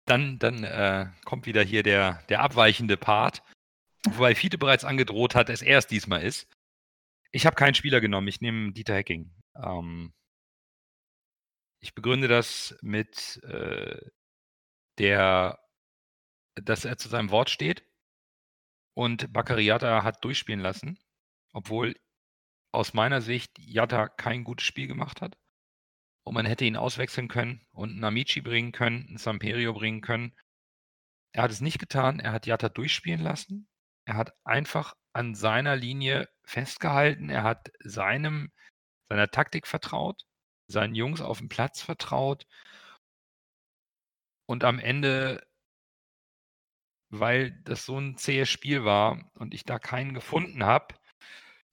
dann, 0.06 0.38
dann 0.38 0.64
äh, 0.64 1.06
kommt 1.24 1.46
wieder 1.46 1.62
hier 1.62 1.82
der, 1.82 2.22
der 2.28 2.40
abweichende 2.40 2.96
Part. 2.96 3.42
Wobei 4.06 4.34
Fiete 4.34 4.58
bereits 4.58 4.84
angedroht 4.84 5.34
hat, 5.34 5.48
dass 5.48 5.62
er 5.62 5.78
es 5.78 5.86
diesmal 5.86 6.22
ist. 6.22 6.46
Ich 7.32 7.46
habe 7.46 7.56
keinen 7.56 7.74
Spieler 7.74 8.00
genommen, 8.00 8.28
ich 8.28 8.40
nehme 8.40 8.72
Dieter 8.72 8.94
Hecking. 8.94 9.34
Ähm, 9.56 10.12
ich 11.84 11.94
begründe 11.94 12.28
das 12.28 12.74
mit 12.80 13.42
äh, 13.44 14.00
der, 14.96 15.58
dass 16.54 16.86
er 16.86 16.96
zu 16.96 17.10
seinem 17.10 17.30
Wort 17.30 17.50
steht 17.50 17.84
und 18.96 19.30
Baccariata 19.34 20.02
hat 20.02 20.24
durchspielen 20.24 20.60
lassen, 20.60 20.98
obwohl 21.52 21.94
aus 22.72 22.94
meiner 22.94 23.20
Sicht 23.20 23.58
Jatta 23.58 24.08
kein 24.08 24.44
gutes 24.44 24.64
Spiel 24.64 24.86
gemacht 24.86 25.20
hat. 25.20 25.36
Und 26.26 26.32
man 26.32 26.46
hätte 26.46 26.64
ihn 26.64 26.78
auswechseln 26.78 27.28
können 27.28 27.66
und 27.70 27.90
einen 27.90 28.04
Amici 28.04 28.40
bringen 28.40 28.72
können, 28.72 29.06
einen 29.06 29.18
Samperio 29.18 29.74
bringen 29.74 30.00
können. 30.00 30.34
Er 31.34 31.42
hat 31.42 31.50
es 31.50 31.60
nicht 31.60 31.78
getan, 31.78 32.18
er 32.18 32.32
hat 32.32 32.46
Jatta 32.46 32.70
durchspielen 32.70 33.20
lassen. 33.20 33.68
Er 34.06 34.16
hat 34.16 34.32
einfach 34.44 34.94
an 35.12 35.34
seiner 35.34 35.76
Linie 35.76 36.30
festgehalten, 36.44 37.28
er 37.28 37.42
hat 37.42 37.70
seinem, 37.80 38.52
seiner 39.10 39.30
Taktik 39.30 39.66
vertraut, 39.66 40.24
seinen 40.66 40.94
Jungs 40.94 41.20
auf 41.20 41.38
dem 41.38 41.48
Platz 41.48 41.82
vertraut. 41.82 42.46
Und 44.46 44.64
am 44.64 44.78
Ende, 44.78 45.46
weil 47.10 47.52
das 47.62 47.86
so 47.86 47.98
ein 47.98 48.16
zähes 48.16 48.48
Spiel 48.48 48.84
war 48.84 49.30
und 49.34 49.54
ich 49.54 49.64
da 49.64 49.78
keinen 49.78 50.14
gefunden 50.14 50.64
habe, 50.64 50.94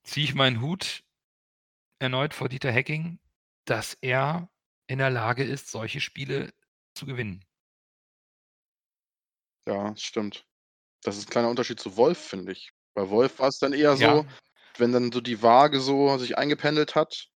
ziehe 0.03 0.25
ich 0.25 0.35
meinen 0.35 0.61
Hut 0.61 1.03
erneut 1.99 2.33
vor 2.33 2.49
Dieter 2.49 2.71
Hecking, 2.71 3.19
dass 3.65 3.93
er 4.01 4.49
in 4.87 4.97
der 4.97 5.09
Lage 5.09 5.43
ist, 5.43 5.69
solche 5.69 6.01
Spiele 6.01 6.53
zu 6.95 7.05
gewinnen. 7.05 7.45
Ja, 9.67 9.95
stimmt. 9.95 10.45
Das 11.03 11.17
ist 11.17 11.27
ein 11.27 11.31
kleiner 11.31 11.49
Unterschied 11.49 11.79
zu 11.79 11.95
Wolf, 11.97 12.17
finde 12.17 12.51
ich. 12.51 12.71
Bei 12.93 13.09
Wolf 13.09 13.39
war 13.39 13.47
es 13.47 13.59
dann 13.59 13.73
eher 13.73 13.95
so, 13.95 14.03
Ja, 14.03 14.25
wenn 14.77 14.91
dann 14.91 15.11
so 15.11 15.21
die 15.21 15.41
Waage 15.41 15.79
so 15.79 16.17
sich 16.17 16.37
eingependelt 16.37 16.95
hat, 16.95 17.30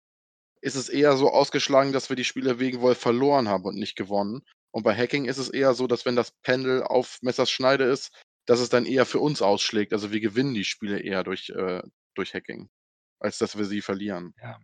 ist 0.62 0.76
es 0.76 0.88
eher 0.88 1.16
so 1.16 1.30
ausgeschlagen, 1.30 1.92
dass 1.92 2.08
wir 2.08 2.16
die 2.16 2.24
Spiele 2.24 2.58
wegen 2.58 2.80
Wolf 2.80 2.98
verloren 2.98 3.48
haben 3.48 3.64
und 3.64 3.76
nicht 3.76 3.96
gewonnen. 3.96 4.42
Und 4.70 4.84
bei 4.84 4.96
Hacking 4.96 5.26
ist 5.26 5.38
es 5.38 5.50
eher 5.50 5.74
so, 5.74 5.86
dass 5.86 6.06
wenn 6.06 6.16
das 6.16 6.30
Pendel 6.42 6.82
auf 6.82 7.18
Messers 7.20 7.50
Schneide 7.50 7.84
ist, 7.84 8.12
dass 8.46 8.60
es 8.60 8.68
dann 8.68 8.86
eher 8.86 9.04
für 9.04 9.18
uns 9.18 9.42
ausschlägt. 9.42 9.92
Also 9.92 10.12
wir 10.12 10.20
gewinnen 10.20 10.54
die 10.54 10.64
Spiele 10.64 11.00
eher 11.00 11.24
durch, 11.24 11.50
äh, 11.50 11.82
durch 12.14 12.32
Hacking, 12.32 12.70
als 13.18 13.38
dass 13.38 13.58
wir 13.58 13.64
sie 13.64 13.82
verlieren. 13.82 14.34
ja. 14.40 14.58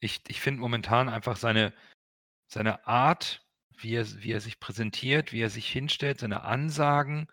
Ich, 0.00 0.20
ich 0.28 0.40
finde 0.42 0.60
momentan 0.60 1.08
einfach 1.08 1.36
seine, 1.36 1.72
seine 2.46 2.86
Art, 2.86 3.46
wie 3.78 3.94
er, 3.94 4.06
wie 4.22 4.32
er 4.32 4.42
sich 4.42 4.60
präsentiert, 4.60 5.32
wie 5.32 5.40
er 5.40 5.48
sich 5.48 5.70
hinstellt, 5.70 6.20
seine 6.20 6.42
Ansagen, 6.42 7.26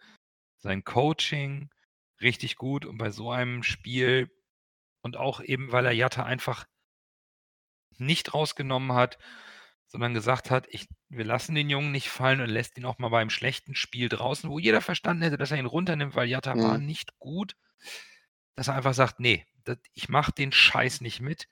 sein 0.58 0.86
Coaching, 0.86 1.70
richtig 2.22 2.56
gut. 2.56 2.86
Und 2.86 2.98
bei 2.98 3.12
so 3.12 3.30
einem 3.30 3.64
Spiel 3.64 4.30
und 5.02 5.18
auch 5.18 5.42
eben, 5.42 5.74
weil 5.74 5.86
er 5.86 5.92
Jatta 5.92 6.24
einfach 6.24 6.66
nicht 8.02 8.34
rausgenommen 8.34 8.94
hat, 8.94 9.18
sondern 9.88 10.14
gesagt 10.14 10.52
hat, 10.52 10.68
ich, 10.70 10.88
wir 11.10 11.26
lassen 11.26 11.56
den 11.56 11.70
Jungen 11.70 11.92
nicht 11.92 12.10
fallen 12.10 12.42
und 12.42 12.50
lässt 12.50 12.78
ihn 12.78 12.86
auch 12.86 12.98
mal 12.98 13.10
beim 13.10 13.30
schlechten 13.30 13.76
Spiel 13.76 14.10
draußen, 14.10 14.50
wo 14.50 14.58
jeder 14.60 14.82
verstanden 14.82 15.24
hätte, 15.24 15.38
dass 15.38 15.52
er 15.52 15.58
ihn 15.58 15.66
runternimmt, 15.66 16.16
weil 16.16 16.30
Jatta 16.30 16.56
war 16.62 16.78
Mhm. 16.78 16.86
nicht 16.86 17.20
gut, 17.20 17.56
dass 18.56 18.68
er 18.70 18.76
einfach 18.76 18.94
sagt, 18.94 19.20
nee, 19.20 19.46
das, 19.64 19.78
ich 19.94 20.10
mache 20.10 20.32
den 20.32 20.52
Scheiß 20.52 21.02
nicht 21.02 21.20
mit. 21.22 21.50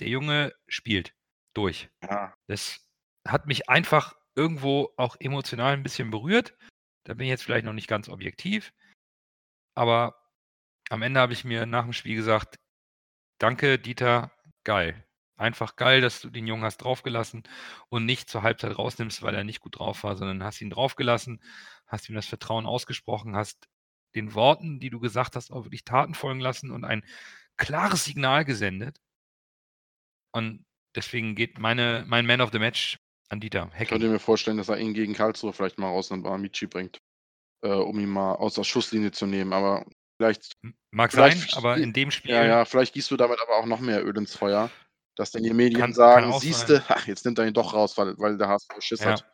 Der 0.00 0.08
Junge 0.08 0.54
spielt 0.66 1.14
durch. 1.54 1.88
Ja, 2.02 2.34
Das 2.46 2.80
hat 3.26 3.46
mich 3.46 3.68
einfach 3.68 4.16
irgendwo 4.34 4.92
auch 4.96 5.16
emotional 5.20 5.72
ein 5.74 5.82
bisschen 5.82 6.10
berührt. 6.10 6.56
Da 7.04 7.14
bin 7.14 7.26
ich 7.26 7.30
jetzt 7.30 7.44
vielleicht 7.44 7.64
noch 7.64 7.72
nicht 7.72 7.88
ganz 7.88 8.08
objektiv. 8.08 8.72
Aber 9.74 10.16
am 10.90 11.02
Ende 11.02 11.20
habe 11.20 11.32
ich 11.32 11.44
mir 11.44 11.66
nach 11.66 11.84
dem 11.84 11.92
Spiel 11.92 12.16
gesagt, 12.16 12.56
danke 13.38 13.78
Dieter, 13.78 14.32
geil. 14.64 15.06
Einfach 15.36 15.74
geil, 15.76 16.00
dass 16.00 16.20
du 16.20 16.30
den 16.30 16.46
Jungen 16.46 16.62
hast 16.62 16.78
draufgelassen 16.78 17.42
und 17.88 18.04
nicht 18.04 18.30
zur 18.30 18.42
Halbzeit 18.42 18.78
rausnimmst, 18.78 19.22
weil 19.22 19.34
er 19.34 19.44
nicht 19.44 19.60
gut 19.60 19.78
drauf 19.78 20.04
war, 20.04 20.16
sondern 20.16 20.44
hast 20.44 20.60
ihn 20.60 20.70
draufgelassen, 20.70 21.42
hast 21.86 22.08
ihm 22.08 22.14
das 22.14 22.26
Vertrauen 22.26 22.66
ausgesprochen, 22.66 23.34
hast 23.34 23.68
den 24.14 24.34
Worten, 24.34 24.78
die 24.78 24.90
du 24.90 25.00
gesagt 25.00 25.34
hast, 25.34 25.50
auch 25.50 25.64
wirklich 25.64 25.84
Taten 25.84 26.14
folgen 26.14 26.40
lassen 26.40 26.70
und 26.70 26.84
ein 26.84 27.04
klares 27.56 28.04
Signal 28.04 28.44
gesendet. 28.44 28.98
Und 30.32 30.64
deswegen 30.94 31.34
geht 31.34 31.58
meine, 31.58 32.04
mein 32.06 32.26
Man 32.26 32.40
of 32.40 32.50
the 32.52 32.58
Match 32.58 32.98
an 33.28 33.40
Dieter 33.40 33.70
Ich 33.78 33.88
könnte 33.88 34.08
mir 34.08 34.18
vorstellen, 34.18 34.56
dass 34.56 34.68
er 34.68 34.78
ihn 34.78 34.94
gegen 34.94 35.14
Karlsruhe 35.14 35.52
vielleicht 35.52 35.78
mal 35.78 35.88
raus 35.88 36.10
und 36.10 36.26
Amici 36.26 36.66
bringt, 36.66 37.00
äh, 37.62 37.68
um 37.68 37.98
ihn 37.98 38.08
mal 38.08 38.34
aus 38.34 38.54
der 38.54 38.64
Schusslinie 38.64 39.10
zu 39.10 39.26
nehmen. 39.26 39.52
Aber 39.52 39.84
vielleicht, 40.16 40.52
Mag 40.90 41.12
vielleicht 41.12 41.50
sein, 41.50 41.58
aber 41.58 41.76
in 41.78 41.92
dem 41.92 42.10
Spiel 42.10 42.32
ja, 42.32 42.44
ja, 42.44 42.64
vielleicht 42.64 42.94
gießt 42.94 43.10
du 43.10 43.16
damit 43.16 43.40
aber 43.42 43.56
auch 43.56 43.66
noch 43.66 43.80
mehr 43.80 44.04
Öl 44.04 44.16
ins 44.16 44.36
Feuer, 44.36 44.70
dass 45.16 45.30
dann 45.30 45.42
die 45.42 45.52
Medien 45.54 45.80
Kann- 45.80 45.92
sagen, 45.92 46.32
siehste, 46.38 46.84
ach, 46.88 47.06
jetzt 47.06 47.24
nimmt 47.24 47.38
er 47.38 47.46
ihn 47.46 47.54
doch 47.54 47.74
raus, 47.74 47.96
weil, 47.98 48.14
weil 48.18 48.36
der 48.38 48.48
HSV 48.48 48.68
Schiss 48.80 49.00
Ja. 49.00 49.12
hat. 49.12 49.24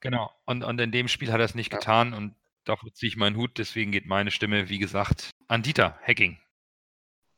Genau. 0.00 0.30
Und, 0.46 0.64
und 0.64 0.80
in 0.80 0.90
dem 0.92 1.08
Spiel 1.08 1.30
hat 1.32 1.38
er 1.40 1.44
es 1.44 1.54
nicht 1.54 1.72
Ja. 1.72 1.78
getan 1.78 2.12
und 2.14 2.34
dafür 2.64 2.92
ziehe 2.92 3.08
ich 3.08 3.16
meinen 3.16 3.36
Hut. 3.36 3.58
Deswegen 3.58 3.92
geht 3.92 4.06
meine 4.06 4.30
Stimme, 4.30 4.68
wie 4.68 4.78
gesagt, 4.78 5.30
an 5.48 5.62
Dieter 5.62 5.98
Hacking. 6.06 6.38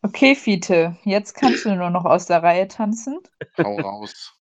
Okay, 0.02 0.34
Fiete, 0.34 0.96
jetzt 1.04 1.34
kannst 1.34 1.64
du 1.64 1.74
nur 1.74 1.90
noch 1.90 2.04
aus 2.04 2.26
der 2.26 2.42
Reihe 2.42 2.68
tanzen. 2.68 3.20
Hau 3.58 3.76
raus. 3.80 4.34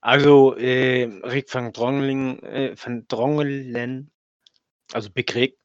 Also, 0.00 0.56
äh, 0.56 1.04
Rick 1.24 1.52
van 1.54 1.72
Drongelen, 1.72 2.42
äh, 2.42 2.74
van 2.82 3.06
Drongelen, 3.08 4.10
also 4.92 5.10
Rick, 5.16 5.58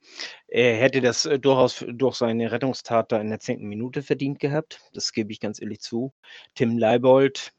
er 0.47 0.75
hätte 0.75 1.01
das 1.01 1.25
äh, 1.25 1.39
durchaus 1.39 1.83
durch 1.87 2.15
seine 2.15 2.51
Rettungstat 2.51 3.11
da 3.11 3.19
in 3.19 3.29
der 3.29 3.39
zehnten 3.39 3.67
Minute 3.67 4.03
verdient 4.03 4.39
gehabt. 4.39 4.81
Das 4.93 5.11
gebe 5.11 5.31
ich 5.31 5.39
ganz 5.39 5.61
ehrlich 5.61 5.81
zu. 5.81 6.13
Tim 6.55 6.77
Leibold, 6.77 7.53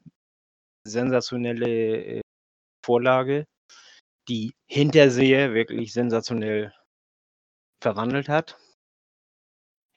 sensationelle 0.83 1.67
äh, 1.67 2.21
Vorlage, 2.85 3.45
die 4.27 4.53
Hinterseher 4.67 5.53
wirklich 5.53 5.93
sensationell 5.93 6.73
verwandelt 7.81 8.29
hat. 8.29 8.57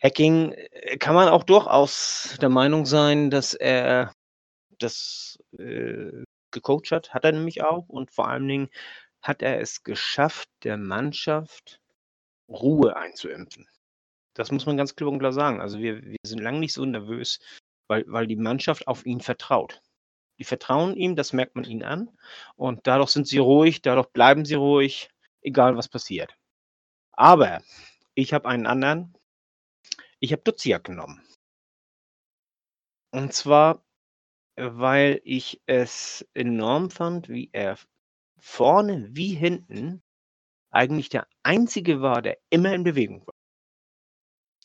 Hacking 0.02 0.52
äh, 0.52 0.96
kann 0.98 1.14
man 1.14 1.28
auch 1.28 1.44
durchaus 1.44 2.36
der 2.40 2.48
Meinung 2.48 2.86
sein, 2.86 3.30
dass 3.30 3.54
er 3.54 4.12
das 4.78 5.38
äh, 5.58 6.24
gecoacht 6.50 6.90
hat, 6.90 7.14
hat 7.14 7.24
er 7.24 7.32
nämlich 7.32 7.62
auch. 7.62 7.88
Und 7.88 8.10
vor 8.10 8.28
allen 8.28 8.48
Dingen 8.48 8.70
hat 9.22 9.42
er 9.42 9.60
es 9.60 9.82
geschafft, 9.82 10.48
der 10.64 10.76
Mannschaft 10.76 11.80
Ruhe 12.48 12.96
einzuimpfen. 12.96 13.68
Das 14.34 14.50
muss 14.50 14.66
man 14.66 14.76
ganz 14.76 14.96
klipp 14.96 15.08
und 15.08 15.18
klar 15.18 15.32
sagen. 15.32 15.60
Also 15.60 15.78
wir, 15.78 16.02
wir 16.02 16.16
sind 16.24 16.40
lange 16.40 16.60
nicht 16.60 16.72
so 16.72 16.84
nervös, 16.84 17.40
weil, 17.88 18.04
weil 18.08 18.26
die 18.26 18.36
Mannschaft 18.36 18.88
auf 18.88 19.04
ihn 19.06 19.20
vertraut. 19.20 19.82
Die 20.38 20.44
vertrauen 20.44 20.96
ihm, 20.96 21.16
das 21.16 21.32
merkt 21.32 21.54
man 21.54 21.64
ihnen 21.64 21.82
an. 21.82 22.08
Und 22.56 22.86
dadurch 22.86 23.10
sind 23.10 23.26
sie 23.26 23.38
ruhig, 23.38 23.82
dadurch 23.82 24.08
bleiben 24.08 24.44
sie 24.44 24.54
ruhig, 24.54 25.10
egal 25.42 25.76
was 25.76 25.88
passiert. 25.88 26.34
Aber 27.12 27.62
ich 28.14 28.32
habe 28.32 28.48
einen 28.48 28.66
anderen. 28.66 29.14
Ich 30.18 30.32
habe 30.32 30.42
Duziak 30.42 30.84
genommen. 30.84 31.22
Und 33.10 33.34
zwar 33.34 33.82
weil 34.60 35.20
ich 35.24 35.60
es 35.66 36.26
enorm 36.34 36.90
fand, 36.90 37.28
wie 37.28 37.50
er 37.52 37.78
vorne 38.40 39.08
wie 39.12 39.34
hinten 39.34 40.02
eigentlich 40.72 41.08
der 41.10 41.26
Einzige 41.42 42.02
war, 42.02 42.22
der 42.22 42.38
immer 42.50 42.74
in 42.74 42.84
Bewegung 42.84 43.26
war. 43.26 43.34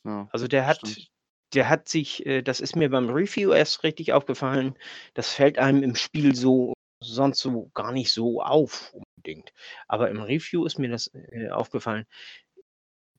Ja, 0.03 0.32
Also 0.32 0.47
der 0.47 0.67
hat, 0.67 0.78
stimmt. 0.78 1.07
der 1.53 1.69
hat 1.69 1.89
sich, 1.89 2.26
äh, 2.26 2.41
das 2.41 2.59
ist 2.59 2.76
mir 2.76 2.89
beim 2.89 3.09
Review 3.09 3.51
erst 3.53 3.84
richtig 3.84 4.13
aufgefallen, 4.13 4.78
das 5.13 5.34
fällt 5.34 5.57
einem 5.59 5.84
im 5.84 5.95
Spiel 5.95 6.36
so 6.36 6.73
sonst 7.03 7.39
so 7.39 7.69
gar 7.73 7.91
nicht 7.91 8.11
so 8.11 8.41
auf 8.41 8.93
unbedingt. 8.93 9.53
Aber 9.88 10.09
im 10.09 10.21
Review 10.21 10.65
ist 10.65 10.80
mir 10.80 10.89
das 10.89 11.11
äh, 11.13 11.49
aufgefallen. 11.49 12.05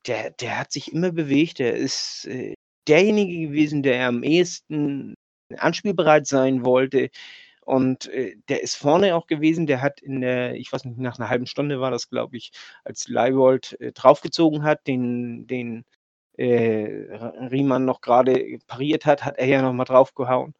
Der, 0.06 0.30
der 0.30 0.58
hat 0.60 0.72
sich 0.72 0.92
immer 0.92 1.10
bewegt, 1.12 1.58
der 1.58 1.74
ist 1.74 2.26
äh, 2.26 2.54
derjenige 2.86 3.48
gewesen, 3.48 3.82
der 3.82 4.06
am 4.08 4.22
ehesten 4.22 5.14
anspielbereit 5.56 6.26
sein 6.26 6.64
wollte. 6.64 7.10
Und 7.66 8.06
äh, 8.10 8.36
der 8.48 8.62
ist 8.62 8.76
vorne 8.76 9.16
auch 9.16 9.26
gewesen, 9.26 9.66
der 9.66 9.82
hat 9.82 10.00
in 10.00 10.20
der, 10.20 10.54
ich 10.54 10.72
weiß 10.72 10.84
nicht, 10.84 10.98
nach 10.98 11.18
einer 11.18 11.28
halben 11.28 11.46
Stunde 11.46 11.80
war 11.80 11.90
das, 11.90 12.08
glaube 12.08 12.36
ich, 12.36 12.52
als 12.84 13.08
Leibold 13.08 13.76
äh, 13.80 13.90
draufgezogen 13.90 14.62
hat, 14.62 14.86
den, 14.86 15.48
den 15.48 15.84
äh, 16.38 17.16
Riemann 17.50 17.84
noch 17.84 18.02
gerade 18.02 18.58
pariert 18.68 19.04
hat, 19.04 19.24
hat 19.24 19.38
er 19.38 19.46
ja 19.48 19.62
nochmal 19.62 19.86
draufgehauen. 19.86 20.54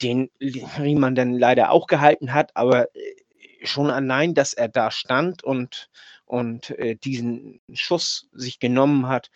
Den 0.00 0.30
Riemann 0.40 1.16
dann 1.16 1.34
leider 1.34 1.70
auch 1.70 1.86
gehalten 1.86 2.32
hat, 2.32 2.56
aber 2.56 2.84
äh, 2.96 3.66
schon 3.66 3.90
allein, 3.90 4.32
dass 4.32 4.54
er 4.54 4.68
da 4.68 4.90
stand 4.90 5.44
und, 5.44 5.90
und 6.24 6.70
äh, 6.70 6.96
diesen 6.96 7.60
Schuss 7.74 8.30
sich 8.32 8.58
genommen 8.58 9.06
hat, 9.06 9.30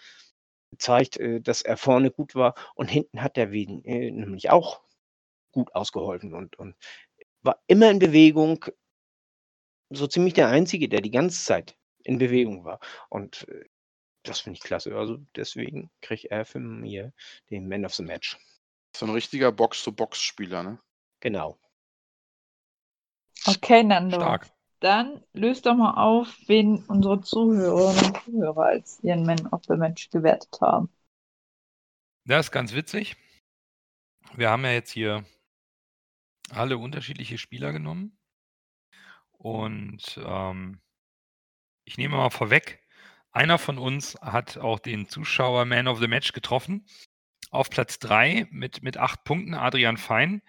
zeigt, 0.79 1.19
äh, 1.19 1.43
dass 1.43 1.61
er 1.61 1.77
vorne 1.77 2.11
gut 2.11 2.35
war 2.35 2.55
und 2.75 2.89
hinten 2.89 3.23
hat 3.23 3.37
er 3.37 3.53
äh, 3.53 3.67
nämlich 4.11 4.49
auch 4.49 4.81
gut 5.53 5.75
ausgeholfen 5.75 6.35
und, 6.35 6.59
und 6.59 6.77
war 7.43 7.63
immer 7.67 7.91
in 7.91 7.99
Bewegung, 7.99 8.65
so 9.91 10.07
ziemlich 10.07 10.35
der 10.35 10.49
Einzige, 10.49 10.89
der 10.89 11.01
die 11.01 11.11
ganze 11.11 11.45
Zeit 11.45 11.77
in 12.05 12.19
Bewegung 12.19 12.65
war. 12.65 12.81
Und 13.09 13.49
äh, 13.49 13.65
das 14.23 14.41
finde 14.41 14.59
ich 14.59 14.63
klasse. 14.63 14.95
Also 14.95 15.19
deswegen 15.35 15.91
kriegt 16.03 16.27
er 16.27 16.45
für 16.45 16.61
mir 16.61 17.13
den 17.51 17.69
Man 17.69 17.85
of 17.85 17.95
the 17.95 18.03
Match. 18.03 18.39
So 18.97 19.07
ein 19.07 19.13
richtiger 19.13 19.53
Box-to-Box-Spieler, 19.53 20.63
ne? 20.63 20.81
Genau. 21.21 21.59
Okay, 23.47 23.83
Nando. 23.83 24.17
Stark. 24.17 24.51
Dann 24.81 25.23
löst 25.35 25.67
doch 25.67 25.75
mal 25.75 25.95
auf, 25.95 26.35
wen 26.47 26.85
unsere 26.87 27.21
Zuhörerinnen 27.21 28.07
und 28.07 28.23
Zuhörer 28.25 28.65
als 28.65 28.99
ihren 29.03 29.25
Man 29.25 29.47
of 29.49 29.63
the 29.69 29.77
Match 29.77 30.11
gewertet 30.11 30.59
haben. 30.61 30.91
Das 32.25 32.47
ist 32.47 32.53
ganz 32.53 32.75
witzig. 32.75 33.17
Wir 34.35 34.51
haben 34.51 34.65
ja 34.65 34.73
jetzt 34.73 34.91
hier 34.91 35.25
alle 36.53 36.79
unterschiedliche 36.79 37.39
Spieler 37.39 37.73
genommen. 37.73 38.19
Und 39.33 40.21
ähm, 40.23 40.81
ich 41.85 41.99
nehme 41.99 42.17
mal 42.17 42.31
vorweg, 42.31 42.83
einer 43.33 43.59
von 43.59 43.79
uns 43.79 44.17
hat 44.21 44.59
auch 44.59 44.79
den 44.79 45.09
Zuschauer 45.09 45.65
Man 45.65 45.89
of 45.89 46.01
the 46.01 46.09
Match 46.09 46.33
getroffen. 46.33 46.87
Auf 47.51 47.71
Platz 47.71 47.99
3 47.99 48.49
mit, 48.51 48.83
mit 48.83 48.97
acht 48.97 49.25
Punkten 49.25 49.55
Adrian 49.55 49.97
Fein. 49.97 50.43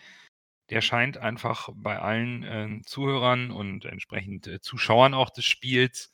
Der 0.69 0.81
scheint 0.81 1.17
einfach 1.17 1.69
bei 1.73 1.99
allen 1.99 2.43
äh, 2.43 2.81
Zuhörern 2.85 3.51
und 3.51 3.85
entsprechend 3.85 4.47
äh, 4.47 4.61
Zuschauern 4.61 5.13
auch 5.13 5.29
des 5.29 5.45
Spiels 5.45 6.11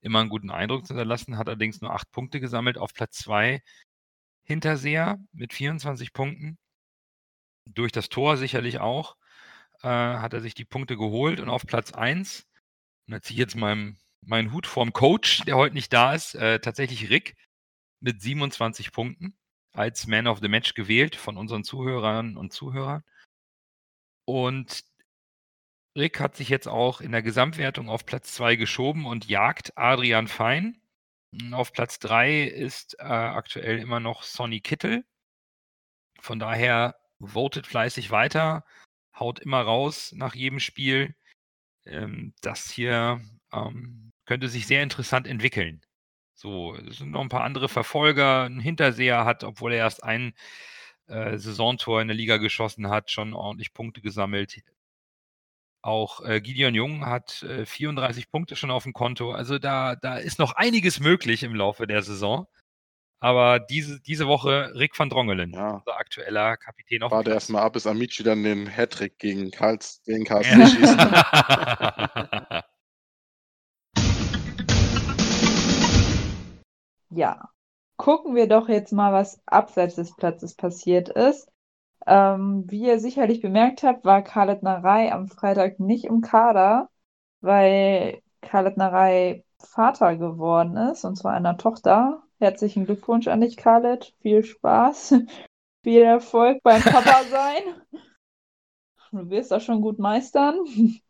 immer 0.00 0.20
einen 0.20 0.30
guten 0.30 0.50
Eindruck 0.50 0.86
zu 0.86 0.94
hinterlassen, 0.94 1.36
hat 1.36 1.48
allerdings 1.48 1.80
nur 1.80 1.92
acht 1.92 2.10
Punkte 2.10 2.40
gesammelt. 2.40 2.78
Auf 2.78 2.94
Platz 2.94 3.18
2 3.18 3.62
Hinterseher 4.44 5.18
mit 5.32 5.52
24 5.52 6.12
Punkten. 6.12 6.58
Durch 7.66 7.92
das 7.92 8.08
Tor 8.08 8.36
sicherlich 8.36 8.80
auch 8.80 9.16
äh, 9.82 9.88
hat 9.88 10.32
er 10.34 10.40
sich 10.40 10.54
die 10.54 10.64
Punkte 10.64 10.96
geholt 10.96 11.40
und 11.40 11.48
auf 11.48 11.66
Platz 11.66 11.92
1, 11.92 12.46
und 13.06 13.12
da 13.12 13.22
ziehe 13.22 13.34
ich 13.34 13.40
jetzt 13.40 13.56
meinen 13.56 13.98
meinen 14.22 14.52
Hut 14.52 14.66
vorm 14.66 14.92
Coach, 14.92 15.44
der 15.44 15.56
heute 15.56 15.74
nicht 15.74 15.92
da 15.92 16.14
ist, 16.14 16.34
äh, 16.34 16.60
tatsächlich 16.60 17.10
Rick 17.10 17.36
mit 18.00 18.20
27 18.22 18.92
Punkten 18.92 19.36
als 19.72 20.06
Man 20.06 20.26
of 20.26 20.40
the 20.40 20.48
Match 20.48 20.74
gewählt 20.74 21.16
von 21.16 21.36
unseren 21.36 21.64
Zuhörern 21.64 22.36
und 22.36 22.52
Zuhörern. 22.52 23.04
Und 24.26 24.84
Rick 25.96 26.20
hat 26.20 26.36
sich 26.36 26.48
jetzt 26.48 26.68
auch 26.68 27.00
in 27.00 27.12
der 27.12 27.22
Gesamtwertung 27.22 27.88
auf 27.88 28.06
Platz 28.06 28.32
2 28.34 28.56
geschoben 28.56 29.06
und 29.06 29.26
jagt 29.26 29.76
Adrian 29.76 30.28
Fein. 30.28 30.80
Auf 31.52 31.72
Platz 31.72 31.98
3 32.00 32.44
ist 32.44 32.98
äh, 32.98 33.04
aktuell 33.04 33.78
immer 33.78 34.00
noch 34.00 34.22
Sonny 34.22 34.60
Kittel. 34.60 35.04
Von 36.20 36.38
daher 36.38 36.96
votet 37.20 37.66
fleißig 37.66 38.10
weiter, 38.10 38.64
haut 39.20 39.40
immer 39.40 39.60
raus 39.60 40.12
nach 40.16 40.34
jedem 40.34 40.60
Spiel. 40.60 41.14
Ähm, 41.86 42.34
das 42.42 42.70
hier 42.70 43.20
ähm, 43.52 44.12
könnte 44.26 44.48
sich 44.48 44.66
sehr 44.66 44.82
interessant 44.82 45.26
entwickeln. 45.26 45.82
So, 46.34 46.74
es 46.74 46.98
sind 46.98 47.10
noch 47.10 47.20
ein 47.20 47.28
paar 47.28 47.44
andere 47.44 47.68
Verfolger. 47.68 48.44
Ein 48.44 48.60
Hinterseher 48.60 49.24
hat, 49.26 49.44
obwohl 49.44 49.72
er 49.72 49.80
erst 49.80 50.02
ein 50.04 50.32
äh, 51.06 51.36
Saisontor 51.38 52.00
in 52.00 52.08
der 52.08 52.16
Liga 52.16 52.38
geschossen 52.38 52.88
hat, 52.88 53.10
schon 53.10 53.34
ordentlich 53.34 53.74
Punkte 53.74 54.00
gesammelt. 54.00 54.62
Auch 55.82 56.24
äh, 56.24 56.40
Gideon 56.40 56.74
Jung 56.74 57.06
hat 57.06 57.42
äh, 57.42 57.66
34 57.66 58.30
Punkte 58.30 58.56
schon 58.56 58.70
auf 58.70 58.84
dem 58.84 58.92
Konto. 58.92 59.32
Also 59.32 59.58
da, 59.58 59.96
da 59.96 60.16
ist 60.16 60.38
noch 60.38 60.52
einiges 60.52 61.00
möglich 61.00 61.42
im 61.42 61.54
Laufe 61.54 61.86
der 61.86 62.02
Saison. 62.02 62.46
Aber 63.22 63.58
diese, 63.60 64.00
diese 64.00 64.26
Woche 64.26 64.72
Rick 64.74 64.98
van 64.98 65.10
Drongelen, 65.10 65.52
Ja. 65.52 65.72
unser 65.76 65.98
aktueller 65.98 66.56
Kapitän 66.56 67.02
auf 67.02 67.12
Warte 67.12 67.30
erstmal 67.32 67.62
ab, 67.62 67.74
bis 67.74 67.86
Amici 67.86 68.22
dann 68.22 68.42
den 68.42 68.66
Hattrick 68.74 69.18
gegen 69.18 69.50
Karls, 69.50 70.00
gegen 70.06 70.24
KSC 70.24 70.58
Ja. 70.58 70.66
schießt. 70.66 70.96
Ja. 77.10 77.48
Gucken 77.96 78.34
wir 78.34 78.48
doch 78.48 78.68
jetzt 78.68 78.92
mal, 78.92 79.12
was 79.12 79.42
abseits 79.46 79.96
des 79.96 80.14
Platzes 80.16 80.54
passiert 80.54 81.10
ist. 81.10 81.50
Ähm, 82.06 82.64
wie 82.68 82.86
ihr 82.86 83.00
sicherlich 83.00 83.40
bemerkt 83.42 83.82
habt, 83.84 84.04
war 84.04 84.22
Khaled 84.22 84.62
Narei 84.62 85.12
am 85.12 85.28
Freitag 85.28 85.80
nicht 85.80 86.04
im 86.06 86.22
Kader, 86.22 86.90
weil 87.42 88.22
Khaled 88.42 88.76
Narei 88.78 89.44
Vater 89.60 90.16
geworden 90.16 90.76
ist, 90.78 91.04
und 91.04 91.16
zwar 91.16 91.34
einer 91.34 91.58
Tochter. 91.58 92.22
Herzlichen 92.40 92.86
Glückwunsch 92.86 93.28
an 93.28 93.42
dich, 93.42 93.58
Khaled. 93.58 94.14
Viel 94.22 94.42
Spaß, 94.42 95.14
viel 95.84 96.00
Erfolg 96.00 96.62
beim 96.62 96.80
Papa 96.80 97.22
sein. 97.30 97.62
Du 99.12 99.28
wirst 99.28 99.50
das 99.50 99.62
schon 99.62 99.82
gut 99.82 99.98
meistern. 99.98 100.64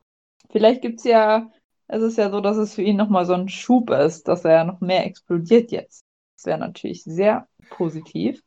Vielleicht 0.51 0.83
gibt 0.83 0.99
es 0.99 1.05
ja, 1.05 1.49
es 1.87 2.03
ist 2.03 2.18
ja 2.18 2.31
so, 2.31 2.41
dass 2.41 2.57
es 2.57 2.74
für 2.74 2.83
ihn 2.83 2.97
nochmal 2.97 3.26
so 3.26 3.35
ein 3.35 3.49
Schub 3.49 3.91
ist, 3.91 4.26
dass 4.26 4.45
er 4.45 4.64
noch 4.64 4.81
mehr 4.81 5.07
explodiert 5.07 5.70
jetzt. 5.70 6.05
Das 6.35 6.47
wäre 6.47 6.59
natürlich 6.59 7.05
sehr 7.05 7.47
positiv. 7.68 8.43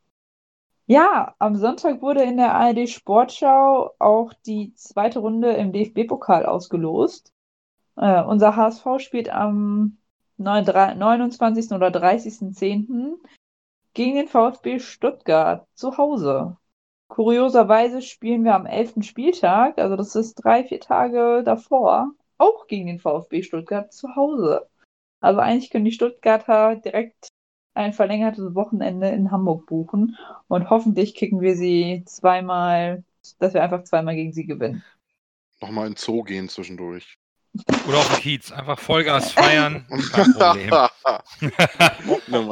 Ja, 0.84 1.34
am 1.38 1.56
Sonntag 1.56 2.02
wurde 2.02 2.22
in 2.22 2.36
der 2.36 2.54
ARD 2.54 2.90
Sportschau 2.90 3.92
auch 3.98 4.34
die 4.44 4.74
zweite 4.74 5.20
Runde 5.20 5.54
im 5.54 5.72
DFB-Pokal 5.72 6.44
ausgelost. 6.44 7.32
Äh, 7.96 8.22
unser 8.22 8.56
HSV 8.56 8.84
spielt 8.98 9.30
am 9.30 9.96
29. 10.36 11.72
oder 11.72 11.88
30.10. 11.88 13.16
gegen 13.92 14.16
den 14.16 14.28
VfB 14.28 14.78
Stuttgart 14.80 15.66
zu 15.74 15.96
Hause. 15.96 16.56
Kurioserweise 17.08 18.02
spielen 18.02 18.44
wir 18.44 18.54
am 18.54 18.66
11. 18.66 19.02
Spieltag, 19.02 19.78
also 19.78 19.96
das 19.96 20.16
ist 20.16 20.34
drei, 20.34 20.64
vier 20.64 20.80
Tage 20.80 21.42
davor, 21.44 22.12
auch 22.38 22.66
gegen 22.66 22.86
den 22.86 22.98
VfB 22.98 23.42
Stuttgart 23.42 23.92
zu 23.92 24.16
Hause. 24.16 24.68
Also 25.20 25.40
eigentlich 25.40 25.70
können 25.70 25.84
die 25.84 25.92
Stuttgarter 25.92 26.76
direkt 26.76 27.28
ein 27.74 27.92
verlängertes 27.92 28.54
Wochenende 28.54 29.08
in 29.08 29.30
Hamburg 29.30 29.66
buchen 29.66 30.16
und 30.48 30.70
hoffentlich 30.70 31.14
kicken 31.14 31.40
wir 31.40 31.56
sie 31.56 32.02
zweimal, 32.06 33.04
dass 33.38 33.54
wir 33.54 33.62
einfach 33.62 33.84
zweimal 33.84 34.14
gegen 34.14 34.32
sie 34.32 34.46
gewinnen. 34.46 34.82
Nochmal 35.60 35.86
in 35.86 35.96
Zoo 35.96 36.22
gehen 36.22 36.48
zwischendurch. 36.48 37.16
Oder 37.86 37.98
auf 37.98 38.08
den 38.08 38.20
Kiez. 38.20 38.50
Einfach 38.52 38.78
Vollgas 38.78 39.32
feiern. 39.32 39.86
Kein 40.12 40.32
Problem. 40.32 40.70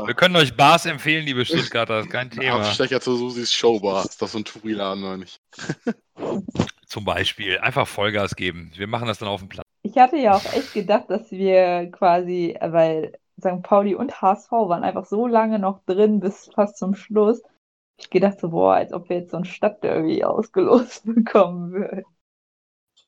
Wir 0.07 0.15
können 0.15 0.37
euch 0.37 0.57
Bars 0.57 0.87
empfehlen, 0.87 1.25
liebe 1.27 1.45
Stuttgarter. 1.45 1.93
Das 2.03 2.07
ist 2.07 2.13
kein 2.13 2.31
Thema. 2.31 2.57
Abstecher 2.57 3.01
zu 3.01 3.17
Susis 3.17 3.53
Showbar. 3.53 4.05
Ist 4.05 4.23
das 4.23 4.33
so 4.33 4.39
ein 4.39 4.45
Touriladen 4.45 5.03
oder 5.05 5.17
nicht? 5.17 5.41
Zum 6.87 7.05
Beispiel. 7.05 7.59
Einfach 7.59 7.87
Vollgas 7.87 8.37
geben. 8.37 8.71
Wir 8.77 8.87
machen 8.87 9.09
das 9.09 9.19
dann 9.19 9.29
auf 9.29 9.41
dem 9.41 9.49
Platz. 9.49 9.67
Ich 9.83 9.99
hatte 9.99 10.17
ja 10.17 10.35
auch 10.35 10.45
echt 10.53 10.75
gedacht, 10.75 11.07
dass 11.09 11.31
wir 11.31 11.91
quasi, 11.91 12.57
weil 12.61 13.13
St. 13.41 13.63
Pauli 13.63 13.95
und 13.95 14.23
HSV 14.23 14.53
waren 14.53 14.85
einfach 14.85 15.07
so 15.07 15.27
lange 15.27 15.59
noch 15.59 15.81
drin 15.85 16.21
bis 16.21 16.51
fast 16.55 16.79
zum 16.79 16.95
Schluss. 16.95 17.43
Ich 17.99 18.11
gedacht 18.11 18.41
so, 18.41 18.51
boah, 18.51 18.75
als 18.75 18.93
ob 18.93 19.09
wir 19.09 19.19
jetzt 19.19 19.33
so 19.33 19.39
ein 19.39 19.45
Stadtderby 19.45 20.25
ausgelost 20.25 21.05
bekommen 21.05 21.73
würden. 21.73 22.05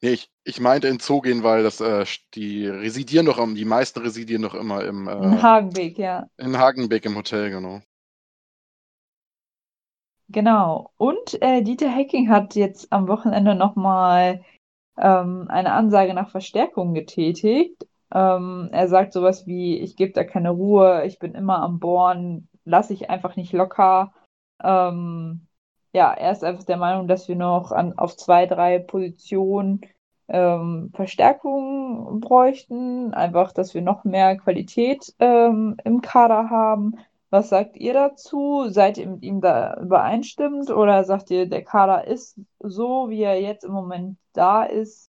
Nee, 0.05 0.13
ich, 0.13 0.31
ich 0.45 0.61
meinte 0.61 0.89
in 0.89 0.99
Zoo 0.99 1.23
gehen, 1.23 1.43
weil 1.45 1.63
das, 1.63 1.81
äh, 1.81 2.05
die 2.35 2.67
residieren 2.67 3.25
doch, 3.25 3.43
die 3.55 3.65
meisten 3.65 4.01
residieren 4.01 4.43
doch 4.43 4.53
immer 4.53 4.85
im. 4.85 5.09
Äh, 5.09 5.15
in 5.15 5.43
Hagenbeek, 5.43 5.97
ja. 5.97 6.27
In 6.37 6.59
Hagenbeek 6.59 7.07
im 7.07 7.17
Hotel, 7.17 7.49
genau. 7.49 7.81
Genau. 10.29 10.91
Und 10.99 11.41
äh, 11.41 11.63
Dieter 11.63 11.89
Hecking 11.89 12.29
hat 12.29 12.55
jetzt 12.55 12.93
am 12.93 13.09
Wochenende 13.09 13.55
nochmal 13.55 14.45
ähm, 14.99 15.47
eine 15.49 15.73
Ansage 15.73 16.13
nach 16.13 16.29
Verstärkung 16.29 16.93
getätigt. 16.93 17.87
Ähm, 18.13 18.69
er 18.73 18.89
sagt 18.89 19.15
sowas 19.15 19.47
wie, 19.47 19.79
ich 19.79 19.97
gebe 19.97 20.13
da 20.13 20.23
keine 20.23 20.51
Ruhe, 20.51 21.07
ich 21.07 21.19
bin 21.19 21.35
immer 21.35 21.63
am 21.63 21.81
Bohren, 21.81 22.51
lasse 22.67 22.93
ich 22.93 23.09
einfach 23.09 23.37
nicht 23.37 23.55
locker. 23.55 24.13
Ähm, 24.63 25.47
ja, 25.95 26.13
er 26.13 26.33
ist 26.33 26.45
einfach 26.45 26.65
der 26.65 26.77
Meinung, 26.77 27.09
dass 27.09 27.27
wir 27.27 27.37
noch 27.37 27.73
an, 27.73 27.97
auf 27.97 28.17
zwei, 28.17 28.45
drei 28.45 28.81
Positionen 28.81 29.81
ähm, 30.29 30.91
Verstärkung 30.95 32.20
bräuchten. 32.20 33.14
Einfach, 33.14 33.53
dass 33.53 33.75
wir 33.75 33.83
noch 33.83 34.05
mehr 34.05 34.37
Qualität 34.37 35.14
ähm, 35.18 35.77
im 35.85 36.01
Kader 36.01 36.51
haben. 36.51 36.97
Was 37.31 37.49
sagt 37.49 37.77
ihr 37.77 37.95
dazu? 37.95 38.68
Seid 38.68 38.99
ihr 38.99 39.09
mit 39.09 39.22
ihm 39.22 39.41
da 39.41 39.81
übereinstimmt 39.81 40.70
oder 40.70 41.05
sagt 41.05 41.31
ihr, 41.31 41.49
der 41.49 41.64
Kader 41.64 42.07
ist 42.07 42.39
so, 42.61 43.11
wie 43.11 43.22
er 43.22 43.41
jetzt 43.41 43.64
im 43.64 43.72
Moment 43.72 44.18
da 44.33 44.64
ist, 44.64 45.11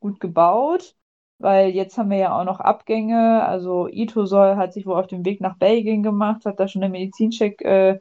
gut 0.00 0.20
gebaut? 0.20 0.94
Weil 1.38 1.70
jetzt 1.70 1.98
haben 1.98 2.10
wir 2.10 2.18
ja 2.18 2.38
auch 2.38 2.44
noch 2.44 2.60
Abgänge. 2.60 3.44
Also 3.44 3.88
Ito 3.88 4.26
soll, 4.26 4.56
hat 4.56 4.72
sich 4.74 4.86
wohl 4.86 4.96
auf 4.96 5.06
dem 5.08 5.24
Weg 5.24 5.40
nach 5.40 5.56
Belgien 5.56 6.02
gemacht, 6.02 6.44
hat 6.46 6.60
da 6.60 6.68
schon 6.68 6.82
den 6.82 6.92
Medizincheck 6.92 7.60
äh, 7.62 8.00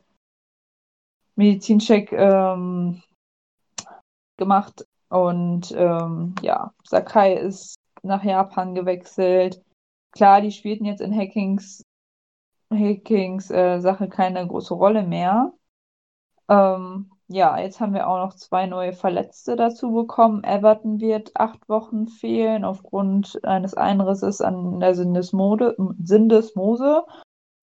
Medizincheck 1.35 2.11
ähm, 2.11 3.01
gemacht 4.37 4.85
und 5.09 5.71
ähm, 5.75 6.35
ja, 6.41 6.71
Sakai 6.83 7.33
ist 7.35 7.75
nach 8.03 8.23
Japan 8.23 8.75
gewechselt. 8.75 9.61
Klar, 10.11 10.41
die 10.41 10.51
spielten 10.51 10.85
jetzt 10.85 11.01
in 11.01 11.15
Hackings, 11.15 11.83
Hackings 12.71 13.51
äh, 13.51 13.79
Sache 13.79 14.09
keine 14.09 14.47
große 14.47 14.73
Rolle 14.73 15.03
mehr. 15.03 15.53
Ähm, 16.49 17.11
ja, 17.27 17.59
jetzt 17.59 17.79
haben 17.79 17.93
wir 17.93 18.07
auch 18.07 18.17
noch 18.17 18.35
zwei 18.35 18.65
neue 18.65 18.93
Verletzte 18.93 19.55
dazu 19.55 19.91
bekommen. 19.91 20.43
Everton 20.43 20.99
wird 20.99 21.31
acht 21.35 21.69
Wochen 21.69 22.07
fehlen 22.07 22.65
aufgrund 22.65 23.39
eines 23.43 23.75
Einrisses 23.75 24.41
an 24.41 24.79
der 24.79 24.95
Sindesmose. 24.95 25.75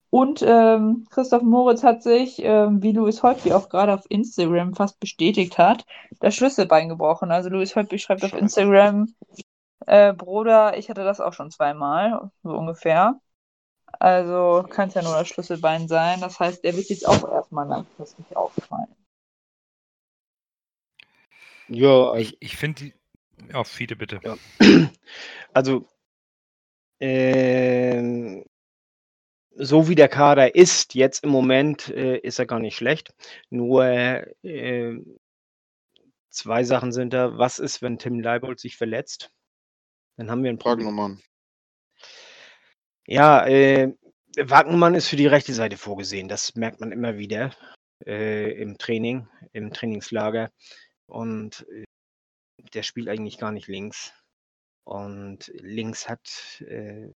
Und 0.09 0.41
ähm, 0.41 1.05
Christoph 1.09 1.43
Moritz 1.43 1.83
hat 1.83 2.01
sich, 2.01 2.39
ähm, 2.39 2.81
wie 2.81 2.93
Louis 2.93 3.21
Holtby 3.23 3.53
auch 3.53 3.69
gerade 3.69 3.93
auf 3.93 4.05
Instagram 4.09 4.73
fast 4.73 4.99
bestätigt 4.99 5.57
hat, 5.57 5.85
das 6.19 6.35
Schlüsselbein 6.35 6.89
gebrochen. 6.89 7.31
Also 7.31 7.49
Louis 7.49 7.75
Holtby 7.75 7.99
schreibt 7.99 8.23
auf 8.23 8.33
Instagram, 8.33 9.13
äh, 9.85 10.13
Bruder, 10.13 10.77
ich 10.77 10.89
hatte 10.89 11.03
das 11.03 11.19
auch 11.19 11.33
schon 11.33 11.51
zweimal, 11.51 12.31
so 12.43 12.51
ungefähr. 12.51 13.19
Also 13.99 14.65
kann 14.69 14.89
es 14.89 14.95
ja 14.95 15.01
nur 15.01 15.13
das 15.13 15.27
Schlüsselbein 15.27 15.87
sein. 15.87 16.21
Das 16.21 16.39
heißt, 16.39 16.63
der 16.63 16.75
wird 16.75 16.89
jetzt 16.89 17.07
auch 17.07 17.29
erstmal 17.29 17.67
langfristig 17.67 18.35
auffallen. 18.35 18.93
Ja, 21.69 22.11
also, 22.11 22.15
ich, 22.15 22.37
ich 22.41 22.57
finde 22.57 22.83
die. 22.85 22.93
Ja, 23.51 23.63
Fiete, 23.63 23.95
bitte. 23.95 24.19
Ja. 24.23 24.37
Also, 25.53 25.87
äh, 26.99 28.43
so 29.57 29.89
wie 29.89 29.95
der 29.95 30.07
Kader 30.07 30.55
ist, 30.55 30.95
jetzt 30.95 31.23
im 31.23 31.29
Moment, 31.29 31.89
äh, 31.89 32.17
ist 32.17 32.39
er 32.39 32.45
gar 32.45 32.59
nicht 32.59 32.75
schlecht. 32.75 33.13
Nur 33.49 33.85
äh, 33.85 34.95
zwei 36.29 36.63
Sachen 36.63 36.91
sind 36.91 37.13
da. 37.13 37.37
Was 37.37 37.59
ist, 37.59 37.81
wenn 37.81 37.97
Tim 37.97 38.19
Leibold 38.19 38.59
sich 38.59 38.77
verletzt? 38.77 39.31
Dann 40.17 40.31
haben 40.31 40.43
wir 40.43 40.51
ein 40.51 40.59
Problem. 40.59 40.87
Wagnermann. 40.87 41.21
Ja, 43.05 43.45
äh, 43.47 43.93
Wagnermann 44.37 44.95
ist 44.95 45.07
für 45.07 45.15
die 45.15 45.27
rechte 45.27 45.53
Seite 45.53 45.77
vorgesehen. 45.77 46.27
Das 46.27 46.55
merkt 46.55 46.79
man 46.79 46.91
immer 46.91 47.17
wieder 47.17 47.51
äh, 48.05 48.51
im 48.61 48.77
Training, 48.77 49.27
im 49.53 49.73
Trainingslager. 49.73 50.51
Und 51.07 51.65
äh, 51.69 51.85
der 52.73 52.83
spielt 52.83 53.07
eigentlich 53.07 53.37
gar 53.37 53.51
nicht 53.51 53.67
links. 53.67 54.13
Und 54.83 55.51
links 55.55 56.07
hat 56.07 56.61
äh, 56.61 57.09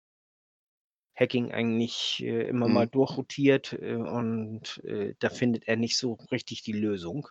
Hacking 1.19 1.53
eigentlich 1.53 2.23
äh, 2.23 2.49
immer 2.49 2.69
mhm. 2.69 2.75
mal 2.75 2.87
durchrotiert 2.87 3.73
äh, 3.73 3.95
und 3.95 4.79
äh, 4.85 5.15
da 5.19 5.31
findet 5.31 5.67
er 5.67 5.77
nicht 5.77 5.97
so 5.97 6.15
richtig 6.31 6.63
die 6.63 6.73
Lösung. 6.73 7.29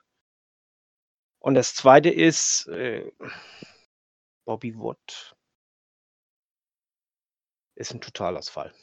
Und 1.40 1.54
das 1.54 1.76
zweite 1.76 2.10
ist 2.10 2.68
äh, 2.68 3.12
Bobby 4.46 4.76
Wood 4.78 5.36
ist 7.76 7.94
ein 7.94 8.02
Totalausfall. 8.02 8.74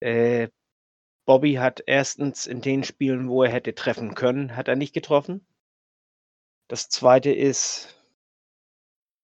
Äh, 0.00 0.48
Bobby 1.26 1.54
hat 1.54 1.82
erstens 1.86 2.46
in 2.46 2.62
den 2.62 2.84
Spielen, 2.84 3.28
wo 3.28 3.44
er 3.44 3.52
hätte 3.52 3.74
treffen 3.74 4.14
können, 4.14 4.56
hat 4.56 4.66
er 4.66 4.76
nicht 4.76 4.94
getroffen. 4.94 5.46
Das 6.68 6.88
zweite 6.88 7.32
ist, 7.32 7.99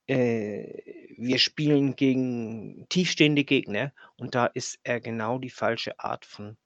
äh, 0.07 1.07
wir 1.16 1.38
spielen 1.38 1.96
gegen 1.96 2.86
tiefstehende 2.88 3.44
Gegner 3.44 3.92
und 4.16 4.34
da 4.34 4.46
ist 4.46 4.78
er 4.82 5.00
genau 5.00 5.38
die 5.38 5.50
falsche 5.50 5.98
Art 5.98 6.24
von 6.24 6.57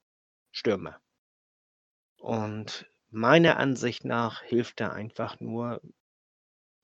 Stürmer. 0.53 1.01
Und 2.19 2.91
meiner 3.11 3.57
Ansicht 3.57 4.05
nach 4.05 4.43
hilft 4.43 4.81
er 4.81 4.93
einfach 4.93 5.41
nur, 5.41 5.81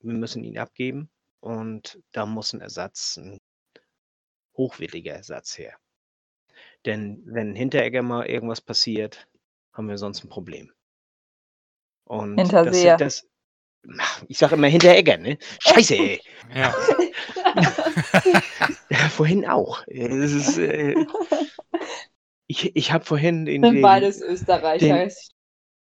wir 0.01 0.15
müssen 0.15 0.45
ihn 0.45 0.59
abgeben 0.59 1.11
und 1.41 2.01
da 2.13 2.27
muss 2.27 2.53
ein 2.53 2.61
Ersatz, 2.61 3.17
ein 3.17 3.41
hochwertiger 4.57 5.15
Ersatz 5.15 5.59
her. 5.59 5.77
Denn 6.85 7.23
wenn 7.27 7.55
Hinteregger 7.55 8.03
mal 8.03 8.27
irgendwas 8.27 8.61
passiert, 8.61 9.29
haben 9.73 9.89
wir 9.89 9.99
sonst 9.99 10.25
ein 10.25 10.31
Problem. 10.31 10.73
Und 12.05 12.37
das, 12.37 12.83
das, 12.99 13.29
ich 14.29 14.39
sage 14.39 14.55
immer 14.55 14.69
Hinteregger, 14.69 15.17
ne? 15.17 15.39
Scheiße, 15.61 15.95
ey. 15.95 16.21
Ja. 16.55 16.73
vorhin 19.11 19.47
auch. 19.47 19.85
Ist, 19.89 20.59
äh, 20.59 20.95
ich 22.47 22.77
ich 22.77 22.93
habe 22.93 23.05
vorhin 23.05 23.49
in 23.49 23.65
Sind 23.65 23.83
beides 23.83 24.23
Österreicher. 24.23 25.07
Den, 25.07 25.11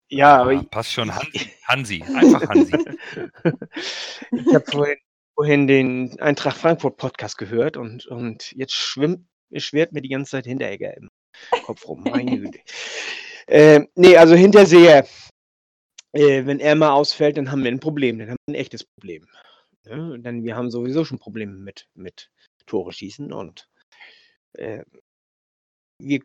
ja, 0.09 0.39
aber 0.39 0.53
ja, 0.53 0.63
passt 0.63 0.93
schon. 0.93 1.15
Hansi, 1.15 1.51
Hansi, 1.67 2.03
einfach 2.03 2.49
Hansi. 2.49 2.73
ich 4.33 4.55
habe 4.55 4.65
vorhin 4.71 4.97
vorhin 5.39 5.69
den 5.69 6.19
Eintracht 6.19 6.57
Frankfurt 6.57 6.97
Podcast 6.97 7.39
gehört 7.39 7.77
und, 7.77 8.07
und 8.07 8.51
jetzt 8.57 8.73
schwimmt, 8.73 9.25
schwert 9.55 9.93
mir 9.93 10.03
die 10.03 10.09
ganze 10.09 10.33
Zeit 10.33 10.47
Hinteregger 10.47 10.97
im 10.97 11.11
Kopf 11.65 11.87
rum. 11.87 12.03
Meine 12.03 12.41
Güte. 12.41 12.59
Äh, 13.47 13.83
nee, 13.95 14.17
also 14.17 14.35
Hinterseher, 14.35 15.07
äh, 16.13 16.47
wenn 16.47 16.61
er 16.61 16.75
mal 16.75 16.93
ausfällt, 16.93 17.37
dann 17.37 17.51
haben 17.51 17.65
wir 17.65 17.71
ein 17.71 17.81
Problem, 17.81 18.19
dann 18.19 18.31
haben 18.31 18.37
wir 18.47 18.55
ein 18.55 18.61
echtes 18.61 18.85
Problem. 18.85 19.27
Ne? 19.85 20.19
Denn 20.21 20.45
wir 20.45 20.57
haben 20.57 20.71
sowieso 20.71 21.05
schon 21.05 21.19
Probleme 21.19 21.55
mit, 21.55 21.89
mit 21.95 22.31
Tore 22.67 22.93
schießen 22.93 23.33
und 23.33 23.69
äh, 24.55 24.85
wir 26.01 26.21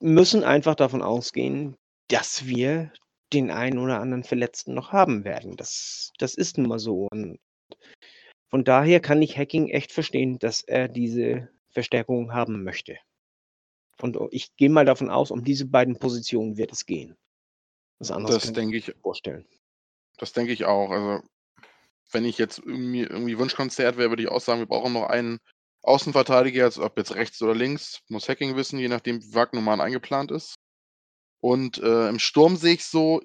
müssen 0.00 0.44
einfach 0.44 0.74
davon 0.74 1.02
ausgehen, 1.02 1.76
dass 2.08 2.46
wir 2.46 2.92
den 3.32 3.50
einen 3.50 3.78
oder 3.78 4.00
anderen 4.00 4.24
Verletzten 4.24 4.74
noch 4.74 4.92
haben 4.92 5.24
werden. 5.24 5.56
Das, 5.56 6.12
das 6.18 6.34
ist 6.34 6.56
nun 6.56 6.68
mal 6.68 6.78
so. 6.78 7.08
Und 7.10 7.38
von 8.48 8.64
daher 8.64 9.00
kann 9.00 9.20
ich 9.20 9.36
Hacking 9.36 9.68
echt 9.68 9.92
verstehen, 9.92 10.38
dass 10.38 10.62
er 10.62 10.88
diese 10.88 11.48
Verstärkung 11.70 12.32
haben 12.32 12.64
möchte. 12.64 12.98
Und 14.00 14.16
ich 14.30 14.54
gehe 14.56 14.70
mal 14.70 14.84
davon 14.84 15.10
aus, 15.10 15.30
um 15.30 15.44
diese 15.44 15.66
beiden 15.66 15.98
Positionen 15.98 16.56
wird 16.56 16.72
es 16.72 16.86
gehen. 16.86 17.16
Was 17.98 18.10
anderes 18.10 18.42
das 18.42 18.52
denke 18.52 18.76
ich 18.76 18.94
vorstellen. 19.02 19.46
Das 20.18 20.32
denke 20.32 20.52
ich 20.52 20.64
auch. 20.64 20.90
Also, 20.90 21.22
wenn 22.10 22.24
ich 22.24 22.38
jetzt 22.38 22.58
irgendwie, 22.58 23.02
irgendwie 23.02 23.38
Wunschkonzert 23.38 23.96
wäre, 23.96 24.10
würde 24.10 24.22
ich 24.22 24.28
auch 24.28 24.40
sagen, 24.40 24.60
wir 24.60 24.66
brauchen 24.66 24.92
noch 24.92 25.08
einen 25.08 25.38
Außenverteidiger, 25.82 26.64
also 26.64 26.84
ob 26.84 26.96
jetzt 26.96 27.14
rechts 27.14 27.40
oder 27.42 27.54
links, 27.54 28.00
muss 28.08 28.28
Hacking 28.28 28.56
wissen, 28.56 28.78
je 28.78 28.88
nachdem, 28.88 29.22
wie 29.22 29.34
Wagnumann 29.34 29.80
eingeplant 29.80 30.30
ist. 30.30 30.54
Und 31.40 31.78
äh, 31.78 32.08
im 32.08 32.18
Sturm 32.18 32.56
sehe 32.56 32.74
ich 32.74 32.84
so, 32.84 33.20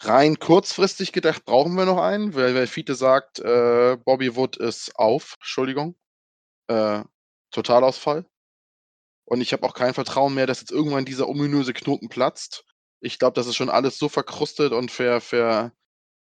rein 0.00 0.38
kurzfristig 0.38 1.12
gedacht, 1.12 1.44
brauchen 1.44 1.74
wir 1.74 1.84
noch 1.84 1.98
einen, 1.98 2.34
weil, 2.34 2.54
weil 2.54 2.66
Fiete 2.66 2.94
sagt, 2.94 3.38
äh, 3.38 3.96
Bobby 4.04 4.34
Wood 4.34 4.56
ist 4.56 4.96
auf, 4.96 5.34
Entschuldigung. 5.38 5.96
Äh, 6.68 7.04
Totalausfall. 7.50 8.26
Und 9.24 9.40
ich 9.40 9.52
habe 9.52 9.64
auch 9.64 9.74
kein 9.74 9.94
Vertrauen 9.94 10.34
mehr, 10.34 10.46
dass 10.46 10.60
jetzt 10.60 10.72
irgendwann 10.72 11.04
dieser 11.04 11.28
ominöse 11.28 11.72
Knoten 11.72 12.08
platzt. 12.08 12.64
Ich 13.00 13.18
glaube, 13.18 13.34
das 13.34 13.46
ist 13.46 13.56
schon 13.56 13.70
alles 13.70 13.98
so 13.98 14.08
verkrustet 14.08 14.72
und 14.72 14.90
ver, 14.90 15.20
ver, 15.20 15.72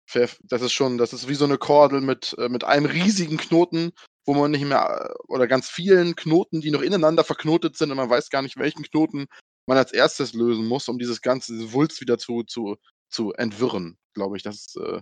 ver, 0.07 0.29
das 0.43 0.61
ist 0.61 0.73
schon, 0.73 0.97
das 0.97 1.13
ist 1.13 1.27
wie 1.27 1.35
so 1.35 1.45
eine 1.45 1.57
Kordel 1.57 2.01
mit, 2.01 2.35
äh, 2.37 2.49
mit 2.49 2.63
einem 2.63 2.85
riesigen 2.85 3.37
Knoten, 3.37 3.91
wo 4.25 4.33
man 4.33 4.51
nicht 4.51 4.65
mehr, 4.65 5.09
äh, 5.11 5.23
oder 5.27 5.47
ganz 5.47 5.69
vielen 5.69 6.15
Knoten, 6.15 6.61
die 6.61 6.71
noch 6.71 6.81
ineinander 6.81 7.23
verknotet 7.23 7.77
sind 7.77 7.91
und 7.91 7.97
man 7.97 8.09
weiß 8.09 8.29
gar 8.29 8.41
nicht, 8.41 8.57
welchen 8.57 8.83
Knoten 8.83 9.27
man 9.67 9.77
als 9.77 9.91
erstes 9.91 10.33
lösen 10.33 10.65
muss, 10.65 10.87
um 10.87 10.99
dieses 10.99 11.21
ganze 11.21 11.53
diese 11.53 11.73
Wulst 11.73 12.01
wieder 12.01 12.17
zu, 12.17 12.43
zu, 12.43 12.77
zu 13.09 13.33
entwirren, 13.33 13.97
glaube 14.13 14.37
ich. 14.37 14.43
Das 14.43 14.75
äh, 14.75 15.01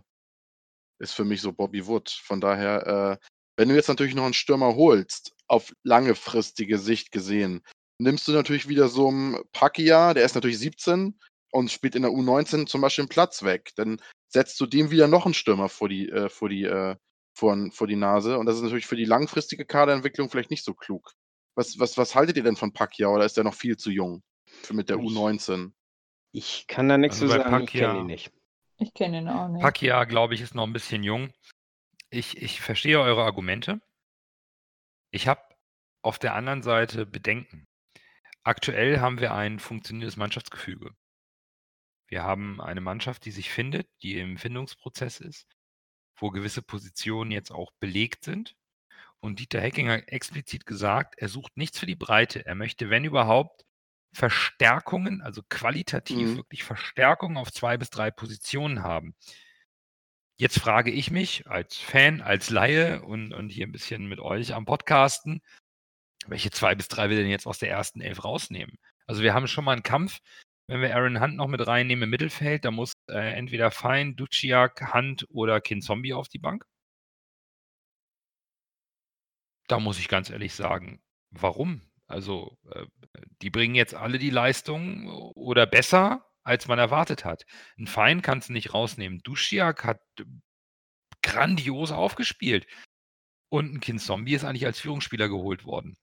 ist 0.99 1.13
für 1.13 1.25
mich 1.25 1.41
so 1.41 1.51
Bobby 1.53 1.85
Wood. 1.87 2.09
Von 2.09 2.41
daher, 2.41 3.19
äh, 3.21 3.25
wenn 3.57 3.69
du 3.69 3.75
jetzt 3.75 3.89
natürlich 3.89 4.15
noch 4.15 4.25
einen 4.25 4.33
Stürmer 4.33 4.75
holst, 4.75 5.33
auf 5.47 5.73
langefristige 5.83 6.79
Sicht 6.79 7.11
gesehen, 7.11 7.61
nimmst 7.99 8.27
du 8.27 8.31
natürlich 8.31 8.67
wieder 8.67 8.89
so 8.89 9.07
einen 9.07 9.37
Pakia, 9.51 10.13
der 10.13 10.25
ist 10.25 10.35
natürlich 10.35 10.59
17 10.59 11.17
und 11.55 11.71
spielt 11.71 11.95
in 11.95 12.01
der 12.01 12.11
U19 12.11 12.67
zum 12.67 12.81
Beispiel 12.81 13.03
einen 13.03 13.09
Platz 13.09 13.43
weg. 13.43 13.71
Dann 13.77 14.01
setzt 14.27 14.59
du 14.59 14.65
dem 14.65 14.91
wieder 14.91 15.07
noch 15.07 15.23
einen 15.23 15.33
Stürmer 15.33 15.69
vor 15.69 15.87
die, 15.87 16.09
äh, 16.09 16.27
vor 16.27 16.49
die, 16.49 16.65
äh, 16.65 16.97
vor, 17.33 17.57
vor 17.71 17.87
die 17.87 17.95
Nase. 17.95 18.37
Und 18.37 18.45
das 18.45 18.57
ist 18.57 18.61
natürlich 18.61 18.87
für 18.87 18.97
die 18.97 19.05
langfristige 19.05 19.65
Kaderentwicklung 19.65 20.29
vielleicht 20.29 20.51
nicht 20.51 20.65
so 20.65 20.73
klug. 20.73 21.13
Was, 21.55 21.79
was, 21.79 21.97
was 21.97 22.13
haltet 22.13 22.35
ihr 22.35 22.43
denn 22.43 22.57
von 22.57 22.73
Pakia 22.73 23.07
oder 23.07 23.23
ist 23.23 23.37
der 23.37 23.45
noch 23.45 23.53
viel 23.53 23.77
zu 23.77 23.89
jung 23.89 24.21
für 24.63 24.73
mit 24.73 24.89
der 24.89 24.97
ich, 24.97 25.03
U19? 25.03 25.71
Ich 26.33 26.67
kann 26.67 26.89
da 26.89 26.97
nichts 26.97 27.21
also 27.21 27.33
zu 27.33 27.39
sagen, 27.39 27.49
Pacquiao, 27.49 27.63
ich 27.63 27.71
kenne 27.71 27.99
ihn 27.99 28.05
nicht. 28.07 28.33
Ich 28.77 28.93
kenne 28.93 29.19
ihn 29.19 29.29
auch 29.29 29.47
nicht. 29.47 29.61
Pakia, 29.61 30.03
glaube 30.03 30.33
ich, 30.33 30.41
ist 30.41 30.55
noch 30.55 30.67
ein 30.67 30.73
bisschen 30.73 31.03
jung. 31.03 31.31
Ich, 32.09 32.35
ich 32.41 32.59
verstehe 32.59 32.99
eure 32.99 33.23
Argumente. 33.23 33.79
Ich 35.11 35.29
habe 35.29 35.41
auf 36.01 36.19
der 36.19 36.35
anderen 36.35 36.63
Seite 36.63 37.05
Bedenken. 37.05 37.65
Aktuell 38.43 38.99
haben 38.99 39.21
wir 39.21 39.33
ein 39.33 39.59
funktionierendes 39.59 40.17
Mannschaftsgefüge. 40.17 40.93
Wir 42.07 42.23
haben 42.23 42.61
eine 42.61 42.81
Mannschaft, 42.81 43.25
die 43.25 43.31
sich 43.31 43.49
findet, 43.49 43.87
die 44.01 44.19
im 44.19 44.37
Findungsprozess 44.37 45.19
ist, 45.19 45.47
wo 46.17 46.29
gewisse 46.29 46.61
Positionen 46.61 47.31
jetzt 47.31 47.51
auch 47.51 47.71
belegt 47.79 48.23
sind. 48.23 48.55
Und 49.19 49.39
Dieter 49.39 49.59
Hecking 49.59 49.89
hat 49.89 50.07
explizit 50.07 50.65
gesagt, 50.65 51.15
er 51.17 51.29
sucht 51.29 51.57
nichts 51.57 51.79
für 51.79 51.87
die 51.87 51.95
Breite. 51.95 52.45
Er 52.45 52.55
möchte, 52.55 52.89
wenn 52.89 53.05
überhaupt, 53.05 53.65
Verstärkungen, 54.13 55.21
also 55.21 55.41
qualitativ 55.49 56.29
mhm. 56.29 56.37
wirklich 56.37 56.63
Verstärkungen 56.63 57.35
auf 57.35 57.51
zwei 57.51 57.75
bis 57.75 57.89
drei 57.89 58.11
Positionen 58.11 58.81
haben. 58.81 59.13
Jetzt 60.37 60.59
frage 60.59 60.91
ich 60.91 61.11
mich 61.11 61.47
als 61.47 61.77
Fan, 61.77 62.21
als 62.21 62.49
Laie 62.49 63.01
und, 63.01 63.33
und 63.33 63.49
hier 63.49 63.67
ein 63.67 63.73
bisschen 63.73 64.07
mit 64.07 64.19
euch 64.19 64.53
am 64.53 64.65
Podcasten, 64.65 65.41
welche 66.27 66.49
zwei 66.49 66.75
bis 66.75 66.87
drei 66.87 67.09
will 67.09 67.17
denn 67.17 67.29
jetzt 67.29 67.45
aus 67.45 67.59
der 67.59 67.69
ersten 67.69 67.99
Elf 67.99 68.23
rausnehmen? 68.23 68.77
Also 69.05 69.21
wir 69.21 69.33
haben 69.33 69.47
schon 69.47 69.65
mal 69.65 69.73
einen 69.73 69.83
Kampf, 69.83 70.19
wenn 70.67 70.81
wir 70.81 70.95
Aaron 70.95 71.21
Hunt 71.21 71.35
noch 71.35 71.47
mit 71.47 71.65
reinnehmen 71.65 72.03
im 72.03 72.09
Mittelfeld, 72.09 72.65
da 72.65 72.71
muss 72.71 72.93
äh, 73.07 73.33
entweder 73.37 73.71
Fein, 73.71 74.15
Duciak, 74.15 74.93
Hunt 74.93 75.25
oder 75.29 75.61
Kinzombie 75.61 76.13
auf 76.13 76.27
die 76.27 76.39
Bank. 76.39 76.65
Da 79.67 79.79
muss 79.79 79.99
ich 79.99 80.07
ganz 80.07 80.29
ehrlich 80.29 80.53
sagen, 80.53 81.01
warum? 81.31 81.81
Also, 82.07 82.57
äh, 82.71 82.85
die 83.41 83.49
bringen 83.49 83.75
jetzt 83.75 83.95
alle 83.95 84.19
die 84.19 84.29
Leistung 84.29 85.07
oder 85.35 85.65
besser, 85.65 86.25
als 86.43 86.67
man 86.67 86.79
erwartet 86.79 87.25
hat. 87.25 87.45
Ein 87.77 87.87
Fein 87.87 88.21
kannst 88.21 88.49
du 88.49 88.53
nicht 88.53 88.73
rausnehmen. 88.73 89.19
Duschia 89.23 89.75
hat 89.83 90.01
grandios 91.23 91.91
aufgespielt. 91.91 92.67
Und 93.49 93.73
ein 93.73 93.79
Kind 93.79 94.01
Zombie 94.01 94.35
ist 94.35 94.43
eigentlich 94.43 94.65
als 94.65 94.79
Führungsspieler 94.79 95.29
geholt 95.29 95.65
worden. 95.65 95.97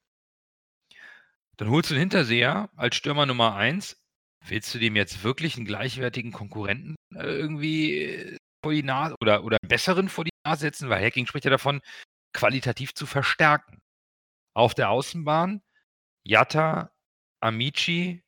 Dann 1.56 1.70
holst 1.70 1.90
du 1.90 1.94
den 1.94 2.00
Hinterseher 2.00 2.70
als 2.76 2.96
Stürmer 2.96 3.26
Nummer 3.26 3.54
1. 3.54 4.01
Willst 4.46 4.74
du 4.74 4.78
dem 4.78 4.96
jetzt 4.96 5.22
wirklich 5.22 5.56
einen 5.56 5.66
gleichwertigen 5.66 6.32
Konkurrenten 6.32 6.96
äh, 7.14 7.24
irgendwie 7.24 8.36
vor 8.62 8.72
die 8.72 8.82
Nase 8.82 9.14
oder, 9.20 9.44
oder 9.44 9.58
einen 9.62 9.68
besseren 9.68 10.08
vor 10.08 10.24
die 10.24 10.30
Nase 10.44 10.62
setzen? 10.62 10.88
Weil 10.88 11.04
Hacking 11.04 11.26
spricht 11.26 11.44
ja 11.44 11.50
davon, 11.50 11.80
qualitativ 12.32 12.94
zu 12.94 13.06
verstärken. 13.06 13.78
Auf 14.54 14.74
der 14.74 14.90
Außenbahn 14.90 15.62
Jatta, 16.24 16.92
Amici, 17.40 18.22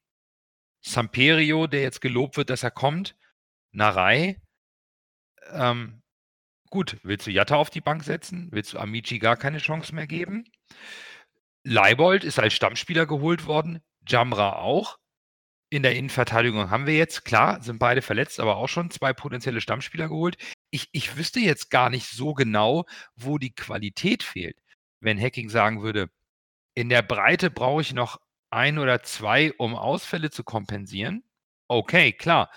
Samperio, 0.85 1.67
der 1.67 1.83
jetzt 1.83 2.01
gelobt 2.01 2.37
wird, 2.37 2.51
dass 2.51 2.63
er 2.63 2.71
kommt, 2.71 3.17
Narei. 3.73 4.41
Ähm, 5.51 6.03
gut, 6.71 6.99
willst 7.03 7.27
du 7.27 7.31
Jatta 7.31 7.57
auf 7.57 7.71
die 7.71 7.81
Bank 7.81 8.05
setzen? 8.05 8.49
Willst 8.53 8.73
du 8.73 8.79
Amici 8.79 9.19
gar 9.19 9.37
keine 9.37 9.59
Chance 9.59 9.95
mehr 9.95 10.07
geben? 10.07 10.45
Leibold 11.65 12.25
ist 12.25 12.39
als 12.39 12.55
Stammspieler 12.55 13.07
geholt 13.07 13.47
worden, 13.47 13.81
Jamra 14.07 14.57
auch. 14.57 14.99
In 15.75 15.83
der 15.83 15.97
Innenverteidigung 15.97 16.71
haben 16.71 16.87
wir 16.87 16.95
jetzt, 16.95 17.25
klar, 17.25 17.61
sind 17.61 17.81
beide 17.81 18.01
verletzt, 18.01 18.39
aber 18.39 18.59
auch 18.59 18.69
schon 18.69 18.93
zwei 18.93 19.13
potenzielle 19.13 19.61
Stammspieler 19.61 20.07
geholt. 20.07 20.37
Ich, 20.71 20.89
ich 20.93 21.17
wüsste 21.17 21.41
jetzt 21.41 21.69
gar 21.69 21.91
nicht 21.91 22.07
so 22.07 22.33
genau, 22.33 22.85
wo 23.17 23.39
die 23.39 23.53
Qualität 23.53 24.23
fehlt. 24.23 24.57
Wenn 25.01 25.21
Hacking 25.21 25.49
sagen 25.49 25.83
würde, 25.83 26.11
in 26.75 26.91
der 26.91 27.03
Breite 27.03 27.51
brauche 27.51 27.81
ich 27.81 27.93
noch 27.93 28.21
ein 28.51 28.79
oder 28.79 29.03
zwei, 29.03 29.53
um 29.55 29.75
Ausfälle 29.75 30.31
zu 30.31 30.45
kompensieren. 30.45 31.25
Okay, 31.67 32.13
klar. 32.13 32.53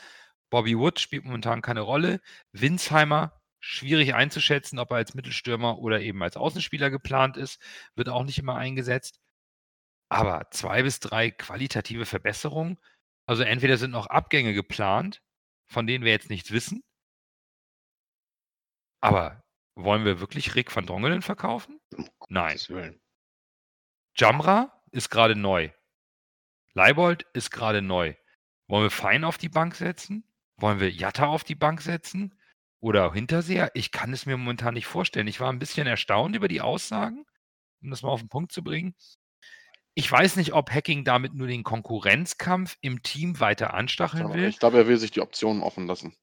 Bobby 0.52 0.78
Wood 0.78 1.00
spielt 1.00 1.26
momentan 1.26 1.64
keine 1.64 1.82
Rolle. 1.82 2.22
Winsheimer, 2.52 3.42
schwierig 3.60 4.14
einzuschätzen, 4.14 4.78
ob 4.78 4.92
er 4.92 4.98
als 4.98 5.16
Mittelstürmer 5.16 5.80
oder 5.80 6.02
eben 6.02 6.22
als 6.22 6.38
Außenspieler 6.38 6.92
geplant 6.92 7.36
ist, 7.36 7.60
wird 7.96 8.10
auch 8.10 8.26
nicht 8.26 8.38
immer 8.38 8.58
eingesetzt. 8.58 9.20
Aber 10.10 10.52
zwei 10.52 10.84
bis 10.84 11.00
drei 11.00 11.32
qualitative 11.32 12.06
Verbesserungen. 12.06 12.78
Also 13.28 13.44
entweder 13.44 13.78
sind 13.78 13.92
noch 13.92 14.08
Abgänge 14.08 14.54
geplant, 14.54 15.22
von 15.68 15.86
denen 15.86 16.06
wir 16.06 16.12
jetzt 16.12 16.30
nichts 16.30 16.52
wissen. 16.52 16.84
Aber 19.02 19.44
wollen 19.76 20.06
wir 20.06 20.20
wirklich 20.20 20.56
Rick 20.56 20.76
van 20.76 20.86
Drongelen 20.86 21.22
verkaufen? 21.22 21.80
Nein. 22.30 22.58
Jamra 24.16 24.82
ist 24.92 25.10
gerade 25.10 25.36
neu. 25.36 25.70
Leibold 26.74 27.26
ist 27.34 27.52
gerade 27.52 27.82
neu. 27.82 28.16
Wollen 28.68 28.84
wir 28.84 28.92
Fein 28.92 29.24
auf 29.24 29.38
die 29.38 29.50
Bank 29.50 29.76
setzen? 29.76 30.24
Wollen 30.58 30.80
wir 30.80 30.92
Jatta 30.92 31.28
auf 31.28 31.44
die 31.44 31.56
Bank 31.56 31.82
setzen? 31.82 32.34
Oder 32.80 33.14
Hinterseher? 33.14 33.72
Ich 33.74 33.92
kann 33.92 34.14
es 34.14 34.26
mir 34.26 34.38
momentan 34.38 34.74
nicht 34.74 34.88
vorstellen. 34.88 35.28
Ich 35.28 35.40
war 35.40 35.52
ein 35.52 35.60
bisschen 35.60 35.88
erstaunt 35.88 36.36
über 36.36 36.48
die 36.48 36.62
Aussagen, 36.62 37.26
um 37.82 37.90
das 37.90 38.04
mal 38.04 38.10
auf 38.10 38.22
den 38.22 38.30
Punkt 38.30 38.52
zu 38.52 38.64
bringen. 38.64 38.96
Ich 39.98 40.12
weiß 40.12 40.36
nicht, 40.36 40.54
ob 40.54 40.70
Hacking 40.70 41.04
damit 41.04 41.34
nur 41.34 41.48
den 41.48 41.64
Konkurrenzkampf 41.64 42.78
im 42.82 43.02
Team 43.02 43.40
weiter 43.40 43.74
anstacheln 43.74 44.32
will. 44.34 44.46
Ich 44.46 44.60
glaube, 44.60 44.78
er 44.78 44.88
will 44.88 44.98
sich 44.98 45.10
die 45.10 45.22
Optionen 45.22 45.64
offen 45.64 45.88
lassen. 45.88 46.16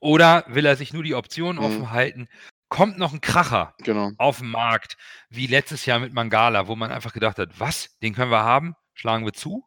Oder 0.00 0.44
will 0.48 0.64
er 0.64 0.76
sich 0.76 0.92
nur 0.92 1.02
die 1.02 1.14
Optionen 1.14 1.58
mhm. 1.58 1.64
offen 1.64 1.90
halten 1.90 2.28
kommt 2.68 2.98
noch 2.98 3.12
ein 3.12 3.20
Kracher 3.20 3.74
genau. 3.78 4.10
auf 4.18 4.38
den 4.38 4.50
Markt, 4.50 4.96
wie 5.28 5.46
letztes 5.46 5.86
Jahr 5.86 5.98
mit 5.98 6.12
Mangala, 6.12 6.66
wo 6.66 6.76
man 6.76 6.90
einfach 6.90 7.12
gedacht 7.12 7.38
hat, 7.38 7.60
was, 7.60 7.96
den 8.00 8.14
können 8.14 8.30
wir 8.30 8.42
haben, 8.42 8.74
schlagen 8.94 9.24
wir 9.24 9.32
zu, 9.32 9.64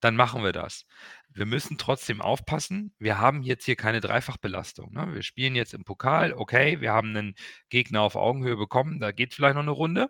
dann 0.00 0.16
machen 0.16 0.42
wir 0.42 0.52
das. 0.52 0.86
wir 1.30 1.46
müssen 1.46 1.76
trotzdem 1.78 2.20
aufpassen. 2.20 2.94
Wir 2.98 3.18
haben 3.18 3.42
jetzt 3.42 3.64
hier 3.64 3.76
keine 3.76 4.00
Dreifachbelastung. 4.00 4.92
Ne? 4.92 5.14
Wir 5.14 5.22
spielen 5.22 5.54
jetzt 5.54 5.74
im 5.74 5.84
Pokal, 5.84 6.32
okay, 6.32 6.80
wir 6.80 6.92
haben 6.92 7.10
einen 7.10 7.34
Gegner 7.68 8.02
auf 8.02 8.16
Augenhöhe 8.16 8.56
bekommen, 8.56 8.98
da 8.98 9.12
geht 9.12 9.34
vielleicht 9.34 9.54
noch 9.54 9.62
eine 9.62 9.70
Runde. 9.70 10.08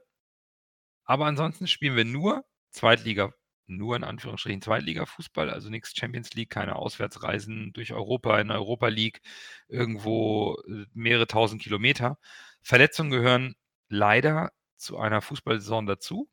Aber 1.08 1.24
ansonsten 1.24 1.66
spielen 1.66 1.96
wir 1.96 2.04
nur 2.04 2.44
Zweitliga, 2.70 3.32
nur 3.66 3.96
in 3.96 4.04
Anführungsstrichen 4.04 4.60
Zweitliga-Fußball, 4.60 5.48
also 5.48 5.70
nichts 5.70 5.96
Champions 5.96 6.34
League, 6.34 6.50
keine 6.50 6.76
Auswärtsreisen 6.76 7.72
durch 7.72 7.94
Europa, 7.94 8.38
in 8.38 8.50
Europa 8.50 8.88
League, 8.88 9.22
irgendwo 9.68 10.56
äh, 10.68 10.84
mehrere 10.92 11.26
tausend 11.26 11.62
Kilometer. 11.62 12.18
Verletzungen 12.62 13.10
gehören 13.10 13.54
leider 13.88 14.52
zu 14.76 14.98
einer 14.98 15.22
Fußballsaison 15.22 15.86
dazu. 15.86 16.28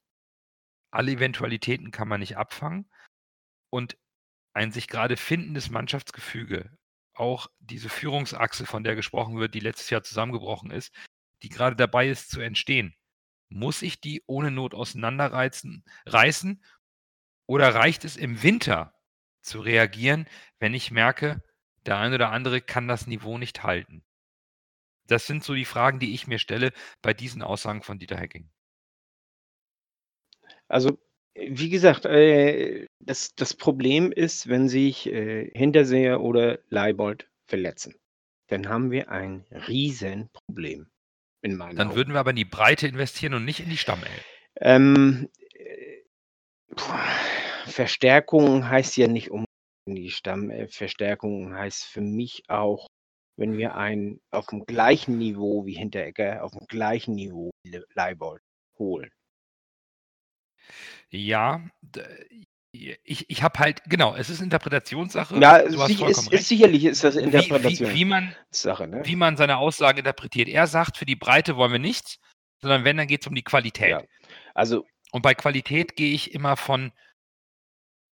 Alle 0.91 1.13
Eventualitäten 1.13 1.91
kann 1.91 2.09
man 2.09 2.19
nicht 2.19 2.38
abfangen. 2.38 2.89
Und 3.69 3.97
ein 4.53 4.73
sich 4.73 4.88
gerade 4.89 5.15
findendes 5.15 5.69
Mannschaftsgefüge, 5.69 6.78
auch 7.13 7.47
diese 7.59 7.88
Führungsachse, 7.89 8.65
von 8.65 8.84
der 8.84 8.95
gesprochen 8.95 9.38
wird, 9.39 9.53
die 9.53 9.61
letztes 9.61 9.89
Jahr 9.89 10.03
zusammengebrochen 10.03 10.71
ist, 10.71 10.93
die 11.43 11.49
gerade 11.49 11.78
dabei 11.78 12.09
ist 12.09 12.30
zu 12.30 12.41
entstehen, 12.41 12.93
muss 13.49 13.81
ich 13.81 14.01
die 14.01 14.23
ohne 14.27 14.51
Not 14.51 14.73
auseinanderreißen 14.73 15.83
reißen, 16.05 16.63
oder 17.47 17.75
reicht 17.75 18.05
es 18.05 18.17
im 18.17 18.41
Winter 18.41 18.93
zu 19.41 19.59
reagieren, 19.59 20.27
wenn 20.59 20.73
ich 20.73 20.91
merke, 20.91 21.43
der 21.85 21.97
eine 21.97 22.15
oder 22.15 22.31
andere 22.31 22.61
kann 22.61 22.87
das 22.87 23.07
Niveau 23.07 23.37
nicht 23.37 23.63
halten? 23.63 24.03
Das 25.07 25.27
sind 25.27 25.43
so 25.43 25.53
die 25.53 25.65
Fragen, 25.65 25.99
die 25.99 26.15
ich 26.15 26.25
mir 26.25 26.39
stelle 26.39 26.71
bei 27.03 27.13
diesen 27.13 27.43
Aussagen 27.43 27.83
von 27.83 27.99
Dieter 27.99 28.17
Hecking. 28.17 28.49
Also 30.67 30.97
wie 31.35 31.69
gesagt, 31.69 32.05
äh, 32.05 32.87
das, 32.99 33.35
das 33.35 33.53
Problem 33.53 34.11
ist, 34.11 34.47
wenn 34.47 34.69
sich 34.69 35.05
äh, 35.07 35.51
Hinterseher 35.53 36.21
oder 36.21 36.59
Leibold 36.69 37.29
verletzen, 37.45 37.95
dann 38.47 38.69
haben 38.69 38.89
wir 38.89 39.09
ein 39.11 39.45
Riesenproblem 39.51 40.89
in 41.45 41.55
meinen 41.55 41.77
Dann 41.77 41.89
Augen. 41.89 41.95
würden 41.95 42.13
wir 42.13 42.19
aber 42.19 42.31
in 42.31 42.35
die 42.35 42.45
Breite 42.45 42.87
investieren 42.87 43.35
und 43.35 43.45
nicht 43.45 43.59
in 43.59 43.69
die 43.69 43.77
Stammelf. 43.77 44.25
Ähm, 44.57 45.29
äh, 45.53 46.01
Verstärkung 47.67 48.67
heißt 48.67 48.97
ja 48.97 49.07
nicht 49.07 49.29
um 49.29 49.45
die 49.87 50.09
Stammelf. 50.09 50.73
Verstärkung 50.73 51.55
heißt 51.55 51.85
für 51.85 52.01
mich 52.01 52.43
auch, 52.49 52.87
wenn 53.37 53.57
wir 53.57 53.75
einen 53.75 54.21
auf 54.31 54.47
dem 54.47 54.65
gleichen 54.65 55.17
Niveau 55.19 55.65
wie 55.65 55.73
Hinteregger, 55.73 56.43
auf 56.43 56.51
dem 56.51 56.65
gleichen 56.67 57.15
Niveau 57.15 57.51
wie 57.63 57.81
Leibold 57.93 58.41
holen. 58.79 59.11
Ja, 61.09 61.61
ich, 63.03 63.30
ich 63.30 63.43
habe 63.43 63.59
halt, 63.59 63.84
genau, 63.86 64.15
es 64.15 64.30
ist 64.30 64.41
Interpretationssache. 64.41 65.38
Ja, 65.39 65.61
du 65.61 65.80
hast 65.80 65.88
sich, 65.88 65.97
vollkommen 65.97 66.28
ist, 66.28 66.32
recht. 66.32 66.41
ist, 66.41 66.47
sicherlich 66.47 66.86
ist 66.86 67.03
das 67.03 67.15
Wie, 67.15 67.19
wie, 67.19 67.23
Interpretation. 67.23 67.93
wie, 67.93 68.05
man, 68.05 68.36
Sache, 68.51 68.88
ne? 68.88 69.01
wie 69.05 69.15
man 69.15 69.38
seine 69.38 69.57
Aussagen 69.57 69.99
interpretiert. 69.99 70.47
Er 70.49 70.67
sagt, 70.67 70.97
für 70.97 71.05
die 71.05 71.15
Breite 71.15 71.55
wollen 71.55 71.71
wir 71.71 71.80
nichts, 71.80 72.19
sondern 72.61 72.84
wenn, 72.84 72.97
dann 72.97 73.07
geht 73.07 73.21
es 73.21 73.28
um 73.28 73.36
die 73.36 73.43
Qualität. 73.43 73.89
Ja. 73.89 74.03
Also, 74.53 74.86
Und 75.11 75.21
bei 75.21 75.34
Qualität 75.34 75.95
gehe 75.95 76.13
ich 76.13 76.34
immer 76.34 76.57
von 76.57 76.91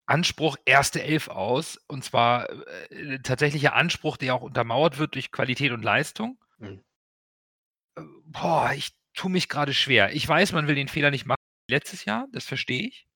Anspruch 0.07 0.57
erste 0.65 1.03
Elf 1.03 1.29
aus. 1.29 1.79
Und 1.89 2.05
zwar 2.05 2.51
äh, 2.91 3.19
tatsächlicher 3.21 3.75
Anspruch, 3.75 4.17
der 4.17 4.35
auch 4.35 4.43
untermauert 4.43 4.99
wird 4.99 5.15
durch 5.15 5.33
Qualität 5.33 5.73
und 5.73 5.83
Leistung. 5.83 6.39
Mhm. 6.59 6.85
Boah, 8.27 8.73
ich 8.75 8.91
tue 9.15 9.31
mich 9.31 9.49
gerade 9.49 9.75
schwer. 9.75 10.15
Ich 10.15 10.27
weiß, 10.27 10.53
man 10.53 10.67
will 10.67 10.75
den 10.75 10.89
Fehler 10.89 11.11
nicht 11.11 11.27
machen 11.27 11.41
wie 11.67 11.75
letztes 11.75 12.05
Jahr, 12.05 12.27
das 12.33 12.45
verstehe 12.45 12.89
ich. 12.89 13.07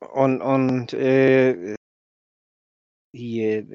Und, 0.00 0.40
und 0.40 0.92
äh, 0.92 1.74
hier, 3.12 3.66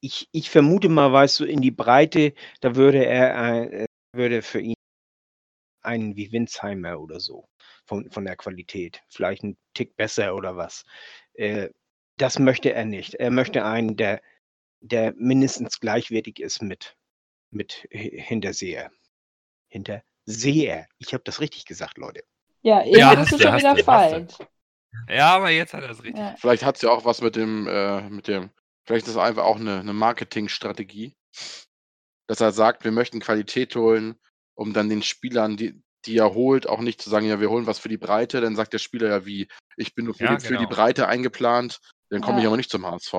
ich, 0.00 0.28
ich 0.32 0.50
vermute 0.50 0.88
mal, 0.88 1.12
weißt 1.12 1.40
du, 1.40 1.44
in 1.44 1.60
die 1.60 1.70
Breite, 1.70 2.34
da 2.60 2.76
würde 2.76 3.04
er 3.04 3.72
äh, 3.72 3.86
würde 4.12 4.42
für 4.42 4.60
ihn 4.60 4.74
einen 5.82 6.16
wie 6.16 6.32
Winsheimer 6.32 7.00
oder 7.00 7.20
so 7.20 7.48
von, 7.86 8.10
von 8.10 8.24
der 8.24 8.36
Qualität, 8.36 9.02
vielleicht 9.08 9.42
ein 9.42 9.56
Tick 9.74 9.96
besser 9.96 10.34
oder 10.34 10.56
was. 10.56 10.84
Äh, 11.34 11.70
das 12.18 12.38
möchte 12.38 12.72
er 12.72 12.84
nicht. 12.84 13.14
Er 13.14 13.30
möchte 13.30 13.64
einen, 13.64 13.96
der, 13.96 14.20
der 14.80 15.14
mindestens 15.16 15.80
gleichwertig 15.80 16.38
ist 16.38 16.60
mit, 16.62 16.96
mit 17.50 17.88
Hinterseher. 17.90 18.90
Hinterseher. 19.68 20.86
Ich 20.98 21.14
habe 21.14 21.24
das 21.24 21.40
richtig 21.40 21.64
gesagt, 21.64 21.96
Leute. 21.96 22.22
Ja, 22.62 22.84
eben 22.84 22.98
Ja, 22.98 23.14
bist 23.14 23.32
du 23.32 23.38
schon 23.38 23.56
wieder 23.56 23.76
falsch. 23.78 24.36
Ja, 25.08 25.34
aber 25.36 25.50
jetzt 25.50 25.74
hat 25.74 25.82
er 25.82 25.90
es 25.90 26.02
richtig. 26.02 26.20
Ja. 26.20 26.34
Vielleicht 26.38 26.64
hat 26.64 26.76
es 26.76 26.82
ja 26.82 26.90
auch 26.90 27.04
was 27.04 27.20
mit 27.20 27.36
dem, 27.36 27.66
äh, 27.66 28.08
mit 28.08 28.28
dem, 28.28 28.50
vielleicht 28.86 29.06
ist 29.06 29.12
es 29.12 29.18
einfach 29.18 29.44
auch 29.44 29.56
eine, 29.56 29.80
eine 29.80 29.92
Marketingstrategie, 29.92 31.16
dass 32.28 32.40
er 32.40 32.52
sagt, 32.52 32.84
wir 32.84 32.92
möchten 32.92 33.20
Qualität 33.20 33.74
holen, 33.76 34.16
um 34.54 34.72
dann 34.72 34.88
den 34.88 35.02
Spielern, 35.02 35.56
die, 35.56 35.82
die 36.06 36.16
er 36.16 36.34
holt, 36.34 36.68
auch 36.68 36.80
nicht 36.80 37.00
zu 37.02 37.10
sagen, 37.10 37.26
ja, 37.26 37.40
wir 37.40 37.50
holen 37.50 37.66
was 37.66 37.78
für 37.78 37.88
die 37.88 37.98
Breite, 37.98 38.40
dann 38.40 38.56
sagt 38.56 38.72
der 38.72 38.78
Spieler 38.78 39.08
ja 39.08 39.26
wie, 39.26 39.48
ich 39.76 39.94
bin 39.94 40.06
nur 40.06 40.14
für, 40.14 40.24
Ja, 40.24 40.36
die, 40.36 40.44
für 40.46 40.54
die 40.54 40.64
genau. 40.64 40.70
Breite 40.70 41.08
eingeplant, 41.08 41.78
dann 42.10 42.20
komme 42.22 42.38
ich 42.38 42.44
Ja. 42.44 42.48
aber 42.48 42.56
nicht 42.56 42.70
zum 42.70 42.86
HSV. 42.86 43.14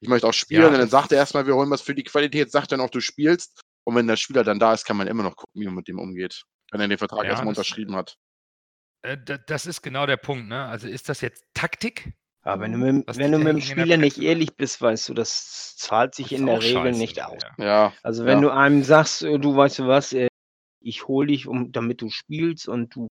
Ich 0.00 0.08
möchte 0.08 0.26
auch 0.28 0.32
spielen, 0.32 0.62
Ja, 0.62 0.68
und 0.68 0.78
dann 0.78 0.88
sagt 0.88 1.12
er 1.12 1.18
erstmal, 1.18 1.46
wir 1.46 1.54
holen 1.54 1.70
was 1.70 1.82
für 1.82 1.94
die 1.94 2.04
Qualität, 2.04 2.50
sagt 2.50 2.72
dann 2.72 2.80
auch, 2.80 2.90
du 2.90 3.00
spielst, 3.00 3.60
und 3.84 3.94
wenn 3.94 4.06
der 4.06 4.16
Spieler 4.16 4.44
dann 4.44 4.58
da 4.58 4.74
ist, 4.74 4.84
kann 4.84 4.96
man 4.98 5.06
immer 5.06 5.22
noch 5.22 5.34
gucken, 5.36 5.60
wie 5.60 5.64
man 5.64 5.74
mit 5.74 5.88
dem 5.88 5.98
umgeht, 5.98 6.42
wenn 6.70 6.80
er 6.80 6.88
den 6.88 6.98
Vertrag 6.98 7.24
Ja, 7.24 7.30
erstmal 7.30 7.48
unterschrieben 7.48 7.96
hat. 7.96 8.16
Äh, 9.02 9.16
da- 9.24 9.38
Das 9.38 9.66
ist 9.66 9.82
genau 9.82 10.06
der 10.06 10.16
Punkt. 10.16 10.48
Ne? 10.48 10.64
Also 10.64 10.88
ist 10.88 11.08
das 11.08 11.20
jetzt 11.20 11.44
Taktik? 11.54 12.12
Aber 12.42 12.62
wenn 12.62 12.72
du 12.72 12.78
mit, 12.78 13.06
wenn 13.18 13.32
du 13.32 13.38
mit 13.38 13.48
dem 13.48 13.60
Spieler 13.60 13.96
nicht 13.96 14.18
ehrlich 14.18 14.56
bist, 14.56 14.80
weißt 14.80 15.08
du, 15.08 15.14
das 15.14 15.76
zahlt 15.76 16.14
sich 16.14 16.30
Das 16.30 16.40
in 16.40 16.46
der 16.46 16.62
Regel 16.62 16.84
scheiße, 16.92 16.98
nicht 16.98 17.22
aus. 17.22 17.42
ja. 17.58 17.64
Ja, 17.64 17.92
Also 18.02 18.24
wenn 18.24 18.38
Ja. 18.42 18.48
du 18.48 18.50
einem 18.54 18.82
sagst, 18.82 19.22
äh, 19.22 19.38
du 19.38 19.54
weißt 19.56 19.80
du 19.80 19.86
was, 19.86 20.12
äh, 20.12 20.28
ich 20.80 21.06
hole 21.08 21.26
dich, 21.26 21.46
um, 21.46 21.72
damit 21.72 22.00
du 22.00 22.08
spielst 22.10 22.68
und 22.68 22.94
du 22.94 23.08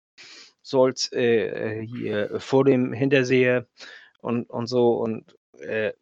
sollst 0.62 1.12
äh, 1.12 1.84
hier 1.84 2.38
vor 2.40 2.64
dem 2.64 2.92
Hinterseher 2.92 3.66
und, 4.20 4.48
und 4.48 4.66
so 4.66 4.92
und, 4.98 5.36
äh, 5.60 5.92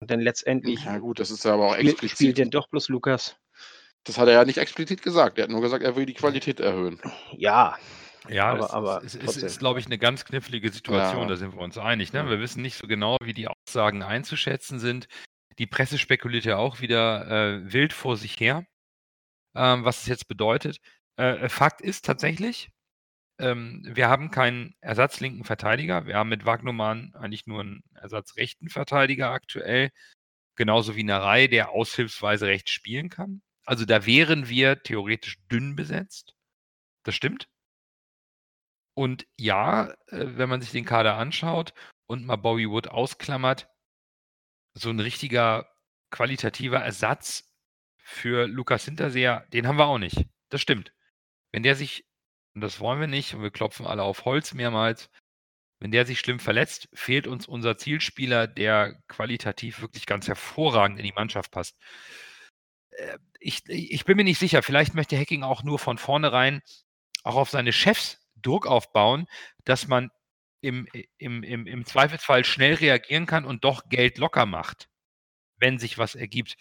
und 0.00 0.10
dann 0.10 0.20
letztendlich 0.20 0.84
ja 0.84 0.98
gut, 0.98 1.18
das 1.18 1.30
ist 1.30 1.44
ja 1.44 1.54
aber 1.54 1.66
auch 1.70 1.76
explizit. 1.76 2.10
spielt 2.10 2.38
denn 2.38 2.50
doch 2.50 2.68
bloß 2.68 2.88
Lukas. 2.90 3.36
Das 4.04 4.18
hat 4.18 4.28
er 4.28 4.34
ja 4.34 4.44
nicht 4.44 4.58
explizit 4.58 5.02
gesagt. 5.02 5.38
Er 5.38 5.44
hat 5.44 5.50
nur 5.50 5.60
gesagt, 5.62 5.82
er 5.84 5.96
will 5.96 6.06
die 6.06 6.14
Qualität 6.14 6.60
erhöhen. 6.60 7.00
Ja, 7.32 7.76
Ja, 8.28 8.50
Aber- 8.50 8.58
das 8.60 8.70
aber 8.70 9.02
ist, 9.02 9.14
ist, 9.16 9.36
ist, 9.36 9.58
glaube 9.58 9.80
ich, 9.80 9.86
eine 9.86 9.98
ganz 9.98 10.24
knifflige 10.24 10.70
Situation, 10.70 11.22
Ja. 11.22 11.28
da 11.28 11.36
sind 11.36 11.54
wir 11.54 11.60
uns 11.60 11.78
einig. 11.78 12.12
Ne? 12.12 12.28
Wir 12.28 12.40
wissen 12.40 12.62
nicht 12.62 12.76
so 12.76 12.86
genau, 12.86 13.16
wie 13.22 13.34
die 13.34 13.48
Aussagen 13.48 14.02
einzuschätzen 14.02 14.78
sind. 14.78 15.08
Die 15.58 15.66
Presse 15.66 15.98
spekuliert 15.98 16.44
ja 16.44 16.56
auch 16.56 16.80
wieder 16.80 17.26
äh, 17.30 17.72
wild 17.72 17.92
vor 17.92 18.16
sich 18.16 18.38
her, 18.40 18.64
ähm, 19.54 19.84
was 19.84 20.02
es 20.02 20.06
jetzt 20.06 20.28
bedeutet. 20.28 20.78
Äh, 21.16 21.48
Fakt 21.48 21.80
ist 21.80 22.04
tatsächlich, 22.06 22.70
ähm, 23.38 23.82
wir 23.86 24.08
haben 24.08 24.30
keinen 24.30 24.74
ersatzlinken 24.80 25.44
Verteidiger. 25.44 26.06
Wir 26.06 26.16
haben 26.16 26.28
mit 26.30 26.46
Wagnumann 26.46 27.12
eigentlich 27.14 27.46
nur 27.46 27.60
einen 27.60 27.82
ersatzrechten 27.94 28.68
Verteidiger 28.68 29.30
aktuell. 29.30 29.90
Genauso 30.56 30.96
wie 30.96 31.02
Narei, 31.04 31.46
der 31.48 31.70
aushilfsweise 31.70 32.46
rechts 32.46 32.70
spielen 32.70 33.08
kann. 33.08 33.42
Also 33.64 33.84
da 33.84 34.06
wären 34.06 34.48
wir 34.48 34.82
theoretisch 34.82 35.38
dünn 35.50 35.76
besetzt. 35.76 36.34
Das 37.04 37.14
stimmt. 37.14 37.48
Und 38.94 39.26
ja, 39.38 39.90
äh, 40.08 40.36
wenn 40.36 40.48
man 40.48 40.60
sich 40.60 40.70
den 40.70 40.84
Kader 40.84 41.16
anschaut 41.16 41.74
und 42.06 42.26
mal 42.26 42.36
Bobby 42.36 42.68
Wood 42.68 42.88
ausklammert, 42.88 43.68
so 44.74 44.90
ein 44.90 45.00
richtiger 45.00 45.68
qualitativer 46.10 46.78
Ersatz 46.80 47.54
für 47.96 48.46
Lukas 48.46 48.84
Hinterseher, 48.84 49.46
den 49.52 49.66
haben 49.66 49.78
wir 49.78 49.86
auch 49.86 49.98
nicht. 49.98 50.26
Das 50.50 50.60
stimmt. 50.60 50.92
Wenn 51.52 51.62
der 51.62 51.76
sich, 51.76 52.04
und 52.54 52.60
das 52.62 52.80
wollen 52.80 53.00
wir 53.00 53.06
nicht, 53.06 53.34
und 53.34 53.42
wir 53.42 53.50
klopfen 53.50 53.86
alle 53.86 54.02
auf 54.02 54.24
Holz 54.24 54.54
mehrmals, 54.54 55.10
wenn 55.80 55.90
der 55.90 56.06
sich 56.06 56.20
schlimm 56.20 56.38
verletzt, 56.38 56.88
fehlt 56.94 57.26
uns 57.26 57.46
unser 57.46 57.76
Zielspieler, 57.76 58.46
der 58.46 59.00
qualitativ 59.08 59.80
wirklich 59.80 60.06
ganz 60.06 60.28
hervorragend 60.28 60.98
in 60.98 61.04
die 61.04 61.12
Mannschaft 61.12 61.50
passt. 61.50 61.76
Äh, 62.90 63.18
Ich, 63.40 63.68
ich 63.68 64.04
bin 64.04 64.16
mir 64.16 64.24
nicht 64.24 64.38
sicher, 64.38 64.62
vielleicht 64.62 64.94
möchte 64.94 65.18
Hacking 65.18 65.42
auch 65.42 65.64
nur 65.64 65.78
von 65.78 65.98
vornherein 65.98 66.62
auch 67.24 67.36
auf 67.36 67.50
seine 67.50 67.72
Chefs 67.72 68.21
Druck 68.42 68.66
aufbauen, 68.66 69.26
dass 69.64 69.88
man 69.88 70.10
im, 70.62 70.86
im, 71.18 71.42
im, 71.42 71.66
im 71.66 71.84
Zweifelsfall 71.84 72.44
schnell 72.44 72.74
reagieren 72.74 73.26
kann 73.26 73.44
und 73.44 73.64
doch 73.64 73.88
Geld 73.88 74.18
locker 74.18 74.46
macht, 74.46 74.88
wenn 75.56 75.78
sich 75.78 75.98
was 75.98 76.14
ergibt. 76.14 76.56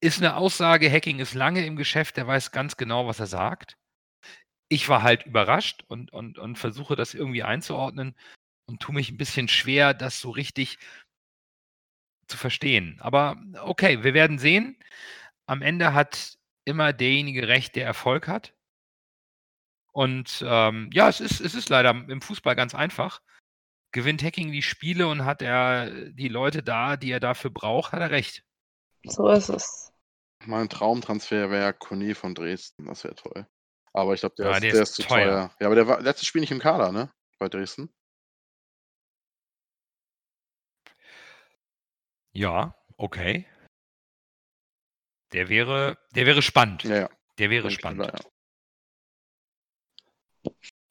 Ist 0.00 0.18
eine 0.18 0.36
Aussage, 0.36 0.90
Hacking 0.90 1.20
ist 1.20 1.34
lange 1.34 1.64
im 1.64 1.76
Geschäft, 1.76 2.16
der 2.16 2.26
weiß 2.26 2.50
ganz 2.50 2.76
genau, 2.76 3.06
was 3.06 3.20
er 3.20 3.26
sagt. 3.26 3.76
Ich 4.68 4.88
war 4.88 5.02
halt 5.02 5.26
überrascht 5.26 5.84
und, 5.86 6.12
und, 6.12 6.38
und 6.38 6.56
versuche 6.58 6.96
das 6.96 7.14
irgendwie 7.14 7.44
einzuordnen 7.44 8.16
und 8.66 8.80
tue 8.80 8.94
mich 8.94 9.10
ein 9.10 9.18
bisschen 9.18 9.48
schwer, 9.48 9.94
das 9.94 10.20
so 10.20 10.30
richtig 10.30 10.78
zu 12.26 12.36
verstehen. 12.36 12.96
Aber 13.00 13.36
okay, 13.60 14.02
wir 14.02 14.14
werden 14.14 14.38
sehen. 14.38 14.76
Am 15.46 15.62
Ende 15.62 15.94
hat 15.94 16.38
immer 16.64 16.92
derjenige 16.92 17.48
recht, 17.48 17.76
der 17.76 17.86
Erfolg 17.86 18.28
hat. 18.28 18.54
Und 19.92 20.42
ähm, 20.46 20.90
ja, 20.92 21.08
es 21.08 21.20
ist, 21.20 21.40
es 21.40 21.54
ist 21.54 21.68
leider 21.68 21.90
im 21.90 22.20
Fußball 22.22 22.56
ganz 22.56 22.74
einfach. 22.74 23.20
gewinnt 23.92 24.22
Hacking 24.22 24.50
die 24.52 24.62
Spiele 24.62 25.06
und 25.06 25.24
hat 25.26 25.42
er 25.42 25.90
die 26.12 26.28
Leute 26.28 26.62
da, 26.62 26.96
die 26.96 27.10
er 27.12 27.20
dafür 27.20 27.50
braucht, 27.50 27.92
hat 27.92 28.00
er 28.00 28.10
recht. 28.10 28.42
So 29.04 29.28
ist 29.28 29.50
es. 29.50 29.92
Mein 30.46 30.68
Traumtransfer 30.70 31.50
wäre 31.50 31.74
Kone 31.74 32.14
von 32.14 32.34
Dresden. 32.34 32.86
Das 32.86 33.04
wäre 33.04 33.14
toll. 33.14 33.46
Aber 33.92 34.14
ich 34.14 34.20
glaube, 34.20 34.34
der, 34.36 34.46
Ja, 34.46 34.52
ist, 34.56 34.62
der 34.62 34.72
der 34.72 34.82
ist 34.82 34.94
zu 34.94 35.02
teuer. 35.02 35.24
teuer. 35.26 35.56
Ja, 35.60 35.66
aber 35.66 35.74
der 35.74 35.86
war 35.86 36.00
letztes 36.00 36.26
Spiel 36.26 36.40
nicht 36.40 36.50
im 36.52 36.58
Kader, 36.58 36.90
ne? 36.92 37.12
Bei 37.38 37.48
Dresden. 37.50 37.92
Ja, 42.32 42.74
okay. 42.96 43.46
Der 45.32 45.48
wäre, 45.48 45.98
der 46.14 46.26
wäre 46.26 46.42
spannend. 46.42 46.84
Ja, 46.84 46.96
ja. 46.96 47.10
Der 47.38 47.50
wäre 47.50 47.70
spannend. 47.70 48.04
sogar, 48.06 48.20
ja. 48.24 48.30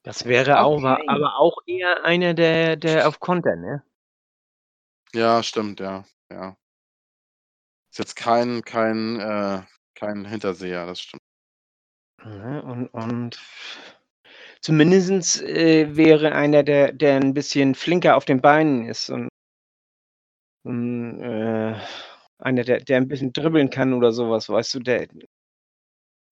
Das 0.04 0.26
wäre 0.26 0.62
auch, 0.62 0.84
Okay. 0.84 1.06
aber 1.08 1.38
auch 1.38 1.58
eher 1.66 2.04
einer, 2.04 2.34
der, 2.34 2.76
der 2.76 3.08
auf 3.08 3.20
Konter, 3.20 3.56
ne? 3.56 3.84
Ja, 5.14 5.43
stimmt, 5.43 5.80
ja. 5.80 6.06
ja. 6.32 6.56
Ist 7.91 7.99
jetzt 7.99 8.16
kein, 8.16 8.64
kein, 8.64 9.20
äh, 9.20 9.62
kein 9.95 10.26
Hinterseher, 10.26 10.86
das 10.86 11.02
stimmt. 11.02 11.22
Ne? 12.24 12.64
Und, 12.64 12.88
und 12.89 13.39
zumindest 14.62 15.41
äh, 15.41 15.95
wäre 15.95 16.32
einer, 16.32 16.64
der, 16.64 16.93
der 16.93 17.18
ein 17.18 17.34
bisschen 17.34 17.76
flinker 17.76 18.16
auf 18.16 18.26
den 18.26 18.41
Beinen 18.41 18.86
ist 18.86 19.10
und, 19.10 19.28
und 20.64 21.22
äh, 21.22 21.76
einer, 22.39 22.64
der, 22.64 22.80
der 22.80 22.97
ein 22.97 23.08
bisschen 23.08 23.34
dribbeln 23.34 23.70
kann 23.70 23.93
oder 23.93 24.12
sowas, 24.12 24.49
weißt 24.49 24.76
du, 24.76 24.80
der, 24.80 25.08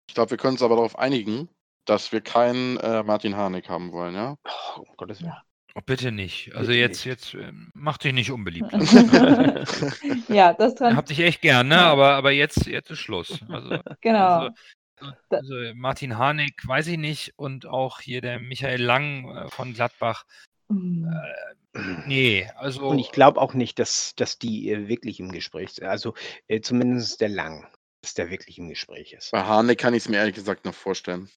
Ich 0.08 0.16
glaube, 0.16 0.32
wir 0.32 0.38
können 0.38 0.54
uns 0.54 0.64
aber 0.64 0.76
darauf 0.76 0.98
einigen, 0.98 1.50
dass 1.86 2.12
wir 2.12 2.22
keinen 2.22 2.78
äh, 2.78 3.04
Martin 3.04 3.36
Harnik 3.36 3.70
haben 3.70 3.92
wollen, 3.92 4.16
ja? 4.16 4.36
oh, 4.46 4.82
um 4.82 4.96
Gottes 4.98 5.22
Willen. 5.22 5.34
Oh, 5.76 5.82
bitte 5.86 6.12
nicht. 6.12 6.54
Also 6.56 6.68
Bitte 6.68 6.80
jetzt, 6.80 7.06
nicht. 7.06 7.06
jetzt 7.06 7.34
ähm, 7.36 7.72
mach 7.74 7.98
dich 7.98 8.14
nicht 8.14 8.32
unbeliebt. 8.32 8.72
ja, 10.30 10.54
das 10.54 10.76
dran. 10.76 10.96
Hab 10.96 11.06
dich 11.06 11.20
echt 11.20 11.42
gern, 11.42 11.68
ne? 11.68 11.80
Aber, 11.80 12.16
aber 12.16 12.32
jetzt, 12.32 12.66
jetzt 12.66 12.90
ist 12.90 13.00
Schluss. 13.00 13.40
Also, 13.48 13.80
Genau. 14.02 14.50
also, 14.98 15.14
also 15.30 15.54
Martin 15.76 16.18
Harnik, 16.18 16.68
weiß 16.68 16.88
ich 16.88 16.98
nicht, 16.98 17.34
und 17.38 17.66
auch 17.66 18.02
hier 18.02 18.22
der 18.22 18.40
Michael 18.40 18.82
Lang 18.82 19.30
äh, 19.30 19.48
von 19.50 19.74
Gladbach. 19.74 20.26
Mm. 20.70 21.08
Nee, 22.08 22.50
also 22.56 22.88
Und 22.88 23.00
ich 23.00 23.12
glaube 23.12 23.40
auch 23.40 23.54
nicht, 23.54 23.78
dass, 23.78 24.16
dass 24.16 24.40
die 24.40 24.72
äh, 24.72 24.88
wirklich 24.88 25.20
im 25.20 25.32
Gespräch 25.32 25.74
sind. 25.74 25.88
Also 25.88 26.16
äh, 26.48 26.62
zumindest 26.62 27.22
der 27.22 27.30
Lang, 27.30 27.68
dass 28.02 28.16
der 28.16 28.32
wirklich 28.32 28.58
im 28.58 28.70
Gespräch 28.70 29.14
ist. 29.14 29.32
Bei 29.32 29.44
Harnik 29.44 29.80
kann 29.80 29.94
ich 29.94 30.04
es 30.04 30.10
mir 30.10 30.18
ehrlich 30.18 30.36
gesagt 30.36 30.66
noch 30.66 30.74
vorstellen. 30.74 31.30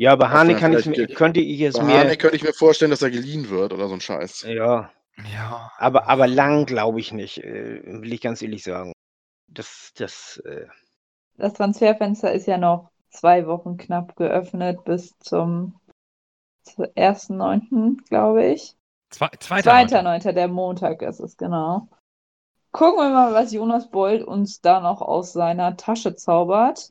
Ja, 0.00 0.16
bei 0.16 0.28
Dass 0.28 0.32
Hane 0.32 0.54
kann 0.56 0.72
ich, 0.72 0.86
mir- 0.86 1.06
könnte 1.08 1.40
ich 1.40 1.60
es 1.60 1.78
mir. 1.78 1.98
Harnik 1.98 2.20
könnte 2.20 2.34
ich 2.34 2.42
mir 2.42 2.54
vorstellen, 2.54 2.90
dass 2.90 3.02
er 3.02 3.10
geliehen 3.10 3.50
wird 3.50 3.74
oder 3.74 3.86
so 3.86 3.92
ein 3.92 4.00
Scheiß. 4.00 4.46
Ja, 4.48 4.90
ja. 5.30 5.70
aber, 5.76 6.08
aber 6.08 6.26
lang 6.26 6.64
glaube 6.64 7.00
ich 7.00 7.12
nicht, 7.12 7.44
äh, 7.44 7.82
will 7.84 8.10
ich 8.10 8.22
ganz 8.22 8.40
ehrlich 8.40 8.62
sagen. 8.62 8.94
Das, 9.46 9.92
das, 9.96 10.38
äh, 10.46 10.64
Das 11.36 11.52
Transferfenster 11.52 12.32
ist 12.32 12.46
ja 12.46 12.56
noch 12.56 12.88
zwei 13.10 13.46
Wochen 13.46 13.76
knapp 13.76 14.16
geöffnet 14.16 14.84
bis 14.84 15.18
zum 15.18 15.78
zu 16.62 16.84
1.9., 16.96 17.98
glaube 18.08 18.46
ich. 18.46 18.78
Zwei, 19.10 19.28
zweiter. 19.38 19.70
2.9., 19.70 20.32
der 20.32 20.48
Montag 20.48 21.02
ist 21.02 21.20
es, 21.20 21.36
genau. 21.36 21.88
Gucken 22.72 23.00
wir 23.04 23.10
mal, 23.10 23.34
was 23.34 23.52
Jonas 23.52 23.90
Bold 23.90 24.22
uns 24.22 24.62
da 24.62 24.80
noch 24.80 25.02
aus 25.02 25.34
seiner 25.34 25.76
Tasche 25.76 26.14
zaubert. 26.14 26.90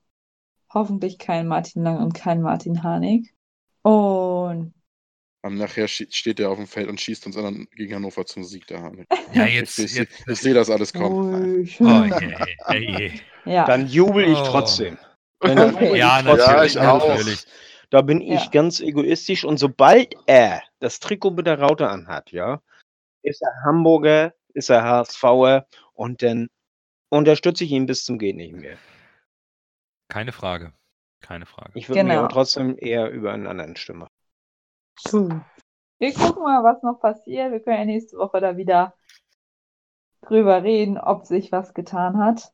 Hoffentlich 0.74 1.18
kein 1.18 1.48
Martin 1.48 1.84
Lang 1.84 1.98
und 1.98 2.14
kein 2.14 2.42
Martin 2.42 2.84
Harnik. 2.84 3.34
Und 3.82 4.74
Aber 5.42 5.54
nachher 5.56 5.88
steht 5.88 6.40
er 6.40 6.50
auf 6.52 6.58
dem 6.58 6.68
Feld 6.68 6.90
und 6.90 7.00
schießt 7.00 7.26
uns 7.26 7.36
dann 7.36 7.68
gegen 7.76 7.96
Hannover 7.96 8.26
zum 8.26 8.44
Sieg, 8.44 8.68
der 8.68 8.82
Harnik. 8.82 9.08
Ja, 9.34 9.46
Ich, 9.46 9.56
jetzt, 9.56 9.80
ich, 9.80 9.94
jetzt. 9.94 10.28
ich 10.28 10.40
sehe 10.40 10.54
das 10.54 10.70
alles 10.70 10.94
kommen. 10.94 11.66
Oh 11.80 12.04
je, 12.04 12.36
je, 12.72 12.80
je. 12.80 13.22
ja, 13.46 13.66
dann 13.66 13.88
jubel 13.88 14.26
ich 14.26 14.40
Oh. 14.40 14.44
trotzdem. 14.52 14.98
Dann 15.42 15.58
Okay. 15.58 15.72
jubel 15.74 15.96
ich 15.96 15.98
Ja, 15.98 16.22
natürlich, 16.22 16.40
Ja, 16.40 16.64
ich 16.66 16.80
auch. 16.80 17.08
natürlich. 17.08 17.46
Da 17.92 18.02
bin 18.02 18.22
ich 18.22 18.44
Ja. 18.46 18.50
ganz 18.52 18.80
egoistisch 18.82 19.46
und 19.46 19.58
sobald 19.58 20.14
er 20.28 20.62
das 20.80 21.00
Trikot 21.00 21.32
mit 21.32 21.48
der 21.48 21.60
Raute 21.60 21.88
anhat, 21.88 22.32
ja, 22.32 22.62
ist 23.24 23.42
er 23.42 23.52
Hamburger, 23.66 24.34
ist 24.54 24.70
er 24.70 24.84
HSVer 24.84 25.66
und 25.94 26.22
dann 26.22 26.50
unterstütze 27.10 27.64
ich 27.64 27.72
ihn 27.72 27.86
bis 27.86 28.04
zum 28.04 28.20
geht 28.20 28.36
nicht 28.36 28.54
mehr. 28.54 28.78
Keine 30.10 30.32
Frage. 30.32 30.74
Keine 31.22 31.46
Frage. 31.46 31.72
Ich 31.76 31.88
würde 31.88 32.04
mich 32.04 32.12
Genau. 32.12 32.24
aber 32.26 32.30
trotzdem 32.30 32.76
eher 32.78 33.10
über 33.10 33.32
einen 33.32 33.48
anderen 33.48 33.76
stimmen. 33.76 34.08
wir 36.00 36.14
gucken 36.14 36.44
mal, 36.44 36.64
was 36.64 36.84
noch 36.84 37.00
passiert. 37.00 37.52
Wir 37.52 37.60
können 37.62 37.78
ja 37.78 37.86
nächste 37.86 38.18
Woche 38.18 38.42
da 38.42 38.58
wieder 38.58 38.94
drüber 40.22 40.64
reden, 40.64 40.98
ob 40.98 41.26
sich 41.26 41.52
was 41.52 41.74
getan 41.74 42.18
hat. 42.18 42.52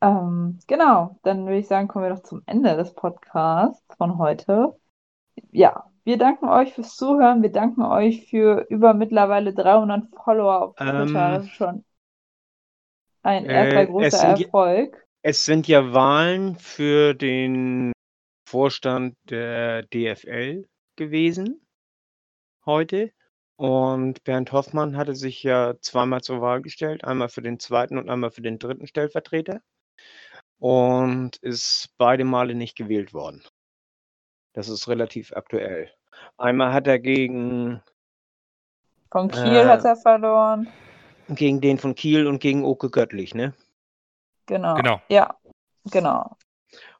Ähm, 0.00 0.58
genau, 0.66 1.18
dann 1.22 1.44
würde 1.46 1.58
ich 1.58 1.66
sagen, 1.66 1.88
kommen 1.88 2.04
wir 2.06 2.14
doch 2.14 2.22
zum 2.22 2.42
Ende 2.46 2.76
des 2.76 2.94
Podcasts 2.94 3.82
von 3.96 4.18
heute. 4.18 4.78
Ja, 5.50 5.84
wir 6.04 6.18
danken 6.18 6.48
euch 6.48 6.74
fürs 6.74 6.96
Zuhören. 6.96 7.42
Wir 7.42 7.52
danken 7.52 7.82
euch 7.82 8.28
für 8.28 8.66
über 8.68 8.94
mittlerweile 8.94 9.54
300 9.54 10.06
Follower 10.22 10.62
auf 10.62 10.76
Twitter. 10.76 11.02
Ähm, 11.04 11.14
das 11.14 11.44
ist 11.44 11.52
schon 11.52 11.84
ein 13.22 13.46
äh, 13.46 13.54
erster 13.54 13.86
großer 13.86 14.28
Erfolg. 14.28 15.03
Es 15.26 15.46
sind 15.46 15.66
ja 15.68 15.94
Wahlen 15.94 16.56
für 16.56 17.14
den 17.14 17.92
Vorstand 18.46 19.16
der 19.30 19.84
DFL 19.84 20.66
gewesen 20.96 21.66
heute. 22.66 23.10
Und 23.56 24.22
Bernd 24.24 24.52
Hoffmann 24.52 24.98
hatte 24.98 25.14
sich 25.14 25.42
ja 25.42 25.80
zweimal 25.80 26.20
zur 26.20 26.42
Wahl 26.42 26.60
gestellt, 26.60 27.04
einmal 27.04 27.30
für 27.30 27.40
den 27.40 27.58
zweiten 27.58 27.96
und 27.96 28.10
einmal 28.10 28.32
für 28.32 28.42
den 28.42 28.58
dritten 28.58 28.86
Stellvertreter. 28.86 29.62
Und 30.58 31.36
ist 31.36 31.88
beide 31.96 32.26
Male 32.26 32.54
nicht 32.54 32.76
gewählt 32.76 33.14
worden. 33.14 33.42
Das 34.52 34.68
ist 34.68 34.88
relativ 34.88 35.32
aktuell. 35.32 35.90
Einmal 36.36 36.74
hat 36.74 36.86
er 36.86 36.98
gegen, 36.98 37.82
Von 39.10 39.30
Kiel 39.30 39.56
äh, 39.56 39.64
hat 39.64 39.86
er 39.86 39.96
verloren. 39.96 40.68
gegen 41.30 41.62
den 41.62 41.78
von 41.78 41.94
Kiel 41.94 42.26
und 42.26 42.40
gegen 42.40 42.62
Oke 42.62 42.90
Göttlich, 42.90 43.34
ne? 43.34 43.54
Genau. 44.46 44.74
Genau. 44.76 45.00
Ja, 45.08 45.36
genau. 45.90 46.36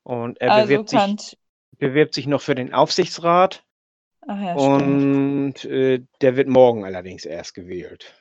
Und 0.03 0.41
er 0.41 0.51
Also 0.51 0.67
bewirbt, 0.67 0.89
sich, 0.91 1.39
bewirbt 1.79 2.15
sich 2.15 2.27
noch 2.27 2.41
für 2.41 2.55
den 2.55 2.73
Aufsichtsrat. 2.73 3.65
Ach 4.27 4.41
ja, 4.41 4.59
stimmt. 4.59 5.03
Und 5.03 5.65
äh, 5.65 6.03
der 6.21 6.37
wird 6.37 6.49
morgen 6.49 6.85
allerdings 6.85 7.25
erst 7.25 7.55
gewählt. 7.55 8.15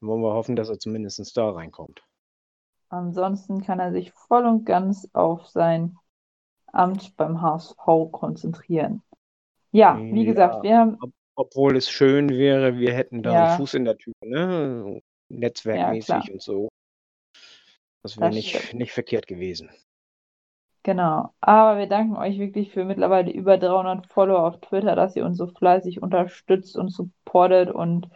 Wollen 0.00 0.22
wir 0.22 0.34
hoffen, 0.34 0.56
dass 0.56 0.68
er 0.68 0.78
zumindest 0.78 1.36
da 1.36 1.50
reinkommt. 1.50 2.04
Ansonsten 2.88 3.62
kann 3.62 3.80
er 3.80 3.92
sich 3.92 4.12
voll 4.12 4.44
und 4.44 4.64
ganz 4.64 5.08
auf 5.14 5.46
sein 5.48 5.96
Amt 6.66 7.16
beim 7.16 7.40
HSV 7.40 7.76
konzentrieren. 8.12 9.02
Ja, 9.72 9.96
wie 9.96 10.24
Ja. 10.24 10.32
gesagt, 10.32 10.62
wir 10.62 10.78
haben, 10.78 10.98
Obwohl 11.36 11.76
es 11.76 11.90
schön 11.90 12.28
wäre, 12.30 12.78
wir 12.78 12.92
hätten 12.94 13.22
da 13.22 13.32
Ja. 13.32 13.44
einen 13.44 13.56
Fuß 13.58 13.74
in 13.74 13.84
der 13.84 13.96
Tür, 13.96 14.14
ne? 14.22 15.00
Netzwerkmäßig 15.30 16.32
und 16.32 16.42
so. 16.42 16.68
Das 18.04 18.20
wäre 18.20 18.30
nicht, 18.30 18.74
nicht 18.74 18.92
verkehrt 18.92 19.26
gewesen. 19.26 19.70
genau. 20.82 21.32
Aber 21.40 21.78
wir 21.78 21.86
danken 21.86 22.16
euch 22.16 22.38
wirklich 22.38 22.70
für 22.70 22.84
mittlerweile 22.84 23.32
über 23.32 23.56
300 23.56 24.06
Follower 24.12 24.46
auf 24.46 24.60
Twitter, 24.60 24.94
dass 24.94 25.16
ihr 25.16 25.24
uns 25.24 25.38
so 25.38 25.46
fleißig 25.46 26.02
unterstützt 26.02 26.76
und 26.76 26.90
supportet 26.90 27.70
und 27.70 28.10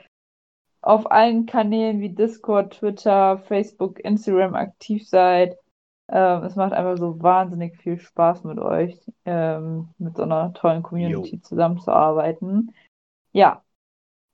auf 0.83 1.11
allen 1.11 1.47
Kanälen 1.47 2.01
wie 2.01 2.11
Discord, 2.11 2.75
Twitter, 2.75 3.39
Facebook, 3.39 3.99
Instagram 4.01 4.55
aktiv 4.55 5.09
seid. 5.09 5.57
Ähm, 6.11 6.43
es 6.45 6.55
macht 6.55 6.75
einfach 6.75 6.99
so 6.99 7.23
wahnsinnig 7.23 7.79
viel 7.79 7.99
Spaß 7.99 8.45
mit 8.45 8.59
euch, 8.59 8.95
ähm, 9.25 9.89
mit 9.97 10.17
so 10.17 10.23
einer 10.25 10.53
tollen 10.53 10.83
Community 10.83 11.41
zusammenzuarbeiten. 11.41 12.75
Ja, 13.33 13.63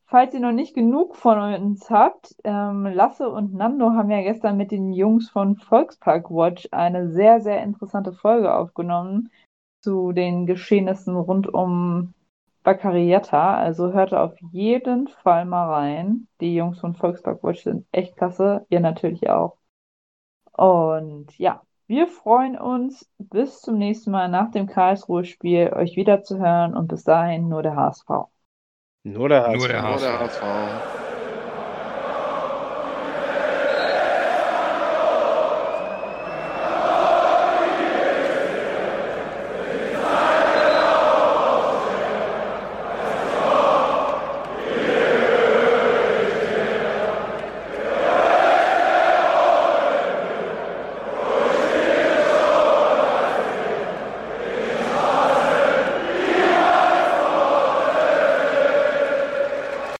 falls 0.07 0.35
ihr 0.35 0.41
noch 0.41 0.53
nicht 0.53 0.75
genug 0.75 1.17
von 1.17 1.39
uns 1.39 1.91
habt, 1.91 2.35
ähm, 2.45 2.87
Lasse 2.87 3.29
und 3.29 3.55
Nando 3.55 3.93
haben 3.93 4.11
ja 4.11 4.23
gestern 4.23 4.57
mit 4.57 4.71
den 4.71 4.93
Jungs 4.93 5.31
von 5.31 5.57
Volkspark 5.57 6.31
Watch 6.31 6.69
eine 6.73 7.11
sehr, 7.11 7.41
sehr 7.41 7.63
interessante 7.63 8.13
Folge 8.13 8.55
aufgenommen 8.55 9.31
zu 9.81 10.13
den 10.13 10.47
Geschehnissen 10.47 11.17
rund 11.17 11.53
um 11.53 12.15
Baccariata. 12.63 13.57
Also 13.57 13.93
hört 13.93 14.15
auf 14.15 14.35
jeden 14.53 15.09
Fall 15.09 15.45
mal 15.45 15.73
rein. 15.73 16.29
Die 16.41 16.55
Jungs 16.55 16.81
von 16.81 16.95
Volkspark 16.95 17.43
Watch 17.43 17.63
sind 17.63 17.87
echt 17.93 18.17
klasse. 18.17 18.67
Ihr 18.71 18.81
natürlich 18.81 19.29
auch. 19.31 19.57
Und 20.53 21.37
ja, 21.39 21.63
wir 21.87 22.07
freuen 22.07 22.59
uns 22.59 23.11
bis 23.19 23.61
zum 23.61 23.77
nächsten 23.79 24.11
Mal 24.11 24.29
nach 24.29 24.51
dem 24.51 24.67
Karlsruhe-Spiel 24.67 25.73
euch 25.75 25.97
wieder 25.97 26.23
zu 26.23 26.39
hören 26.39 26.75
und 26.75 26.89
bis 26.89 27.05
dahin 27.05 27.49
nur 27.49 27.63
der 27.63 27.77
HSV. 27.77 28.34
Nur 29.05 29.29
der 29.31 29.47
Nur 29.49 29.69
der 29.69 29.83
Nur 29.83 30.01
HSV. 30.01 30.01
der 30.01 30.19
HSV. 30.19 30.43